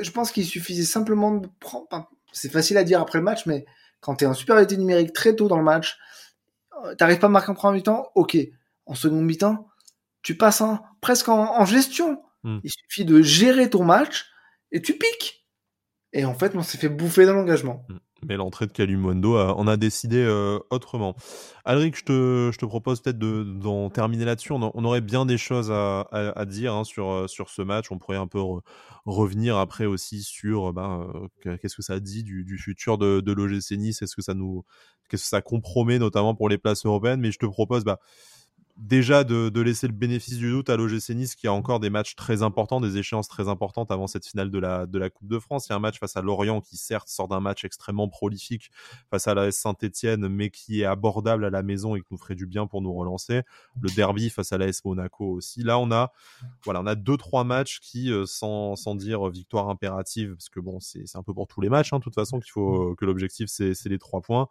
Je 0.00 0.10
pense 0.10 0.32
qu'il 0.32 0.46
suffisait 0.46 0.84
simplement 0.84 1.36
de 1.36 1.48
prendre. 1.60 2.10
c'est 2.32 2.50
facile 2.50 2.78
à 2.78 2.84
dire 2.84 3.00
après 3.02 3.18
le 3.18 3.24
match, 3.24 3.44
mais 3.44 3.66
quand 4.00 4.16
tu 4.16 4.24
es 4.24 4.26
en 4.26 4.34
supériorité 4.34 4.78
numérique 4.78 5.12
très 5.12 5.36
tôt 5.36 5.48
dans 5.48 5.58
le 5.58 5.64
match, 5.64 5.98
euh, 6.84 6.94
t'arrives 6.94 7.18
pas 7.18 7.26
à 7.26 7.30
marquer 7.30 7.50
en 7.50 7.54
première 7.54 7.74
mi-temps, 7.74 8.10
ok. 8.14 8.36
En 8.86 8.94
seconde 8.94 9.24
mi-temps, 9.24 9.68
tu 10.22 10.36
passes 10.36 10.60
en, 10.60 10.82
presque 11.00 11.28
en, 11.28 11.64
gestion. 11.64 12.22
Hmm. 12.42 12.58
Il 12.64 12.70
suffit 12.70 13.04
de 13.04 13.22
gérer 13.22 13.70
ton 13.70 13.84
match 13.84 14.26
et 14.72 14.80
tu 14.80 14.96
piques. 14.96 15.41
Et 16.12 16.24
en 16.24 16.34
fait, 16.34 16.54
on 16.54 16.62
s'est 16.62 16.78
fait 16.78 16.88
bouffer 16.88 17.26
dans 17.26 17.34
l'engagement. 17.34 17.84
Mm. 17.88 17.96
Mais 18.28 18.36
l'entrée 18.36 18.66
de 18.66 18.72
Kalimondo 18.72 19.36
on 19.36 19.66
a 19.66 19.76
décidé 19.76 20.18
euh, 20.18 20.60
autrement. 20.70 21.16
Alric, 21.64 21.96
je 21.96 22.04
te, 22.56 22.66
propose 22.66 23.00
peut-être 23.00 23.18
d'en 23.18 23.90
terminer 23.90 24.24
là-dessus. 24.24 24.52
On, 24.52 24.84
aurait 24.84 25.00
bien 25.00 25.26
des 25.26 25.38
choses 25.38 25.72
à, 25.72 26.44
dire 26.46 26.74
hein, 26.74 26.84
sur, 26.84 27.10
euh, 27.10 27.26
sur 27.26 27.50
ce 27.50 27.62
match. 27.62 27.90
On 27.90 27.98
pourrait 27.98 28.16
un 28.16 28.28
peu 28.28 28.40
revenir 29.06 29.56
après 29.56 29.86
aussi 29.86 30.22
sur 30.22 30.72
euh, 30.78 31.28
qu'est-ce 31.58 31.74
que 31.74 31.82
ça 31.82 31.98
dit 31.98 32.22
du, 32.22 32.58
futur 32.58 32.96
de, 32.96 33.20
de 33.20 33.32
l'OGC 33.32 33.72
Nice? 33.72 33.98
Qu'est-ce 33.98 34.14
que 34.14 35.16
ça 35.16 35.42
compromet 35.42 35.98
notamment 35.98 36.36
pour 36.36 36.48
les 36.48 36.58
places 36.58 36.86
européennes? 36.86 37.20
Mais 37.20 37.32
je 37.32 37.38
te 37.40 37.46
propose, 37.46 37.82
bah, 37.82 37.98
déjà 38.76 39.24
de, 39.24 39.60
laisser 39.60 39.86
le 39.86 39.92
bénéfice 39.92 40.38
du 40.38 40.50
doute 40.50 40.70
à 40.70 40.76
l'OGC 40.76 41.10
Nice 41.10 41.34
qui 41.34 41.46
a 41.46 41.52
encore 41.52 41.80
des 41.80 41.90
matchs 41.90 42.14
très 42.14 42.42
importants, 42.42 42.80
des 42.80 42.96
échéances 42.98 43.28
très 43.28 43.48
importantes 43.48 43.90
avant 43.90 44.06
cette 44.06 44.26
finale 44.26 44.50
de 44.50 44.58
la, 44.58 44.86
la 44.92 45.10
Coupe 45.10 45.28
de 45.28 45.38
France. 45.38 45.66
Il 45.66 45.70
y 45.70 45.72
a 45.72 45.76
un 45.76 45.80
match 45.80 45.98
face 45.98 46.16
à 46.16 46.22
Lorient 46.22 46.60
qui 46.60 46.76
certes 46.76 47.08
sort 47.08 47.28
d'un 47.28 47.40
match 47.40 47.64
extrêmement 47.64 48.08
prolifique 48.08 48.70
face 49.10 49.26
à 49.28 49.34
la 49.34 49.50
Saint-Etienne 49.50 50.28
mais 50.28 50.50
qui 50.50 50.82
est 50.82 50.84
abordable 50.84 51.44
à 51.44 51.50
la 51.50 51.62
maison 51.62 51.96
et 51.96 52.00
qui 52.00 52.08
nous 52.10 52.18
ferait 52.18 52.34
du 52.34 52.46
bien 52.46 52.66
pour 52.66 52.82
nous 52.82 52.92
relancer. 52.92 53.42
Le 53.80 53.90
derby 53.90 54.30
face 54.30 54.52
à 54.52 54.58
l'AS 54.58 54.84
Monaco 54.84 55.26
aussi. 55.26 55.62
Là 55.62 55.78
on 55.78 55.90
a 55.90 56.12
voilà 56.64 56.80
on 56.80 56.86
a 56.86 56.94
deux 56.94 57.16
trois 57.16 57.44
matchs 57.44 57.80
qui 57.80 58.10
euh, 58.12 58.26
sans, 58.26 58.76
sans 58.76 58.94
dire 58.94 59.28
victoire 59.28 59.68
impérative 59.68 60.34
parce 60.34 60.48
que 60.48 60.60
bon 60.60 60.80
c'est 60.80 61.04
un 61.14 61.22
peu 61.22 61.34
pour 61.34 61.46
tous 61.46 61.60
les 61.60 61.68
matchs 61.68 61.92
hein, 61.92 61.98
de 61.98 62.04
toute 62.04 62.14
façon 62.14 62.40
faut 62.52 62.94
que 62.96 63.04
l'objectif 63.04 63.48
c'est 63.48 63.86
les 63.86 63.98
trois 63.98 64.20
points. 64.20 64.48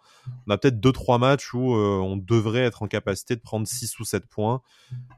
On 0.47 0.51
a 0.51 0.57
peut-être 0.57 0.80
deux 0.80 0.91
trois 0.91 1.17
matchs 1.17 1.53
où 1.53 1.76
euh, 1.76 1.99
on 1.99 2.17
devrait 2.17 2.61
être 2.61 2.84
en 2.84 2.88
capacité 2.88 3.36
de 3.36 3.41
prendre 3.41 3.67
6 3.67 3.99
ou 3.99 4.05
7 4.22 4.28
points. 4.28 4.61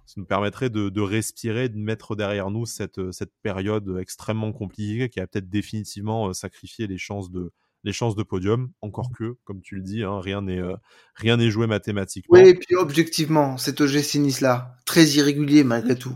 Ça 0.05 0.13
nous 0.17 0.25
permettrait 0.25 0.69
de, 0.69 1.01
respirer, 1.01 1.69
de 1.69 1.77
mettre 1.77 2.15
derrière 2.15 2.49
nous 2.49 2.65
cette, 2.65 3.11
cette 3.11 3.33
période 3.41 3.97
extrêmement 3.99 4.51
compliquée 4.51 5.09
qui 5.09 5.19
a 5.19 5.27
peut-être 5.27 5.49
définitivement 5.49 6.29
euh, 6.29 6.33
sacrifié 6.33 6.87
les 6.87 6.97
chances 6.97 7.31
de, 7.31 7.51
les 7.83 7.93
chances 7.93 8.15
de 8.15 8.23
podium. 8.23 8.71
Encore 8.81 9.11
que, 9.11 9.37
comme 9.43 9.61
tu 9.61 9.75
le 9.75 9.81
dis, 9.81 10.03
hein, 10.03 10.19
rien 10.19 10.41
n'est 10.41 10.59
euh, 10.59 10.75
rien 11.15 11.37
n'est 11.37 11.49
joué 11.49 11.67
mathématiquement. 11.67 12.37
Oui, 12.37 12.47
et 12.47 12.55
puis 12.55 12.75
objectivement, 12.75 13.57
cet 13.57 13.81
OGC 13.81 14.15
Nice 14.15 14.41
là, 14.41 14.75
très 14.85 15.05
irrégulier 15.05 15.63
malgré 15.63 15.97
tout. 15.97 16.15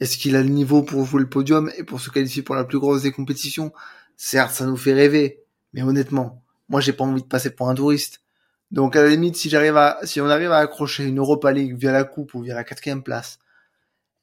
Est-ce 0.00 0.18
qu'il 0.18 0.34
a 0.34 0.42
le 0.42 0.48
niveau 0.48 0.82
pour 0.82 1.04
jouer 1.06 1.20
le 1.20 1.28
podium 1.28 1.70
et 1.76 1.84
pour 1.84 2.00
se 2.00 2.10
qualifier 2.10 2.42
pour 2.42 2.56
la 2.56 2.64
plus 2.64 2.78
grosse 2.78 3.02
des 3.02 3.12
compétitions? 3.12 3.72
Certes, 4.16 4.52
ça 4.52 4.66
nous 4.66 4.76
fait 4.76 4.92
rêver, 4.92 5.40
mais 5.72 5.82
honnêtement, 5.82 6.44
moi 6.68 6.80
j'ai 6.80 6.92
pas 6.92 7.04
envie 7.04 7.22
de 7.22 7.28
passer 7.28 7.50
pour 7.50 7.68
un 7.68 7.74
touriste. 7.74 8.21
Donc 8.72 8.96
à 8.96 9.02
la 9.02 9.10
limite, 9.10 9.36
si 9.36 9.50
j'arrive 9.50 9.76
à, 9.76 9.98
si 10.02 10.20
on 10.20 10.28
arrive 10.28 10.50
à 10.50 10.58
accrocher 10.58 11.04
une 11.04 11.18
Europa 11.18 11.52
League 11.52 11.76
via 11.78 11.92
la 11.92 12.04
coupe 12.04 12.34
ou 12.34 12.40
via 12.40 12.54
la 12.54 12.64
quatrième 12.64 13.02
place, 13.02 13.38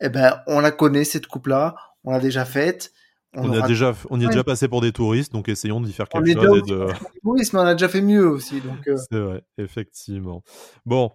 eh 0.01 0.09
ben 0.09 0.41
on 0.47 0.59
la 0.59 0.71
connaît 0.71 1.03
cette 1.03 1.27
coupe-là, 1.27 1.75
on 2.03 2.11
l'a 2.11 2.19
déjà 2.19 2.45
faite. 2.45 2.91
On, 3.35 3.51
a 3.51 3.67
déjà, 3.67 3.93
on 4.09 4.19
y 4.19 4.23
est 4.23 4.27
déjà 4.27 4.43
passé 4.43 4.67
pour 4.67 4.81
des 4.81 4.91
touristes, 4.91 5.31
donc 5.31 5.49
essayons 5.49 5.79
d'y 5.81 5.93
faire 5.93 6.09
quelque 6.09 6.33
chose. 6.33 6.63
De... 6.63 6.87
Touristes, 7.21 7.53
mais 7.53 7.59
on 7.59 7.65
a 7.65 7.75
déjà 7.75 7.87
fait 7.87 8.01
mieux 8.01 8.27
aussi. 8.27 8.59
Donc 8.59 8.87
euh. 8.87 8.97
C'est 8.97 9.19
vrai, 9.19 9.43
effectivement. 9.59 10.43
Bon, 10.87 11.11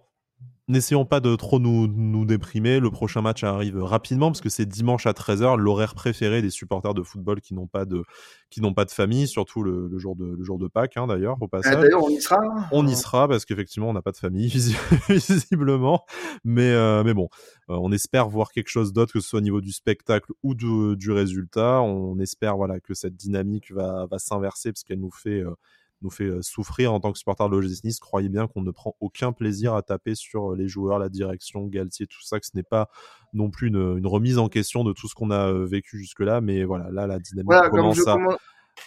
N'essayons 0.67 1.05
pas 1.05 1.19
de 1.19 1.35
trop 1.35 1.59
nous, 1.59 1.85
nous 1.85 2.25
déprimer. 2.25 2.79
Le 2.79 2.89
prochain 2.89 3.21
match 3.21 3.43
arrive 3.43 3.83
rapidement 3.83 4.29
parce 4.31 4.41
que 4.41 4.49
c'est 4.49 4.65
dimanche 4.65 5.05
à 5.05 5.11
13h, 5.11 5.57
l'horaire 5.57 5.93
préféré 5.93 6.41
des 6.41 6.49
supporters 6.49 6.95
de 6.95 7.03
football 7.03 7.39
qui 7.39 7.53
n'ont 7.53 7.67
pas 7.67 7.85
de, 7.85 8.03
qui 8.49 8.61
n'ont 8.61 8.73
pas 8.73 8.85
de 8.85 8.89
famille, 8.89 9.27
surtout 9.27 9.61
le, 9.61 9.87
le, 9.87 9.99
jour 9.99 10.15
de, 10.15 10.25
le 10.25 10.43
jour 10.43 10.57
de 10.57 10.67
Pâques, 10.67 10.97
hein, 10.97 11.05
d'ailleurs, 11.05 11.37
au 11.39 11.47
passage. 11.47 11.79
d'ailleurs, 11.79 12.03
on 12.03 12.09
y 12.09 12.19
sera. 12.19 12.39
Hein. 12.43 12.65
On 12.71 12.87
y 12.87 12.95
sera 12.95 13.27
parce 13.27 13.45
qu'effectivement, 13.45 13.89
on 13.89 13.93
n'a 13.93 14.01
pas 14.01 14.11
de 14.11 14.17
famille, 14.17 14.47
visiblement. 15.09 16.03
Mais, 16.43 16.71
euh, 16.71 17.03
mais 17.03 17.13
bon, 17.13 17.29
euh, 17.69 17.77
on 17.79 17.91
espère 17.91 18.27
voir 18.27 18.51
quelque 18.51 18.69
chose 18.69 18.91
d'autre, 18.91 19.13
que 19.13 19.19
ce 19.19 19.29
soit 19.29 19.39
au 19.39 19.43
niveau 19.43 19.61
du 19.61 19.71
spectacle 19.71 20.31
ou 20.41 20.55
du, 20.55 20.95
du 20.95 21.11
résultat. 21.11 21.83
On 21.83 22.17
espère, 22.17 22.57
voilà, 22.57 22.79
que 22.79 22.95
cette 22.95 23.15
dynamique 23.15 23.71
va, 23.71 24.07
va 24.09 24.17
s'inverser 24.17 24.71
parce 24.71 24.83
qu'elle 24.83 24.99
nous 24.99 25.11
fait, 25.11 25.41
euh, 25.41 25.53
nous 26.01 26.09
fait 26.09 26.25
euh, 26.25 26.41
souffrir 26.41 26.93
en 26.93 26.99
tant 26.99 27.11
que 27.11 27.17
supporter 27.17 27.49
de 27.49 27.55
l'OGC 27.55 27.83
Nice. 27.83 27.99
Croyez 27.99 28.29
bien 28.29 28.47
qu'on 28.47 28.61
ne 28.61 28.71
prend 28.71 28.95
aucun 28.99 29.31
plaisir 29.31 29.73
à 29.75 29.81
taper 29.81 30.15
sur 30.15 30.51
euh, 30.51 30.55
les 30.55 30.67
joueurs, 30.67 30.99
la 30.99 31.09
direction, 31.09 31.65
Galtier, 31.67 32.07
tout 32.07 32.21
ça, 32.21 32.39
que 32.39 32.45
ce 32.45 32.51
n'est 32.55 32.63
pas 32.63 32.89
non 33.33 33.49
plus 33.49 33.67
une, 33.67 34.05
remise 34.05 34.37
en 34.37 34.49
question 34.49 34.83
de 34.83 34.93
tout 34.93 35.07
ce 35.07 35.15
qu'on 35.15 35.31
a 35.31 35.51
euh, 35.51 35.65
vécu 35.65 35.99
jusque-là. 35.99 36.41
Mais 36.41 36.63
voilà, 36.63 36.91
là, 36.91 37.07
la 37.07 37.19
dynamique 37.19 37.69
commence 37.69 38.01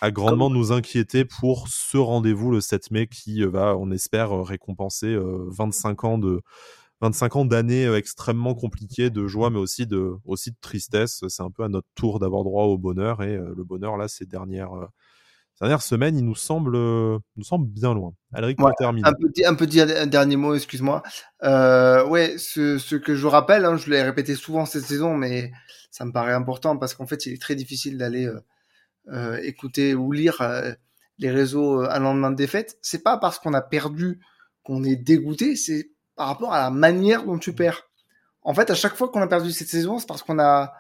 à, 0.01 0.11
grandement 0.11 0.51
nous 0.51 0.73
inquiéter 0.73 1.25
pour 1.25 1.69
ce 1.69 1.97
rendez-vous 1.97 2.51
le 2.51 2.61
7 2.61 2.91
mai 2.91 3.07
qui 3.07 3.43
va, 3.43 3.77
on 3.77 3.91
espère, 3.91 4.33
récompenser 4.45 5.17
25 5.19 6.05
ans 6.05 6.19
de 6.19 6.43
25 7.01 7.37
ans 7.37 7.45
d'années 7.47 7.91
extrêmement 7.95 8.55
compliquées 8.55 9.09
de 9.09 9.27
joie 9.27 9.51
mais 9.51 9.59
aussi 9.59 9.87
de 9.87 10.17
aussi 10.27 10.51
de 10.51 10.57
tristesse 10.61 11.25
c'est 11.29 11.43
un 11.43 11.51
peu 11.51 11.63
à 11.63 11.69
notre 11.69 11.87
tour 11.95 12.19
d'avoir 12.19 12.43
droit 12.43 12.65
au 12.65 12.77
bonheur 12.77 13.23
et 13.23 13.39
le 13.39 13.65
bonheur 13.65 13.97
là 13.97 14.09
ces 14.09 14.27
dernières 14.27 14.73
dernière 15.61 15.83
semaine, 15.83 16.17
il 16.17 16.25
nous 16.25 16.35
semble, 16.35 16.77
nous 16.77 17.45
semble 17.45 17.67
bien 17.67 17.95
loin. 17.95 18.15
Alric, 18.33 18.61
ouais, 18.61 18.73
Un 18.81 19.13
petit, 19.13 19.45
un 19.45 19.55
petit 19.55 19.85
dernier 20.09 20.37
mot, 20.37 20.55
excuse-moi. 20.55 21.03
Euh, 21.43 22.07
ouais, 22.07 22.37
ce, 22.39 22.79
ce, 22.79 22.97
que 22.97 23.15
je 23.15 23.27
rappelle, 23.27 23.65
hein, 23.65 23.77
je 23.77 23.91
l'ai 23.91 24.03
répété 24.03 24.35
souvent 24.35 24.67
cette 24.67 24.85
saison, 24.85 25.15
mais 25.17 25.51
ça 25.91 26.05
me 26.05 26.13
paraît 26.13 26.33
important 26.33 26.77
parce 26.77 26.95
qu'en 26.95 27.07
fait, 27.07 27.27
il 27.27 27.33
est 27.33 27.41
très 27.41 27.55
difficile 27.55 27.99
d'aller 27.99 28.27
euh, 28.27 28.41
euh 29.09 29.39
écouter 29.43 29.95
ou 29.95 30.13
lire 30.13 30.41
euh, 30.43 30.73
les 31.19 31.31
réseaux 31.31 31.81
un 31.81 31.99
lendemain 31.99 32.31
de 32.31 32.37
défaite, 32.37 32.79
c'est 32.83 33.03
pas 33.03 33.17
parce 33.19 33.39
qu'on 33.39 33.55
a 33.55 33.63
perdu 33.63 34.21
qu'on 34.63 34.85
est 34.85 34.97
dégoûté, 34.97 35.57
c'est 35.57 35.91
par 36.15 36.29
rapport 36.29 36.53
à 36.53 36.61
la 36.61 36.71
manière 36.71 37.25
dont 37.25 37.39
tu 37.39 37.53
perds. 37.53 37.89
En 38.43 38.55
fait, 38.55 38.71
à 38.71 38.75
chaque 38.75 38.95
fois 38.95 39.09
qu'on 39.09 39.23
a 39.23 39.27
perdu 39.27 39.51
cette 39.51 39.69
saison, 39.69 39.99
c'est 39.99 40.07
parce 40.07 40.23
qu'on 40.23 40.39
a 40.39 40.73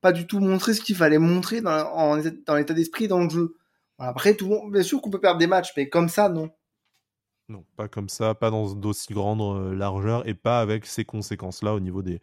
pas 0.00 0.12
du 0.12 0.26
tout 0.26 0.40
montré 0.40 0.74
ce 0.74 0.80
qu'il 0.80 0.96
fallait 0.96 1.18
montrer 1.18 1.60
dans, 1.60 2.16
dans 2.46 2.54
l'état 2.56 2.74
d'esprit 2.74 3.08
dans 3.08 3.20
le 3.20 3.28
jeu. 3.28 3.56
Après, 3.98 4.34
tout 4.34 4.70
bien 4.70 4.82
sûr 4.82 5.02
qu'on 5.02 5.10
peut 5.10 5.20
perdre 5.20 5.38
des 5.38 5.46
matchs, 5.46 5.72
mais 5.76 5.88
comme 5.88 6.08
ça, 6.08 6.28
non. 6.28 6.50
Non, 7.48 7.64
pas 7.76 7.88
comme 7.88 8.10
ça, 8.10 8.34
pas 8.34 8.50
dans 8.50 8.74
d'aussi 8.74 9.12
grande 9.14 9.40
euh, 9.40 9.74
largeur 9.74 10.28
et 10.28 10.34
pas 10.34 10.60
avec 10.60 10.84
ces 10.84 11.06
conséquences-là 11.06 11.74
au 11.74 11.80
niveau 11.80 12.02
des, 12.02 12.20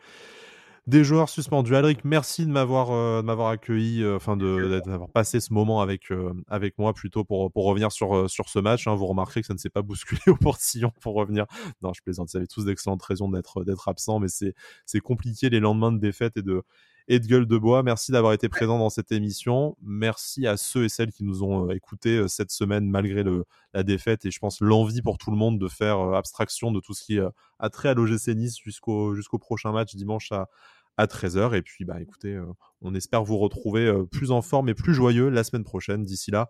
joueurs 1.04 1.30
suspendus. 1.30 1.76
Alric, 1.76 2.06
merci 2.06 2.46
de 2.46 2.52
m'avoir 2.52 2.92
euh, 2.92 3.50
accueilli, 3.50 4.04
euh, 4.04 4.18
enfin 4.18 4.38
de 4.38 4.82
d'avoir 4.86 5.10
passé 5.10 5.40
ce 5.40 5.52
moment 5.52 5.82
avec 5.82 6.78
moi 6.78 6.94
plutôt 6.94 7.24
pour 7.24 7.52
revenir 7.56 7.92
sur 7.92 8.28
ce 8.28 8.60
match. 8.60 8.88
Hein. 8.88 8.94
Vous 8.94 9.08
remarquerez 9.08 9.42
que 9.42 9.48
ça 9.48 9.56
ne 9.56 9.60
s'est 9.60 9.72
pas 9.72 9.82
bousculé 9.82 10.22
au 10.28 10.36
portillon 10.36 10.92
pour 11.02 11.16
revenir. 11.16 11.48
Non, 11.82 11.92
je 11.94 12.04
plaisante. 12.04 12.30
Vous 12.32 12.38
avez 12.38 12.48
tous 12.48 12.66
d'excellentes 12.66 13.02
raisons 13.02 13.28
d'être 13.28 13.64
d'être 13.64 13.88
absent, 13.88 14.20
mais 14.20 14.28
c'est 14.28 14.54
c'est 14.86 15.00
compliqué 15.00 15.50
les 15.50 15.60
lendemains 15.60 15.92
de 15.92 16.00
défaite 16.00 16.38
et 16.38 16.44
de 16.44 16.64
et 17.08 17.20
de 17.20 17.28
gueule 17.28 17.46
de 17.46 17.58
bois. 17.58 17.84
Merci 17.84 18.12
d'avoir 18.12 18.34
été 18.34 18.50
présent 18.50 18.80
dans 18.80 18.90
cette 18.90 19.12
émission. 19.12 19.78
Merci 19.82 20.48
à 20.48 20.58
ceux 20.58 20.86
et 20.86 20.90
celles 20.90 21.12
qui 21.12 21.24
nous 21.24 21.44
ont 21.44 21.70
euh, 21.70 21.76
écoutés 21.76 22.18
euh, 22.18 22.28
cette 22.28 22.52
semaine 22.52 22.90
malgré 22.90 23.24
le, 23.24 23.46
la 23.74 23.84
défaite 23.84 24.26
et 24.26 24.32
je 24.32 24.40
pense 24.40 24.60
l'envie 24.62 25.02
pour 25.02 25.18
tout 25.18 25.32
le 25.32 25.38
monde 25.38 25.60
de 25.60 25.68
faire 25.68 26.00
euh, 26.00 26.14
abstraction 26.14 26.72
de 26.72 26.80
tout 26.80 26.94
ce 26.94 27.04
qui 27.04 27.20
a 27.20 27.70
trait 27.70 27.90
à 27.90 27.94
l'OGC 27.94 28.30
Nice 28.30 28.58
jusqu'au 28.58 29.16
jusqu'au 29.16 29.38
prochain 29.38 29.72
match 29.72 29.96
dimanche 29.96 30.32
à, 30.32 30.50
à 30.98 31.06
13h. 31.06 31.56
Et 31.56 31.62
puis, 31.62 31.86
bah, 31.86 32.02
écoutez, 32.02 32.40
on 32.82 32.96
espère 32.96 33.24
vous 33.24 33.38
retrouver 33.38 33.92
plus 34.12 34.32
en 34.32 34.42
forme 34.42 34.70
et 34.70 34.74
plus 34.74 34.94
joyeux 34.94 35.30
la 35.30 35.44
semaine 35.44 35.64
prochaine. 35.64 36.04
D'ici 36.04 36.32
là, 36.32 36.50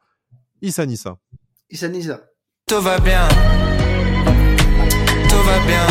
Issa 0.61 0.85
Nissa. 0.85 1.17
Issa 1.69 1.89
Nissa. 1.89 2.21
Tout 2.67 2.81
va 2.81 2.99
bien. 2.99 3.27
Tout 5.29 5.43
va 5.43 5.59
bien. 5.65 5.87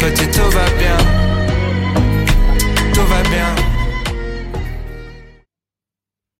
Petit 0.00 0.30
tout 0.30 0.50
va 0.50 0.70
bien 0.78 1.17
tout 2.98 3.06
va 3.06 3.22
bien. 3.30 3.77